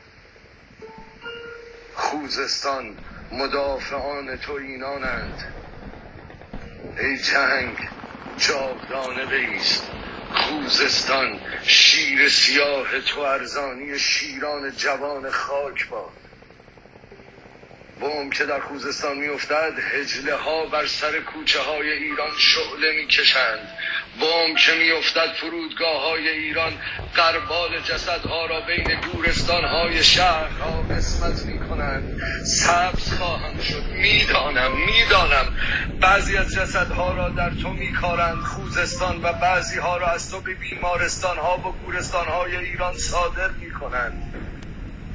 خوزستان 1.94 2.96
مدافعان 3.32 4.36
تو 4.36 4.52
اینانند. 4.52 5.54
ای 6.98 7.18
جنگ 7.18 7.88
جاودانه 8.38 9.26
بیست. 9.26 9.82
خوزستان 10.34 11.40
شیر 11.62 12.28
سیاه 12.28 13.00
تو 13.00 13.20
ارزانی 13.20 13.98
شیران 13.98 14.70
جوان 14.76 15.30
خاک 15.30 15.88
باد. 15.88 16.19
بوم 18.00 18.30
که 18.30 18.44
در 18.44 18.60
خوزستان 18.60 19.18
میافتد 19.18 19.72
هجله 19.92 20.34
ها 20.34 20.66
بر 20.66 20.86
سر 20.86 21.20
کوچه 21.20 21.60
های 21.60 21.92
ایران 21.92 22.30
شعله 22.38 22.92
می‌کشند. 22.92 23.68
بوم 24.20 24.54
که 24.56 24.72
میافتد 24.72 25.32
فرودگاه 25.32 26.02
های 26.02 26.28
ایران 26.28 26.72
قربال 27.16 27.80
جسدها 27.80 28.46
را 28.46 28.60
بین 28.60 29.00
گورستان 29.00 29.64
های 29.64 30.04
شهرها 30.04 30.82
قسمت 30.82 31.46
می‌کنند. 31.46 32.20
سبز 32.44 33.12
خواهم 33.12 33.60
شد. 33.60 33.84
می‌دانم 33.86 34.72
می‌دانم. 34.76 35.46
بعضی 36.00 36.36
از 36.36 36.54
جسدها 36.54 37.14
را 37.14 37.28
در 37.28 37.50
تو 37.50 37.70
میکارند 37.70 38.42
خوزستان 38.42 39.20
و 39.22 39.32
بعضی 39.32 39.78
ها 39.78 39.96
را 39.96 40.06
از 40.06 40.30
تو 40.30 40.40
به 40.40 40.54
بیمارستان 40.54 41.38
ها 41.38 41.58
و 41.58 41.72
گورستان 41.72 42.26
های 42.26 42.56
ایران 42.56 42.98
صادر 42.98 43.50
می‌کنند. 43.50 44.34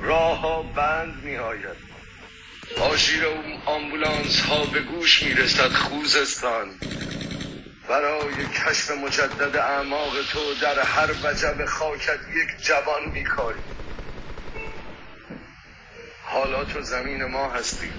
راه 0.01 0.39
ها 0.39 0.61
بند 0.61 1.23
میآید. 1.23 1.84
آژیر 2.81 3.23
آمبولانس 3.65 4.41
ها 4.41 4.65
به 4.65 4.81
گوش 4.81 5.23
می‌رسد 5.23 5.69
خوزستان. 5.69 6.79
برای 7.89 8.47
کشف 8.47 8.91
مجدد 8.91 9.55
اعماق 9.55 10.13
تو 10.31 10.53
در 10.61 10.79
هر 10.79 11.11
وجب 11.23 11.65
خاکت 11.65 12.19
یک 12.35 12.65
جوان 12.65 13.05
میکاری 13.13 13.59
حالا 16.23 16.65
تو 16.65 16.81
زمین 16.81 17.25
ما 17.25 17.49
هستی. 17.49 17.91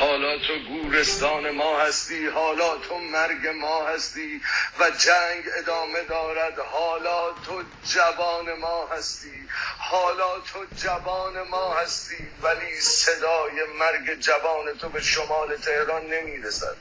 حالا 0.00 0.38
تو 0.38 0.58
گورستان 0.58 1.50
ما 1.50 1.80
هستی 1.80 2.26
حالا 2.26 2.76
تو 2.76 2.98
مرگ 2.98 3.46
ما 3.46 3.86
هستی 3.86 4.40
و 4.80 4.90
جنگ 4.90 5.44
ادامه 5.58 6.02
دارد 6.02 6.58
حالا 6.58 7.30
تو 7.44 7.62
جوان 7.84 8.52
ما 8.58 8.86
هستی 8.86 9.48
حالا 9.78 10.40
تو 10.40 10.66
جوان 10.76 11.42
ما 11.42 11.74
هستی 11.74 12.28
ولی 12.42 12.80
صدای 12.80 13.64
مرگ 13.78 14.20
جوان 14.20 14.78
تو 14.78 14.88
به 14.88 15.00
شمال 15.02 15.56
تهران 15.56 16.06
نمی‌رسد. 16.06 16.76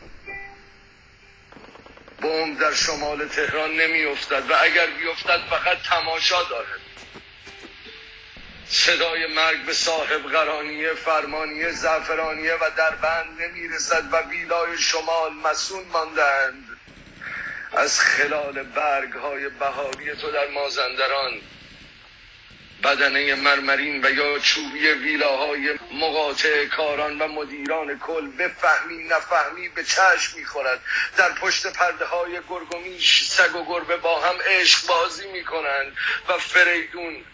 بمب 2.22 2.60
در 2.60 2.74
شمال 2.74 3.28
تهران 3.28 3.72
نمیافتد 3.72 4.52
و 4.52 4.56
اگر 4.62 4.88
بیفتد 4.88 5.42
فقط 5.50 5.78
تماشا 5.90 6.44
دارد. 6.44 6.85
صدای 8.70 9.28
مرگ 9.28 9.66
به 9.66 9.74
صاحب 9.74 10.22
قرانیه 10.32 10.94
فرمانیه 10.94 11.72
زعفرانیه 11.72 12.54
و 12.54 12.70
در 12.78 12.96
بند 12.96 13.42
نمی‌رسد 13.42 14.14
و 14.14 14.22
ویلای 14.22 14.78
شمال 14.78 15.34
مسون 15.34 15.84
ماندند 15.94 16.80
از 17.74 18.00
خلال 18.00 18.64
برگ 18.64 19.14
های 19.14 19.50
بهاری 19.50 20.16
تو 20.16 20.32
در 20.32 20.48
مازندران 20.48 21.42
بدنه 22.84 23.36
مرمرین 23.36 24.06
و 24.06 24.10
یا 24.10 24.40
چوبی 24.40 24.88
ویلاهای 24.88 25.80
مقاطع 25.92 26.66
کاران 26.66 27.20
و 27.20 27.28
مدیران 27.28 28.00
کل 28.00 28.28
بفهمی 28.28 29.04
نفهمی 29.04 29.70
به 29.70 29.84
چشم 29.84 30.38
می‌خورد. 30.38 30.82
در 31.18 31.32
پشت 31.32 31.68
پرده 31.68 32.06
های 32.06 32.40
گرگومیش 32.50 33.30
سگ 33.30 33.56
و 33.56 33.66
گربه 33.66 33.98
با 33.98 34.22
هم 34.22 34.36
عشق 34.46 34.88
بازی 34.88 35.28
می‌کنند 35.28 35.98
و 36.30 36.38
فریدون 36.38 37.26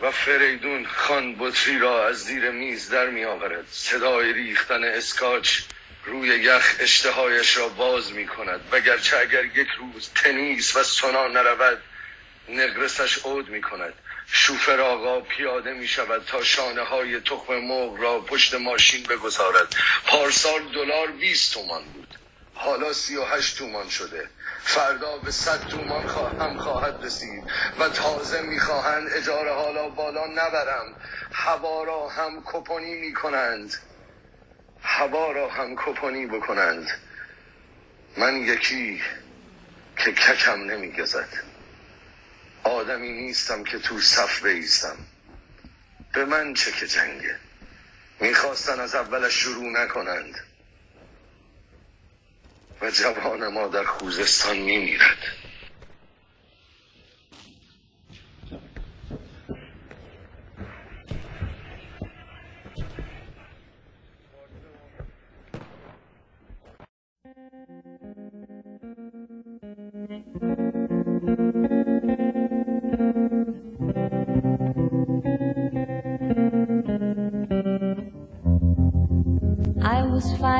و 0.00 0.10
فریدون 0.10 0.86
خان 0.86 1.36
بطری 1.38 1.78
را 1.78 2.06
از 2.08 2.24
زیر 2.24 2.50
میز 2.50 2.90
در 2.90 3.10
می 3.10 3.24
آورد 3.24 3.66
صدای 3.70 4.32
ریختن 4.32 4.84
اسکاچ 4.84 5.60
روی 6.04 6.28
یخ 6.28 6.76
اشتهایش 6.80 7.56
را 7.56 7.68
باز 7.68 8.12
می 8.12 8.26
کند 8.26 8.60
وگرچه 8.72 9.18
اگر 9.18 9.44
یک 9.44 9.68
روز 9.78 10.10
تنیس 10.14 10.76
و 10.76 10.82
سنا 10.82 11.28
نرود 11.28 11.82
نقرسش 12.48 13.18
عود 13.18 13.48
می 13.48 13.60
کند 13.60 13.94
شوفر 14.32 14.80
آقا 14.80 15.20
پیاده 15.20 15.72
می 15.72 15.88
شود 15.88 16.24
تا 16.26 16.44
شانه 16.44 16.82
های 16.82 17.20
تخم 17.20 17.54
مرغ 17.54 18.00
را 18.00 18.20
پشت 18.20 18.54
ماشین 18.54 19.02
بگذارد. 19.02 19.76
پارسال 20.06 20.62
دلار 20.74 21.06
20 21.06 21.54
تومان 21.54 21.84
بود. 21.84 22.14
حالا 22.54 22.92
38 22.92 23.58
تومان 23.58 23.88
شده. 23.88 24.28
فردا 24.62 25.18
به 25.18 25.30
صد 25.30 25.66
تومان 25.66 26.06
خواهم 26.06 26.58
خواهد 26.58 27.04
رسید 27.04 27.44
و 27.78 27.88
تازه 27.88 28.42
می‌خواهند 28.42 29.08
اجاره 29.12 29.52
حالا 29.52 29.88
بالا 29.88 30.26
نبرم. 30.26 30.94
هوا 31.32 31.84
را 31.84 32.08
هم 32.08 32.42
کپونی 32.46 32.94
می‌کنند. 32.94 33.74
هوا 34.82 35.32
را 35.32 35.48
هم 35.50 35.76
کپونی 35.76 36.26
بکنند. 36.26 36.90
من 38.16 38.36
یکی 38.36 39.02
که 39.96 40.12
ککم 40.12 40.60
نمیگذد 40.60 41.28
آدمی 42.64 43.12
نیستم 43.12 43.64
که 43.64 43.78
تو 43.78 44.00
صف 44.00 44.42
بیستم. 44.42 44.96
به 46.12 46.24
من 46.24 46.54
چه 46.54 46.72
که 46.72 46.86
جنگه. 46.86 47.36
می‌خواستن 48.20 48.80
از 48.80 48.94
اولش 48.94 49.32
شروع 49.32 49.70
نکنند. 49.70 50.34
و 52.82 52.90
جوان 52.90 53.48
ما 53.48 53.68
در 53.68 53.84
خوزستان 53.84 54.56
میمیرد. 54.56 55.39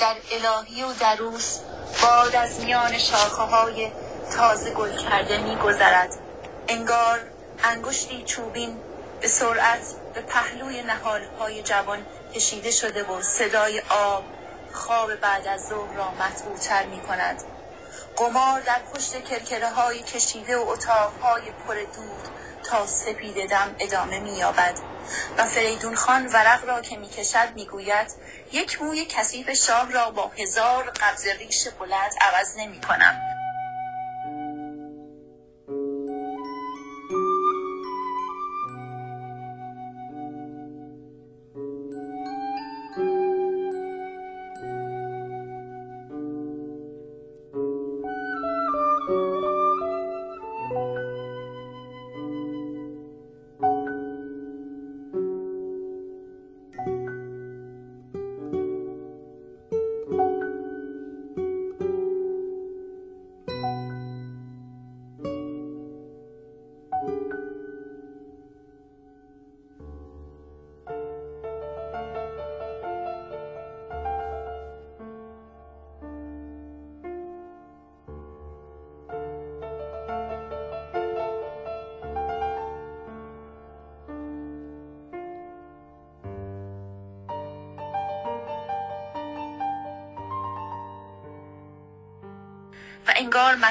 در 0.00 0.16
الهی 0.32 0.82
و 0.82 0.92
دروس 0.92 1.58
باد 2.02 2.36
از 2.36 2.60
میان 2.60 2.98
شاخه 2.98 3.42
های 3.42 3.92
تازه 4.36 4.70
گل 4.70 4.96
کرده 4.96 5.38
می 5.38 5.56
گذرد. 5.56 6.14
انگار 6.68 7.20
انگشتی 7.64 8.22
چوبین 8.22 8.78
به 9.20 9.28
سرعت 9.28 9.94
به 10.14 10.20
پهلوی 10.20 10.82
نهال 10.82 11.20
های 11.38 11.62
جوان 11.62 12.06
کشیده 12.34 12.70
شده 12.70 13.04
و 13.04 13.22
صدای 13.22 13.82
آب 13.90 14.24
خواب 14.72 15.14
بعد 15.14 15.46
از 15.46 15.68
ظهر 15.68 15.96
را 15.96 16.10
مطبوعتر 16.10 16.86
می 16.86 17.00
کند. 17.00 17.42
قمار 18.16 18.60
در 18.60 18.80
پشت 18.94 19.24
کرکره 19.24 19.70
های 19.70 20.02
کشیده 20.02 20.56
و 20.56 20.68
اتاق 20.68 21.12
های 21.22 21.42
پر 21.66 21.74
دود 21.74 22.28
تا 22.64 22.86
سپید 22.86 23.50
دم 23.50 23.74
ادامه 23.78 24.18
می 24.18 24.38
یابد 24.38 24.74
و 25.38 25.44
فریدون 25.44 25.94
خان 25.94 26.26
ورق 26.26 26.64
را 26.64 26.80
که 26.80 26.96
می 26.96 27.08
کشد 27.08 27.48
می 27.54 27.66
گوید 27.66 28.12
یک 28.52 28.82
موی 28.82 29.04
کثیف 29.04 29.50
شاه 29.50 29.92
را 29.92 30.10
با 30.10 30.30
هزار 30.38 30.90
قبض 30.90 31.26
ریش 31.26 31.68
بلند 31.68 32.12
عوض 32.20 32.56
نمی 32.58 32.80
کنم. 32.80 33.37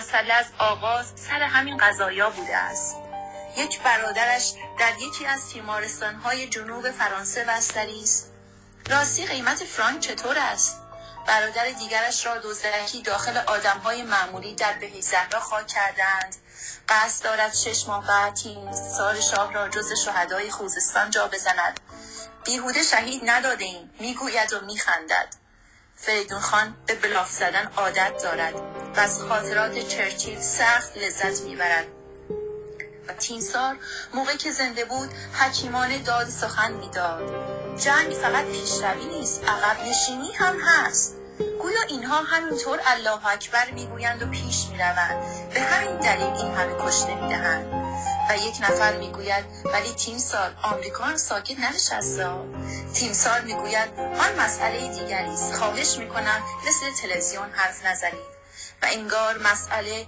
مسئله 0.07 0.34
از 0.34 0.45
آغاز 0.57 1.05
سر 1.15 1.41
همین 1.41 1.77
قضایا 1.77 2.29
بوده 2.29 2.57
است. 2.57 2.95
یک 3.57 3.81
برادرش 3.81 4.53
در 4.79 4.93
یکی 4.99 5.25
از 5.25 5.49
تیمارستانهای 5.49 6.47
جنوب 6.47 6.91
فرانسه 6.91 7.43
بستری 7.43 8.03
است 8.03 8.31
راستی 8.89 9.25
قیمت 9.25 9.63
فرانک 9.63 9.99
چطور 9.99 10.38
است؟ 10.39 10.77
برادر 11.27 11.65
دیگرش 11.69 12.25
را 12.25 12.38
دزدکی 12.38 13.01
داخل 13.01 13.38
آدمهای 13.38 14.03
معمولی 14.03 14.55
در 14.55 14.73
بهی 14.73 15.01
زهرا 15.01 15.39
خاک 15.39 15.67
کردند. 15.67 16.35
قصد 16.89 17.23
دارد 17.23 17.53
شش 17.53 17.88
ماه 17.88 18.07
بعد 18.07 18.34
تیم 18.34 18.73
سال 18.97 19.21
شاه 19.21 19.53
را 19.53 19.69
جز 19.69 19.93
شهدای 20.05 20.51
خوزستان 20.51 21.09
جا 21.09 21.27
بزند. 21.27 21.79
بیهوده 22.45 22.84
شهید 22.84 23.21
نداده 23.25 23.65
ایم 23.65 23.89
می‌گوید 23.99 24.53
و 24.53 24.65
میخندد. 24.65 25.35
فریدون 25.95 26.39
خان 26.39 26.77
به 26.85 26.95
بلاف 26.95 27.31
زدن 27.31 27.71
عادت 27.77 28.23
دارد. 28.23 28.77
و 28.98 28.99
از 28.99 29.22
خاطرات 29.22 29.88
چرچیل 29.88 30.41
سخت 30.41 30.98
لذت 30.98 31.41
می‌برد. 31.41 31.88
و 33.07 33.14
تیمسار 33.14 33.76
موقع 34.14 34.36
که 34.36 34.52
زنده 34.52 34.86
بود 34.86 35.10
حکیمان 35.34 36.02
داد 36.03 36.30
سخن 36.30 36.74
می‌داد. 36.74 37.32
جنگ 37.80 38.14
فقط 38.14 38.45
پیشروی 38.45 39.06
نیست 39.06 39.44
عقب 39.44 39.78
نشینی 39.82 40.32
هم 40.32 40.60
هست. 40.60 41.15
گویا 41.61 41.82
اینها 41.88 42.22
همینطور 42.22 42.80
الله 42.86 43.28
اکبر 43.28 43.72
می‌گویند 43.72 44.24
و 44.24 44.28
پیش 44.28 44.68
می‌روند. 44.72 45.49
به 45.53 45.61
همین 45.61 45.98
دلیل 45.98 46.28
این 46.28 46.53
همه 46.53 46.76
کشته 46.80 47.15
می‌دهند 47.15 47.74
و 48.30 48.38
یک 48.38 48.56
نفر 48.61 48.98
می‌گوید 48.98 49.45
ولی 49.65 49.94
تیم 49.94 50.18
سال 50.18 50.52
آمریکا 50.64 51.03
هم 51.03 51.18
ساکت 51.18 51.60
ننشسته. 51.60 52.30
تیم 52.94 53.14
می‌گوید 53.45 53.90
آن 53.99 54.40
مسئله 54.40 54.88
دیگری 54.88 55.34
است. 55.34 55.56
خواهش 55.56 55.98
می‌کنم 55.98 56.41
مثل 56.68 57.02
تلویزیون 57.02 57.49
حرف 57.52 57.86
نزنید. 57.86 58.36
و 58.82 58.86
انگار 58.91 59.38
مسئله 59.38 60.08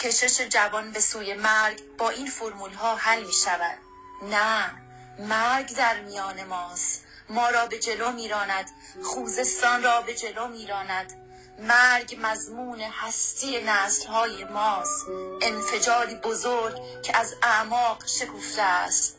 کشش 0.00 0.40
جوان 0.40 0.90
به 0.90 1.00
سوی 1.00 1.34
مرگ 1.34 1.96
با 1.98 2.10
این 2.10 2.26
فرمول 2.26 2.72
ها 2.72 2.96
حل 2.96 3.24
می 3.24 3.32
شود 3.44 3.78
نه 4.22 4.70
مرگ 5.18 5.76
در 5.76 6.00
میان 6.00 6.44
ماست. 6.44 7.04
ما 7.28 7.48
را 7.48 7.66
به 7.66 7.78
جلو 7.78 8.12
میراند. 8.12 8.70
خوزستان 9.04 9.82
را 9.82 10.00
به 10.00 10.14
جلو 10.14 10.48
میراند. 10.48 11.12
مرگ 11.58 12.18
مضمون 12.22 12.80
هستی 12.80 13.62
نسل 13.62 14.06
های 14.06 14.44
ماست. 14.44 15.06
انفجاری 15.42 16.14
بزرگ 16.14 17.02
که 17.02 17.16
از 17.16 17.34
اعماق 17.42 18.06
شکفته 18.06 18.62
است. 18.62 19.16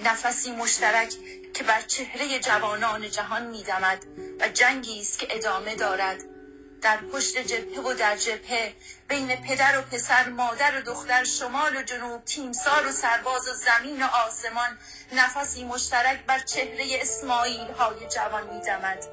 نفسی 0.00 0.50
مشترک 0.50 1.14
که 1.54 1.64
بر 1.64 1.82
چهره 1.82 2.38
جوانان 2.38 3.10
جهان 3.10 3.46
میدمد 3.46 4.04
و 4.40 4.48
جنگی 4.48 5.00
است 5.00 5.18
که 5.18 5.26
ادامه 5.30 5.74
دارد. 5.74 6.35
در 6.82 6.96
پشت 6.96 7.38
جبهه 7.38 7.80
و 7.80 7.94
در 7.94 8.16
جبهه 8.16 8.74
بین 9.08 9.36
پدر 9.36 9.78
و 9.78 9.82
پسر 9.82 10.28
مادر 10.28 10.78
و 10.78 10.82
دختر 10.82 11.24
شمال 11.24 11.76
و 11.76 11.82
جنوب 11.82 12.24
تیمسار 12.24 12.86
و 12.86 12.92
سرباز 12.92 13.48
و 13.48 13.52
زمین 13.52 14.02
و 14.02 14.06
آسمان 14.06 14.78
نفسی 15.12 15.64
مشترک 15.64 16.24
بر 16.26 16.38
چهره 16.38 16.84
اسماعیل 17.00 17.70
های 17.70 18.08
جوان 18.08 18.54
میدمد. 18.54 19.04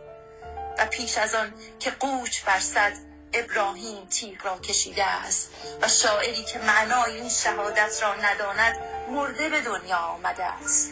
و 0.78 0.86
پیش 0.86 1.18
از 1.18 1.36
آن 1.36 1.54
که 1.80 1.92
قوچ 1.92 2.44
برسد 2.44 2.94
ابراهیم 3.34 4.06
تیغ 4.06 4.46
را 4.46 4.60
کشیده 4.60 5.06
است 5.06 5.50
و 5.82 5.88
شاعری 5.88 6.44
که 6.44 6.60
معنای 6.60 7.16
این 7.16 7.30
شهادت 7.30 8.00
را 8.02 8.16
نداند 8.16 8.80
مرده 9.10 9.50
به 9.50 9.62
دنیا 9.62 9.98
آمده 9.98 10.46
است. 10.46 10.92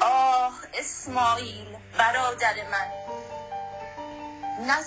آه 0.00 0.60
اسماعیل 0.74 1.76
برادر 1.98 2.54
من 2.54 2.86
نه 4.66 4.82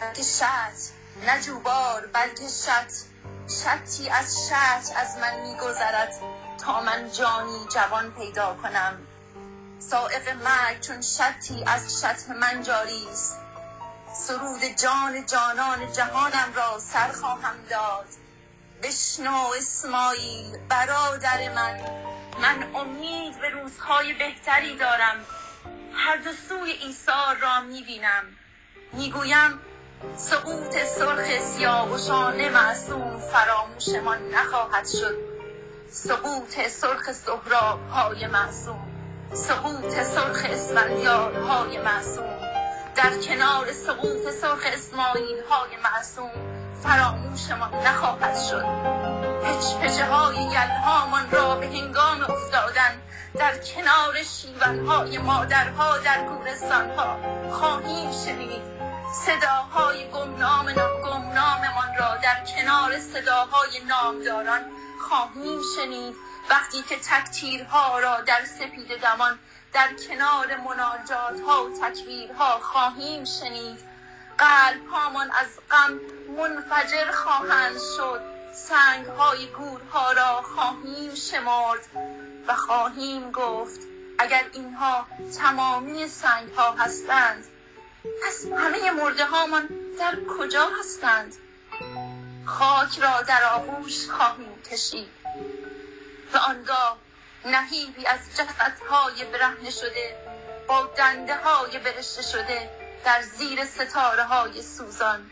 بلکه 0.00 0.22
شط 0.22 0.92
نه 1.26 1.40
جوبار 1.40 2.06
بلکه 2.06 2.48
شط. 2.48 2.92
شطی 3.48 4.08
از 4.08 4.48
شط 4.48 4.96
از 4.96 5.16
من 5.18 5.40
میگذرد 5.40 6.14
تا 6.58 6.80
من 6.80 7.10
جانی 7.12 7.66
جوان 7.74 8.10
پیدا 8.10 8.54
کنم. 8.54 8.98
سائق 9.78 10.28
مرگ 10.28 10.80
چون 10.80 11.00
شطی 11.00 11.64
از 11.66 12.00
شط 12.00 12.28
من 12.28 12.62
جاری 12.62 13.08
است. 13.12 13.38
سرود 14.14 14.64
جان 14.64 15.26
جانان 15.26 15.92
جهانم 15.92 16.52
را 16.54 16.78
سر 16.78 17.12
خواهم 17.12 17.56
داد. 17.70 18.06
بشنو 18.82 19.50
اسماعیل 19.56 20.58
برادر 20.68 21.54
من. 21.54 21.80
من 22.38 22.74
امید 22.74 23.40
به 23.40 23.48
روزهای 23.48 24.12
بهتری 24.12 24.76
دارم. 24.76 25.24
هر 25.94 26.16
دو 26.16 26.30
سوی 26.48 26.70
ایثار 26.70 27.36
را 27.36 27.60
می‌بینم. 27.60 28.24
می‌گویم 28.92 29.60
سقوط 30.16 30.76
سرخ 30.98 31.38
سیاوشان 31.40 32.48
معصوم 32.48 33.18
فراموشمان 33.32 34.18
نخواهد 34.34 34.86
شد. 34.86 35.18
سقوط 35.90 36.68
سرخ 36.68 37.12
سهراب 37.12 37.88
های 37.90 38.26
معصوم 38.26 38.86
سقوط 39.32 40.02
سرخ 40.02 40.46
اسفندیار 40.50 41.34
های 41.34 41.78
معصوم. 41.78 42.38
در 42.96 43.10
کنار 43.28 43.72
سقوط 43.72 44.30
سرخ 44.40 44.66
اسماعیل 44.74 45.42
های 45.50 45.76
معصوم 45.84 46.30
فراموشمان 46.82 47.74
نخواهد 47.74 48.36
شد. 48.50 48.64
پچ 49.42 49.74
پچه 49.82 50.06
های 50.06 50.36
گلهامان 50.36 51.30
را 51.30 51.54
به 51.56 51.66
هنگام 51.66 52.20
افتادن 52.20 53.00
در 53.34 53.58
کنار 53.58 54.22
شیونهای 54.22 55.18
مادرها 55.18 55.98
در 55.98 56.24
گورستانها 56.24 57.16
خواهیم 57.50 58.10
شنید. 58.24 58.73
صداهای 59.14 60.10
گمنام 60.10 60.72
گمناممان 61.04 61.96
را 61.98 62.16
در 62.16 62.44
کنار 62.44 62.98
صداهای 62.98 63.80
نامداران 63.88 64.60
خواهیم 65.08 65.60
شنید. 65.76 66.16
وقتی 66.50 66.82
که 66.82 66.96
تکتیرها 66.96 67.98
را 67.98 68.20
در 68.20 68.44
سپید 68.44 69.00
دمان 69.02 69.38
در 69.72 69.88
کنار 70.08 70.56
مناجات 70.56 71.40
ها 71.46 71.64
و 71.64 71.78
تکبیرها 71.82 72.58
خواهیم 72.58 73.24
شنید. 73.24 73.80
قلب 74.38 74.86
هامان 74.92 75.30
از 75.30 75.48
غم 75.70 76.00
منفجر 76.38 77.10
خواهند 77.12 77.76
شد. 77.96 78.20
سنگ 78.54 79.06
های 79.06 79.46
گورها 79.46 80.12
را 80.12 80.42
خواهیم 80.42 81.14
شمرد 81.14 81.86
و 82.48 82.54
خواهیم 82.56 83.30
گفت 83.30 83.80
اگر 84.18 84.44
اینها 84.52 85.06
تمامی 85.38 86.08
سنگ 86.08 86.50
ها 86.50 86.72
هستند 86.72 87.44
پس 88.04 88.46
همه 88.46 88.90
مرده 88.90 89.24
هامان 89.24 89.68
در 89.98 90.16
کجا 90.38 90.68
هستند؟ 90.80 91.34
خاک 92.44 92.98
را 92.98 93.22
در 93.22 93.44
آغوش 93.44 94.08
خواهیم 94.10 94.62
کشید. 94.62 95.08
و 96.34 96.36
آنگاه 96.36 96.98
نهیبی 97.44 98.06
از 98.06 98.20
جسدهای 98.36 99.24
برهنه 99.24 99.70
شده 99.70 100.16
با 100.68 100.90
دنده 100.96 101.36
های 101.36 101.78
برشته 101.78 102.22
شده 102.22 102.70
در 103.04 103.22
زیر 103.22 103.64
ستاره 103.64 104.24
های 104.24 104.62
سوزان. 104.62 105.30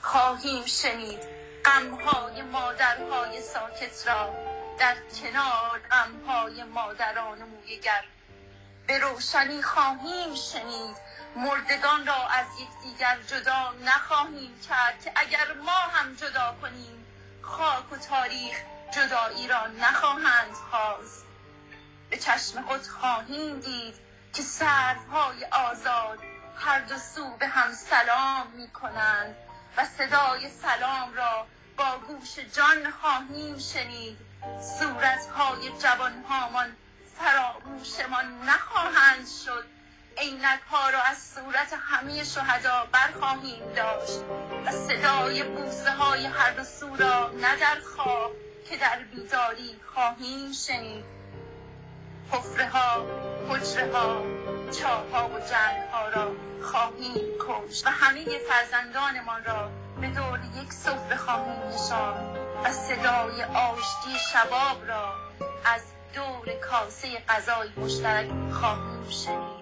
خواهیم 0.00 0.64
شنید 0.66 1.22
غمهای 1.64 2.42
مادرهای 2.42 3.40
ساکت 3.40 4.08
را 4.08 4.34
در 4.78 4.96
کنار 5.20 5.80
غمهای 5.90 6.62
مادران 6.64 7.38
مویگر. 7.42 8.04
به 8.86 8.98
روشنی 8.98 9.62
خواهیم 9.62 10.34
شنید 10.34 10.96
مردگان 11.36 12.06
را 12.06 12.28
از 12.28 12.46
یکدیگر 12.60 13.18
جدا 13.26 13.74
نخواهیم 13.84 14.60
کرد 14.68 15.04
که 15.04 15.12
اگر 15.16 15.52
ما 15.64 15.72
هم 15.72 16.14
جدا 16.14 16.56
کنیم 16.62 17.06
خاک 17.42 17.92
و 17.92 17.96
تاریخ 17.96 18.56
جدایی 18.94 19.48
را 19.48 19.66
نخواهند 19.66 20.52
خواست. 20.70 21.24
به 22.10 22.16
چشم 22.16 22.62
خود 22.62 22.82
خواهیم 22.86 23.60
دید 23.60 23.94
که 24.32 24.42
سرهای 24.42 25.44
آزاد 25.44 26.18
هر 26.58 26.80
دو 26.80 26.98
سو 26.98 27.36
به 27.36 27.46
هم 27.46 27.72
سلام 27.72 28.46
می 28.46 28.68
کنند 28.68 29.36
و 29.76 29.84
صدای 29.84 30.50
سلام 30.50 31.14
را 31.14 31.46
با 31.76 31.98
گوش 31.98 32.38
جان 32.38 32.90
خواهیم 32.90 33.58
شنید. 33.58 34.18
صورتهای 34.78 35.70
جوانهامان 35.78 36.76
فراموشمان 37.18 38.42
نخواهند 38.42 39.26
شد. 39.44 39.75
عینک 40.18 40.60
ها 40.70 40.90
را 40.90 41.02
از 41.02 41.18
صورت 41.34 41.74
همه 41.80 42.24
شهدا 42.24 42.86
برخواهیم 42.92 43.72
داشت 43.76 44.20
و 44.66 44.70
صدای 44.72 45.42
بوسه 45.42 45.90
های 45.90 46.26
هر 46.26 46.50
دو 46.50 46.64
سو 46.64 46.96
را 46.96 47.30
نه 47.30 47.56
در 47.56 47.76
که 48.70 48.76
در 48.76 48.98
بیداری 49.14 49.80
خواهیم 49.94 50.52
شنید. 50.52 51.04
حفره 52.32 52.68
ها 52.68 53.06
حجره 53.48 53.92
ها 53.92 54.22
چاه 54.80 55.10
ها 55.12 55.28
و 55.28 55.38
جنگ 55.38 55.88
ها 55.92 56.08
را 56.08 56.32
خواهیم 56.62 57.24
کشت 57.40 57.86
و 57.86 57.90
همه 57.90 58.24
فرزندانمان 58.48 59.44
را 59.44 59.70
به 60.00 60.06
دور 60.06 60.40
یک 60.62 60.72
سفره 60.72 61.16
خواهیم 61.16 61.62
نشان 61.62 62.36
و 62.64 62.72
صدای 62.72 63.42
آشتی 63.42 64.18
شباب 64.32 64.88
را 64.88 65.14
از 65.64 65.82
دور 66.14 66.54
کاسه 66.70 67.08
غذای 67.28 67.68
مشترک 67.76 68.30
خواهیم 68.52 69.10
شنید. 69.10 69.55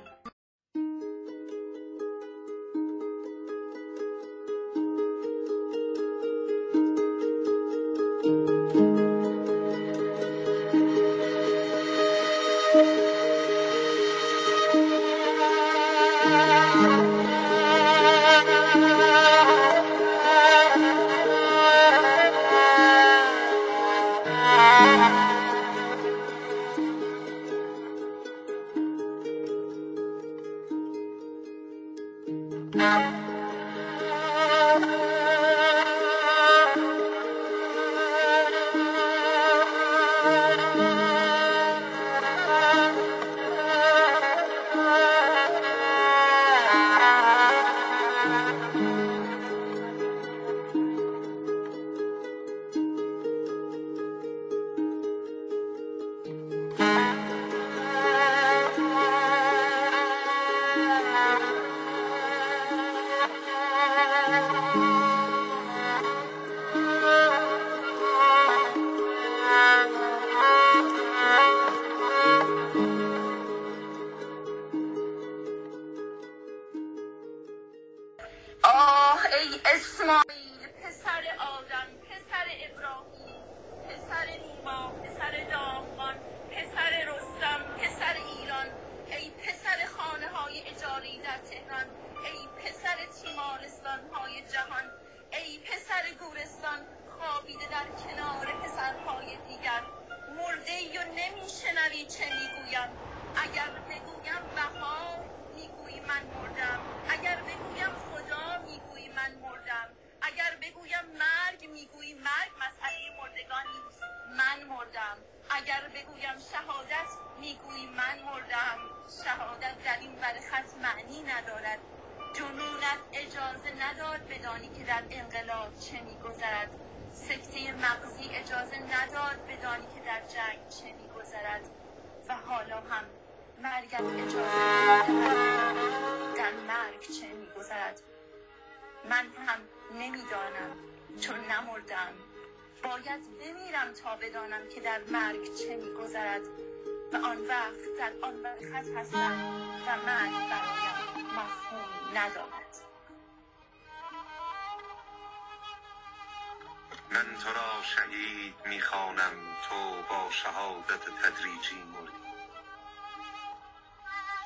با 160.09 160.31
شهادت 160.31 161.01
تدریجی 161.23 161.83
مردی. 161.83 162.25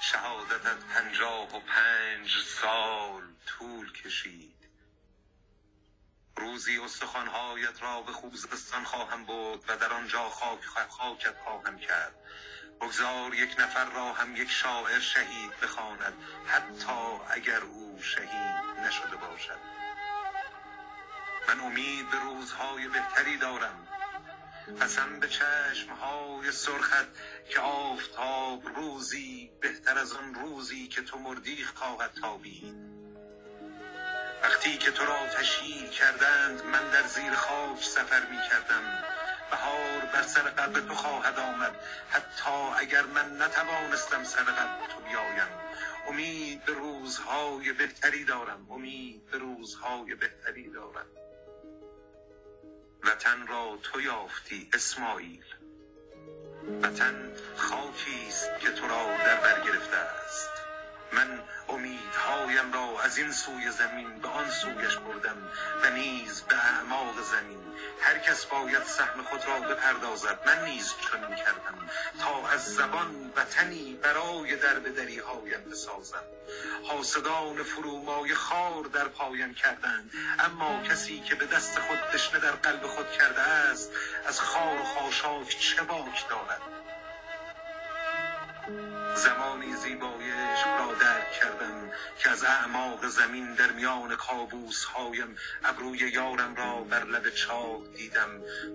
شهادتت 0.00 0.84
پنجاه 0.84 1.56
و 1.56 1.60
پنج 1.60 2.30
سال 2.46 3.22
طول 3.46 3.92
کشید. 3.92 4.68
روز 6.36 6.50
روزی 6.50 6.78
استخوانهایت 6.78 7.82
را 7.82 8.00
به 8.00 8.12
خوزستان 8.12 8.84
خواهم 8.84 9.24
برد 9.24 9.60
و 9.68 9.76
در 9.76 9.92
آنجا 9.92 10.28
خاک 10.28 10.64
خاکت 10.88 11.38
خواهم 11.44 11.78
کرد. 11.78 12.14
بگذار 12.80 13.34
یک 13.34 13.56
نفر 13.58 13.84
را 13.84 14.12
هم 14.12 14.36
یک 14.36 14.50
شاعر 14.50 15.00
شهید 15.00 15.60
بخواند 15.62 16.14
حتی 16.46 17.18
اگر 17.30 17.60
او 17.60 18.02
شهید 18.02 18.64
نشده 18.86 19.16
باشد. 19.16 19.58
من 21.48 21.60
امید 21.60 22.10
به 22.10 22.18
روزهای 22.18 22.88
بهتری 22.88 23.36
دارم. 23.36 23.88
قسم 24.80 25.20
به 25.20 25.28
چشمهای 25.28 26.52
سرخت 26.52 27.08
که 27.48 27.60
آفتاب 27.60 28.68
روزی 28.76 29.50
بهتر 29.60 29.98
از 29.98 30.12
آن 30.12 30.34
روزی 30.34 30.88
که 30.88 31.02
تو 31.02 31.18
مردی 31.18 31.64
خواهد 31.64 32.10
تابید. 32.20 32.74
وقتی 34.42 34.78
که 34.78 34.90
تو 34.90 35.04
را 35.04 35.26
تشییع 35.26 35.88
کردند 35.88 36.64
من 36.64 36.90
در 36.90 37.06
زیر 37.06 37.32
خاک 37.32 37.84
سفر 37.84 38.20
می 38.30 38.38
کردم 38.50 39.04
بهار 39.50 40.00
بر 40.12 40.22
سر 40.22 40.42
قلب 40.42 40.88
تو 40.88 40.94
خواهد 40.94 41.38
آمد. 41.38 41.74
حتی 42.10 42.50
اگر 42.76 43.02
من 43.02 43.42
نتوانستم 43.42 44.24
سر 44.24 44.42
قلب 44.42 44.88
تو 44.88 45.00
بیایم. 45.00 45.48
امید 46.08 46.64
به 46.64 46.72
روزهای 46.72 47.72
بهتری 47.72 48.24
دارم. 48.24 48.66
امید 48.70 49.30
به 49.30 49.38
روزهای 49.38 50.14
بهتری 50.14 50.70
دارم. 50.70 51.06
وطن 53.04 53.46
را 53.46 53.78
تو 53.82 54.00
یافتی 54.00 54.68
اسماعیل. 54.72 55.44
وطن 56.82 57.32
خاکی 57.56 58.26
است 58.28 58.50
که 58.60 58.70
تو 58.70 58.88
را 58.88 59.16
در 59.26 59.40
بر 59.40 59.60
گرفته 59.64 59.96
است. 59.96 60.67
من 61.12 61.40
امیدهایم 61.68 62.72
را 62.72 63.00
از 63.02 63.18
این 63.18 63.32
سوی 63.32 63.70
زمین 63.70 64.18
به 64.18 64.28
آن 64.28 64.50
سویش 64.50 64.96
بردم 64.96 65.36
و 65.82 65.90
نیز 65.90 66.42
به 66.42 66.56
اعماق 66.56 67.22
زمین. 67.22 67.58
هر 68.00 68.18
کس 68.18 68.44
باید 68.44 68.84
سهم 68.84 69.22
خود 69.22 69.44
را 69.46 69.60
بپردازد. 69.60 70.38
من 70.46 70.64
نیز 70.64 70.94
چنین 71.10 71.36
کردم 71.36 71.88
تا 72.20 72.48
از 72.48 72.74
زبان 72.74 73.32
وطنی 73.36 73.98
برای 74.02 74.56
درب 74.56 74.88
دری 74.96 75.18
هایم 75.18 75.64
بسازم. 75.70 76.24
حاسدان 76.88 77.62
فرومای 77.62 78.34
خار 78.34 78.82
در 78.82 79.08
پایم 79.08 79.54
کردند. 79.54 80.10
اما 80.38 80.82
کسی 80.82 81.20
که 81.20 81.34
به 81.34 81.46
دست 81.46 81.78
خود 81.78 81.98
دشنه 82.12 82.40
در 82.40 82.52
قلب 82.52 82.86
خود 82.86 83.10
کرده 83.10 83.40
است 83.40 83.90
از 84.26 84.40
خار 84.40 84.80
و 84.80 84.84
خاشاک 84.84 85.58
چه 85.58 85.82
باک 85.82 86.28
دارد؟ 86.28 86.77
زمانی 89.18 89.76
زیبایش 89.76 90.64
را 90.78 90.94
درک 91.00 91.32
کردم 91.32 91.90
که 92.18 92.30
از 92.30 92.44
اعماق 92.44 93.06
زمین 93.06 93.54
در 93.54 93.72
میان 93.72 94.16
کابوس 94.16 94.84
هایم 94.84 95.36
ابروی 95.64 95.98
یارم 95.98 96.54
را 96.54 96.80
بر 96.80 97.04
لب 97.04 97.30
چاه 97.30 97.78
دیدم. 97.96 98.30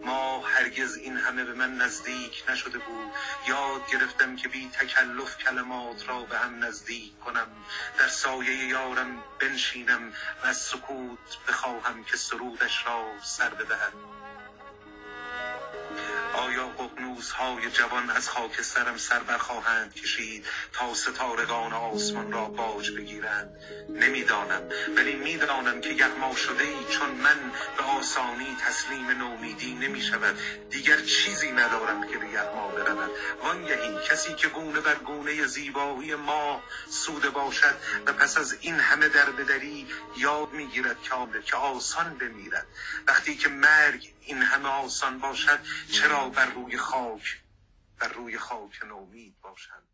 ما 0.05 0.41
هرگز 0.47 0.95
این 0.95 1.17
همه 1.17 1.43
به 1.43 1.53
من 1.53 1.75
نزدیک 1.75 2.43
نشده 2.49 2.77
بود. 2.77 3.11
یاد 3.47 3.91
گرفتم 3.91 4.35
که 4.35 4.47
بی 4.47 4.69
تکلف 4.69 5.37
کلمات 5.37 6.09
را 6.09 6.19
به 6.19 6.37
هم 6.37 6.63
نزدیک 6.63 7.19
کنم. 7.19 7.47
در 7.99 8.07
سایه 8.07 8.67
یارم 8.67 9.23
بنشینم 9.39 10.13
و 10.43 10.47
از 10.47 10.57
سکوت 10.57 11.37
بخواهم 11.47 12.03
که 12.03 12.17
سرودش 12.17 12.85
را 12.85 13.05
سر 13.23 13.49
بدهد 13.49 13.93
ققنوس 17.23 17.31
های 17.31 17.71
جوان 17.71 18.09
از 18.09 18.29
خاک 18.29 18.61
سرم 18.61 18.97
سر 18.97 19.19
برخواهند 19.19 19.93
کشید 19.93 20.45
تا 20.73 20.93
ستارگان 20.93 21.73
آسمان 21.73 22.31
را 22.31 22.45
باج 22.45 22.91
بگیرند. 22.91 23.49
نمی‌دانم 23.89 24.61
ولی 24.97 25.15
می‌دانم 25.15 25.81
که 25.81 25.89
یغما 25.89 26.35
شده 26.35 26.63
ای 26.63 26.85
چون 26.89 27.09
من 27.09 27.51
به 27.77 27.83
آسانی 27.83 28.57
تسلیم 28.67 29.09
نومیدی 29.09 29.73
نمی 29.73 30.01
شود 30.01 30.39
دیگر 30.69 31.01
چیزی 31.01 31.51
ندارم 31.51 32.07
که 32.07 32.17
به 32.17 32.27
یغما 32.27 32.67
برود. 32.67 33.11
وانگهی 33.43 34.07
کسی 34.07 34.33
که 34.33 34.47
گونه 34.47 34.79
بر 34.79 34.95
گونه 34.95 35.45
زیبایی 35.45 36.15
ما 36.15 36.63
سوده 36.89 37.29
باشد 37.29 37.75
و 38.05 38.13
پس 38.13 38.37
از 38.37 38.57
این 38.61 38.75
همه 38.75 39.07
در 39.09 39.29
بدری 39.29 39.87
یاد 40.17 40.51
می‌گیرد 40.51 40.97
که 41.45 41.55
آسان 41.55 42.17
بمیرد. 42.17 42.67
وقتی 43.07 43.35
که 43.35 43.49
مرگ 43.49 44.13
این 44.25 44.37
همه 44.37 44.69
آسان 44.69 45.19
باشد 45.19 45.59
چرا 45.91 46.29
بر 46.29 46.45
روی 46.45 46.77
خاک 46.77 47.41
بر 47.99 48.07
روی 48.07 48.37
خاک 48.37 48.83
نومید 48.83 49.41
باشد؟ 49.41 49.92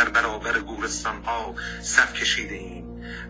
در 0.00 0.08
برابر 0.08 0.58
گورستان 0.58 1.22
ها 1.24 1.54
صف 1.82 2.12
کشیده 2.12 2.54
ایم 2.54 2.84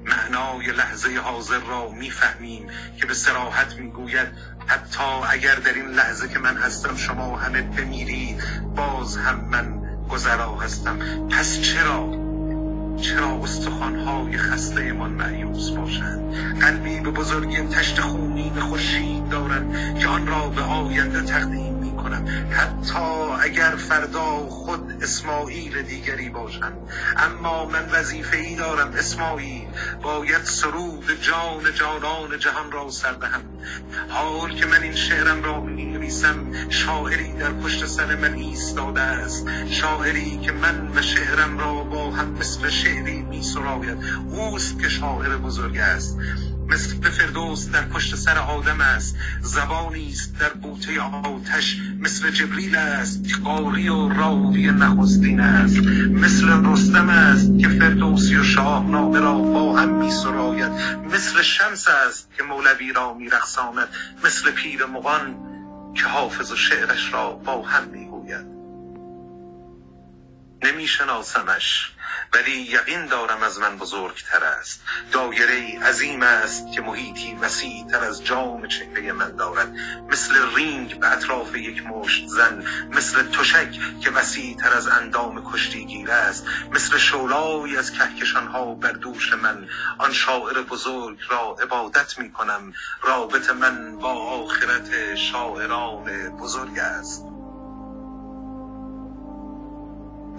معنای 0.05 0.67
لحظه 0.67 1.19
حاضر 1.19 1.59
را 1.59 1.91
می‌فهمیم 1.91 2.67
که 2.97 3.07
به 3.07 3.15
سراحت 3.15 3.75
می‌گوید 3.75 4.29
حتی 4.67 5.05
اگر 5.31 5.55
در 5.55 5.75
این 5.75 5.87
لحظه 5.87 6.29
که 6.29 6.39
من 6.39 6.57
هستم 6.57 6.97
شما 6.97 7.37
همه 7.37 7.63
بمیرید 7.63 8.43
باز 8.77 9.17
هم 9.17 9.41
من 9.41 9.81
گذرا 10.09 10.57
هستم. 10.57 11.29
پس 11.29 11.61
چرا؟ 11.61 12.11
چرا 13.01 13.41
استخوانهای 13.43 14.39
خسته 14.39 14.93
من 14.93 15.11
معیوس 15.11 15.71
باشند؟ 15.71 16.35
قلبی 16.61 17.01
به 17.01 17.11
بزرگی 17.11 17.63
تشت 17.63 18.01
خونین 18.01 18.61
خورشید 18.61 19.29
دارد 19.29 19.99
که 19.99 20.09
آن 20.09 20.27
را 20.27 20.49
به 20.49 20.63
آینده 20.63 21.23
تقدیم 21.23 21.75
می 21.75 21.97
کنم 21.97 22.25
حتی 22.51 22.99
اگر 23.43 23.71
فردا 23.71 24.49
خود 24.49 24.90
اسماعیل 25.03 25.83
دیگری 25.83 26.29
باشم. 26.29 26.73
اما 27.17 27.65
من 27.65 27.89
وظیفه 27.93 28.37
ای 28.37 28.55
دارم 28.55 28.93
اسماعیل. 28.93 29.69
باید 30.03 30.45
سرود 30.45 31.23
جان 31.23 31.75
جانان 31.75 32.39
جهان 32.39 32.73
را 32.73 32.91
سر 32.91 33.13
دهم. 33.13 33.43
حال 34.09 34.55
که 34.55 34.67
من 34.67 34.83
این 34.83 34.95
شعرم 34.95 35.43
را 35.43 35.61
می 35.61 35.85
نویسم 35.85 36.69
شاعری 36.69 37.33
در 37.33 37.53
پشت 37.53 37.87
سر 37.87 38.17
من 38.17 38.35
ایستاده 38.35 39.01
است. 39.01 39.47
شاعری 39.71 40.39
که 40.39 40.53
من 40.53 40.91
و 40.95 41.03
شعرم 41.03 41.59
را 41.59 41.75
با 41.75 42.11
هم 42.11 42.31
مثل 42.31 42.69
شعری 42.69 43.23
می 43.23 43.43
سراید 43.43 43.99
اوست 44.31 44.83
که 44.83 44.89
شاعر 44.89 45.37
بزرگ 45.37 45.77
است. 45.79 46.19
مثل 46.71 47.11
فردوس 47.11 47.71
در 47.71 47.85
پشت 47.85 48.17
سر 48.17 48.39
آدم 48.39 48.81
است. 48.81 49.17
زبانی 49.41 50.09
است 50.09 50.39
در 50.39 50.53
بوته 50.53 51.01
آتش. 51.01 51.77
مثل 51.99 52.31
جبریل 52.31 52.77
است. 52.77 53.21
قاری 53.45 53.89
و 53.89 54.09
راوی 54.09 54.71
نخستین 54.71 55.41
است. 55.41 55.77
مثل 56.11 56.67
رستم 56.67 57.09
است 57.09 57.59
که 57.61 57.69
فردوسی 57.69 58.37
و 58.37 58.45
شاهنامه 58.45 59.21
را 59.21 59.35
با 59.35 59.77
هم 59.77 59.95
می 59.95 60.11
سراید 60.11 60.73
مثل 61.13 61.43
شمس 61.43 61.89
است 61.89 62.29
که 62.37 62.43
مولوی 62.43 62.93
را 62.93 63.15
می 63.15 63.29
رخصاند 63.29 63.89
مثل 64.25 64.51
پیر 64.51 64.85
مغان 64.87 65.37
که 65.95 66.05
حافظ 66.05 66.53
و 66.53 66.57
شعرش 66.57 67.13
را 67.13 67.31
با 67.31 67.63
هم 67.63 67.89
می 67.89 68.07
گوید 68.07 68.47
نمی 70.63 70.87
شناسمش 70.87 71.93
ولی 72.33 72.53
یقین 72.53 73.07
دارم 73.07 73.43
از 73.43 73.59
من 73.59 73.77
بزرگتر 73.77 74.45
است. 74.45 74.83
دایره 75.13 75.81
عظیم 75.81 76.23
است 76.23 76.73
که 76.73 76.81
محیطی 76.81 77.35
وسیع 77.35 77.87
تر 77.87 78.05
از 78.05 78.25
جام 78.25 78.69
چهره 78.69 79.13
من 79.13 79.37
دارد. 79.37 79.73
مثل 80.09 80.57
رینگ 80.57 81.01
به 81.01 81.13
اطراف 81.13 81.57
یک 81.57 81.87
مشت 81.87 82.27
زن 82.27 82.65
مثل 82.91 83.23
تشک 83.23 83.79
که 84.01 84.11
وسیع 84.11 84.57
تر 84.57 84.73
از 84.73 84.89
اندام 84.89 85.53
کشتیگیر 85.53 86.11
است. 86.11 86.47
مثل 86.73 86.99
شولایی 86.99 87.77
از 87.77 87.93
کهکشان 87.93 88.47
ها 88.47 88.75
بر 88.75 88.93
دوش 88.93 89.33
من. 89.33 89.69
آن 89.99 90.13
شاعر 90.13 90.63
بزرگ 90.63 91.19
را 91.31 91.57
عبادت 91.63 92.19
می 92.19 92.33
کنم 92.33 92.73
رابط 93.03 93.51
من 93.51 93.97
با 93.97 94.13
آخرت 94.13 95.15
شاعران 95.15 96.29
بزرگ 96.37 96.79
است. 96.79 97.25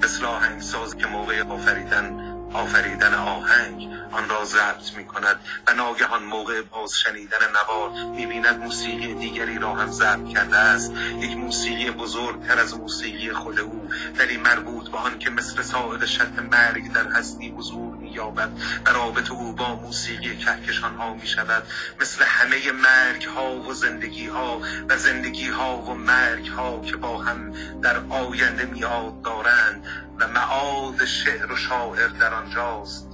مثل 0.04 0.26
آهنگساز 0.26 0.98
که 0.98 1.08
موقع 1.08 1.44
آفریدن 1.44 2.32
آفریدن 2.54 3.14
آهنگ 3.14 3.90
آن 4.12 4.30
را 4.30 4.46
ضبط 4.46 4.98
می 4.98 5.06
کند 5.06 5.40
و 5.68 5.74
ناگهان 5.74 6.24
موقع 6.24 6.62
باز 6.62 6.94
شنیدن 6.94 7.38
نوار 7.56 8.12
می 8.16 8.26
بیند 8.26 8.60
موسیقی 8.60 9.14
دیگری 9.14 9.60
را 9.60 9.76
هم 9.76 9.92
ضبط 9.92 10.28
کرده 10.28 10.58
است. 10.58 10.92
یک 11.20 11.38
موسیقی 11.38 11.92
بزرگتر 11.92 12.60
از 12.60 12.78
موسیقی 12.78 13.34
خود 13.34 13.60
او 13.60 13.90
ولی 14.20 14.38
مربوط 14.38 14.90
به 14.90 14.98
آن 14.98 15.20
که 15.20 15.30
مثل 15.30 15.62
ساعد 15.62 16.06
شط 16.06 16.40
مرگ 16.52 16.94
در 16.94 17.08
هستی 17.08 17.50
حضور 17.50 17.91
یابد 18.12 18.50
و 18.86 18.90
رابط 18.90 19.32
او 19.32 19.54
با 19.54 19.76
موسیقی 19.76 20.38
کهکشان 20.38 20.96
ها 20.96 21.14
می 21.14 21.28
شود 21.28 21.64
مثل 22.02 22.24
همه 22.26 22.72
مرگ 22.72 23.26
ها 23.26 23.56
و 23.56 23.74
زندگی 23.74 24.28
ها 24.28 24.62
و 24.90 24.98
زندگی 24.98 25.50
ها 25.50 25.78
و 25.78 25.94
مرگ 25.94 26.48
ها 26.48 26.82
که 26.82 26.98
با 26.98 27.18
هم 27.18 27.54
در 27.82 27.98
آینده 28.10 28.66
میاد 28.66 29.22
دارند 29.22 29.86
و 30.20 30.28
معاد 30.28 31.06
شعر 31.06 31.52
و 31.52 31.56
شاعر 31.56 32.08
در 32.08 32.34
آنجاست. 32.34 33.08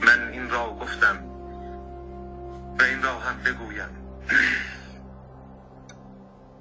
من 0.00 0.28
این 0.32 0.50
را 0.50 0.76
گفتم 0.80 1.24
و 2.78 2.82
این 2.82 3.02
را 3.02 3.18
هم 3.18 3.42
بگویم. 3.42 3.88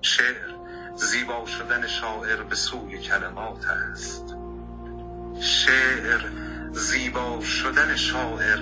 شعر 0.02 0.56
زیبا 0.96 1.46
شدن 1.46 1.88
شاعر 1.88 2.44
به 2.44 2.56
سوی 2.56 3.02
کلمات 3.02 3.66
است. 3.66 4.37
شعر 5.42 6.22
زیبا 6.74 7.42
شدن 7.42 7.96
شاعر 7.96 8.60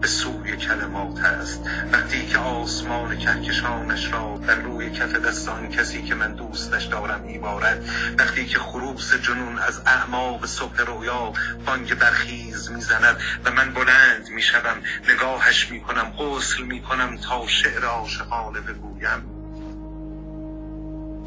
به 0.00 0.06
سوی 0.06 0.56
کلمات 0.56 1.18
است. 1.18 1.60
وقتی 1.92 2.26
که 2.26 2.38
آسمان 2.38 3.18
کهکشانش 3.18 4.12
را 4.12 4.40
در 4.46 4.54
روی 4.54 4.90
کف 4.90 5.12
دستان 5.12 5.68
کسی 5.68 6.02
که 6.02 6.14
من 6.14 6.34
دوستش 6.34 6.84
دارم 6.84 7.20
میبارد 7.20 7.84
وقتی 8.18 8.46
که 8.46 8.58
خروس 8.58 9.14
جنون 9.14 9.58
از 9.58 9.80
اعماق 9.86 10.46
صبح 10.46 10.80
رویا 10.80 11.32
بانگ 11.66 11.94
برخیز 11.94 12.70
می‌زند 12.70 13.16
و 13.44 13.50
من 13.50 13.74
بلند 13.74 14.28
می‌شوم 14.30 14.82
نگاهش 15.08 15.70
می‌کنم 15.70 16.12
غسل 16.18 16.62
می‌کنم 16.62 17.16
تا 17.16 17.46
شعر 17.46 17.84
عاشقانه 17.84 18.60
بگویم. 18.60 19.22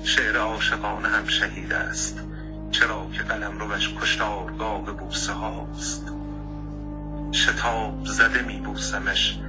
شعر 0.04 0.38
عاشقانه 0.38 1.08
هم 1.08 1.28
شهید 1.28 1.74
است. 1.74 2.20
چرا 2.72 3.08
که 3.14 3.24
قلم 3.24 3.60
روش 3.60 3.96
کشتارگاه 4.02 4.82
بوسه 4.82 5.34
هاست؟ 5.34 6.12
شتاب 7.32 8.06
زده 8.06 8.42
می 8.42 8.60
بوسمش 8.60 9.40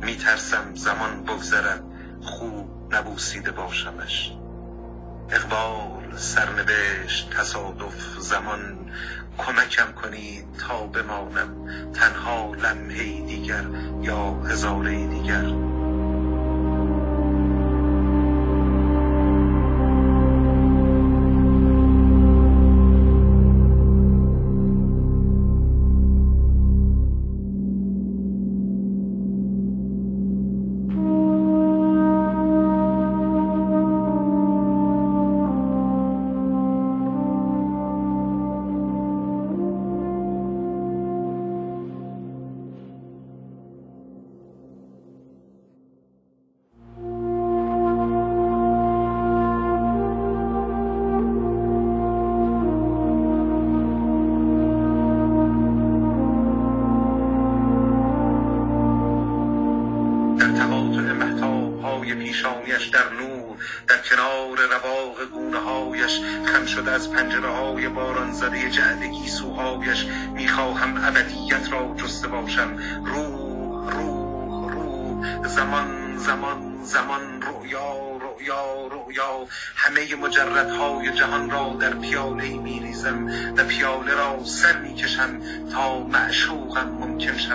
می 0.00 0.16
ترسم 0.16 0.74
زمان 0.74 1.24
بگذرد 1.24 1.82
خوب 2.22 2.94
نبوسیده 2.94 3.50
باشمش. 3.50 4.32
اقبال 5.30 6.16
سرنوشت 6.16 7.30
تصادف 7.30 8.18
زمان 8.18 8.90
کمکم 9.38 9.92
کنید 9.92 10.44
تا 10.58 10.86
بمانم. 10.86 11.50
تنها 11.92 12.54
لمحه 12.54 13.20
دیگر 13.26 13.64
یا 14.02 14.34
هزاره 14.34 15.06
دیگر. 15.06 15.81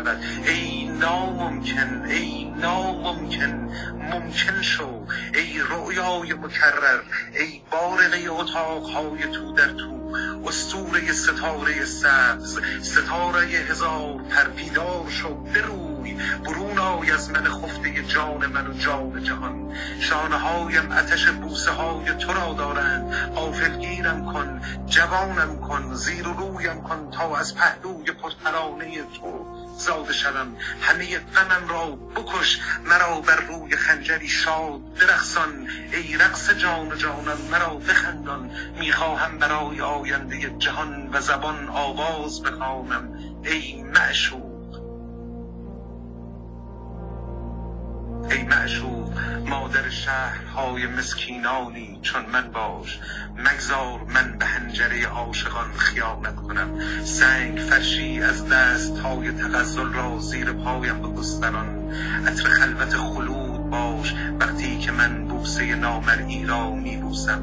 شود 0.08 0.24
ای 0.48 0.86
ناممکن 0.88 2.06
ای 2.06 2.44
ناممکن 2.46 3.70
ممکن 4.12 4.62
شو. 4.62 5.06
ای 5.34 5.60
رویای 5.60 6.34
مکرر 6.34 7.02
ای 7.40 7.62
بارقه 7.72 8.32
اتاقهای 8.32 9.24
تو 9.24 9.54
در 9.54 9.68
تو. 9.68 9.98
استوره 10.46 11.14
ستاره 11.14 11.86
سبز 11.86 12.60
ستاره 12.82 13.46
هزار 13.48 14.22
پر 14.30 14.44
بیدار 14.44 15.06
شو. 15.10 15.36
بروی 15.36 16.18
برون 16.46 16.80
آی 16.80 17.12
از 17.12 17.30
من 17.30 17.44
خفته 17.44 18.04
جان 18.04 18.46
من 18.46 18.68
و 18.68 18.74
جان 18.74 19.24
جهان. 19.24 19.74
شانه 20.00 20.38
هایم 20.38 20.92
آتش 20.92 21.28
بوسه 21.28 21.72
های 21.72 22.14
تو 22.14 22.34
را 22.34 22.54
دارند. 22.54 23.14
غافلگیرم 23.36 24.34
کن 24.34 24.62
جوانم 24.86 25.60
کن 25.60 25.94
زیر 25.94 26.26
رویم 26.26 26.82
کن 26.82 27.12
تا 27.12 27.38
از 27.38 27.56
پهلوی 27.56 28.12
پرترانه 28.12 29.04
تو. 29.04 29.57
زاده 29.78 30.14
شوم. 30.14 30.58
همه 30.82 31.20
غمم 31.20 31.68
را 31.70 31.86
بکش 31.92 32.60
مرا 32.86 33.22
بر 33.22 33.36
روی 33.36 33.76
خنجری 33.76 34.28
شاد 34.28 34.82
برقصان 35.00 35.70
ای 35.94 36.18
رقص 36.18 36.50
جان 36.50 36.98
جانم 36.98 37.38
مرا 37.52 37.74
بخندان. 37.74 38.52
می‌خواهم 38.80 39.38
برای 39.38 39.82
آینده 39.82 40.56
جهان 40.58 41.10
و 41.14 41.22
زبان 41.22 41.70
آواز 41.70 42.44
بخوانم. 42.44 43.14
ای 43.44 43.84
معشوق 43.84 44.47
ای 48.32 48.44
معشوق 48.44 49.14
مادر 49.46 49.90
شهرهای 49.90 50.88
مسکینانی 50.88 52.00
چون 52.02 52.26
من 52.34 52.52
باش 52.52 53.00
مگذار 53.38 54.00
من 54.14 54.38
به 54.38 54.46
هنجره 54.46 55.08
عاشقان 55.08 55.74
خیانت 55.78 56.36
کنم. 56.36 56.80
سنگ 57.04 57.58
فرشی 57.58 58.22
از 58.22 58.50
دست 58.50 59.00
های 59.00 59.32
تغزل 59.32 59.94
را 59.94 60.20
زیر 60.20 60.52
پایم 60.52 61.02
بگستران 61.02 61.94
عطر 62.28 62.50
خلوت 62.50 62.96
خلود 62.96 63.70
باش 63.70 64.14
وقتی 64.40 64.80
که 64.80 64.92
من 64.92 65.28
بوسه 65.28 65.76
نامرئی 65.76 66.46
را 66.46 66.72
میبوسم. 66.72 67.42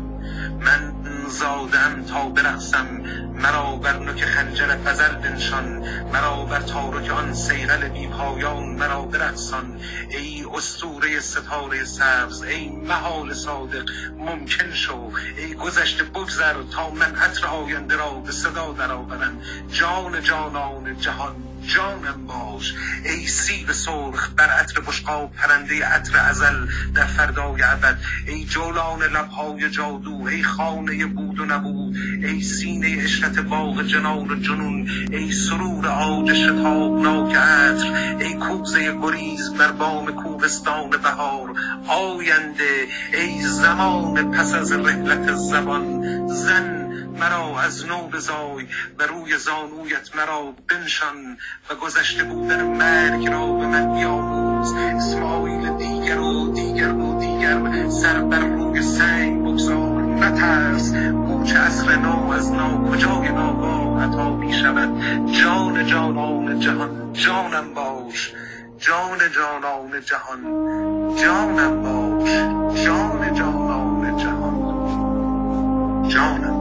من 0.60 0.92
زادم 1.28 2.04
تا 2.08 2.28
برقصم 2.28 3.03
مرا 3.34 3.76
بر 3.76 3.98
نوک 3.98 4.24
خنجر 4.24 4.76
فزل 4.76 5.14
بنشان 5.14 5.78
مرا 6.12 6.44
بر 6.44 6.60
تارک 6.60 7.10
آن 7.10 7.34
سیغل 7.34 7.88
بی 7.88 8.06
پایان 8.06 8.64
مرا 8.64 9.02
برقصان. 9.02 9.80
ای 10.10 10.44
اسطوره 10.54 11.20
ستاره 11.20 11.84
سبز 11.84 12.42
ای 12.42 12.68
محال 12.68 13.34
صادق 13.34 13.90
ممکن 14.18 14.72
شو. 14.72 15.10
ای 15.36 15.54
گذشته 15.54 16.04
بگذر 16.04 16.54
تا 16.72 16.90
من 16.90 17.14
عطر 17.14 17.46
آینده 17.46 17.96
را 17.96 18.10
به 18.10 18.32
صدا 18.32 18.72
درآورم. 18.72 19.40
جان 19.72 20.22
جانان 20.22 20.98
جهان. 21.00 21.53
جانم 21.66 22.26
باش. 22.26 22.74
ای 23.04 23.26
سیب 23.26 23.72
سرخ 23.72 24.30
بر 24.36 24.50
عطر 24.50 24.80
بشقاب 24.80 25.32
پرنده 25.32 25.86
عطر 25.86 26.18
ازل 26.18 26.66
در 26.94 27.06
فردای 27.06 27.62
ابد. 27.62 27.98
ای 28.26 28.44
جولان 28.44 29.02
لبهای 29.02 29.70
جادو 29.70 30.26
ای 30.30 30.42
خانه 30.42 31.06
بود 31.06 31.40
و 31.40 31.44
نبود. 31.44 31.96
ای 32.22 32.42
سینه 32.42 33.02
اشرت 33.04 33.38
باغ 33.38 33.82
جنان 33.82 34.42
جنون. 34.42 34.88
ای 35.12 35.32
سرور 35.32 35.86
آج 35.86 36.34
شتابناک 36.34 37.34
عطر. 37.36 38.16
ای 38.20 38.34
کوزه 38.34 38.98
گریز 39.02 39.54
بر 39.54 39.72
بام 39.72 40.06
کوهستان 40.06 40.90
بهار. 40.90 41.54
آینده 41.88 42.86
ای 43.12 43.42
زمان 43.42 44.30
پس 44.30 44.54
از 44.54 44.72
رحلت 44.72 45.34
زبان. 45.34 46.04
زن 46.28 46.83
مرا 47.20 47.60
از 47.60 47.86
نو 47.86 48.08
بزای 48.08 48.66
و 48.98 49.02
روی 49.02 49.38
زانویت 49.38 50.16
مرا 50.16 50.54
بنشان 50.68 51.38
و 51.70 51.74
گذشته 51.74 52.24
بودن 52.24 52.62
مرگ 52.62 53.28
را 53.28 53.46
به 53.46 53.66
من 53.66 53.94
بیاموز. 53.94 54.74
اسماعیل 54.74 55.76
دیگر 55.76 56.18
و 56.18 56.52
دیگر 56.52 56.92
و 56.92 57.18
دیگر 57.20 57.88
سر 57.88 58.20
بر 58.20 58.40
روی 58.40 58.82
سنگ 58.82 59.42
بگذار. 59.42 60.02
مترس 60.02 60.94
گوچه 60.94 61.58
اصر 61.58 61.96
نو 61.96 62.30
از 62.30 62.52
نا 62.52 62.90
کجای 62.90 63.28
ناگاه 63.28 64.04
عطا 64.04 64.36
می 64.36 64.52
شود. 64.52 65.00
جان 65.32 65.86
جانان 65.86 66.60
جهان 66.60 67.12
جانم 67.12 67.74
باش. 67.74 68.32
جان 68.78 69.18
جانان 69.36 70.00
جهان 70.00 70.40
جانم 71.16 71.82
باش. 71.82 72.30
جان 72.84 73.34
جانان 73.34 74.16
جهان. 74.16 74.64
جانم. 76.08 76.53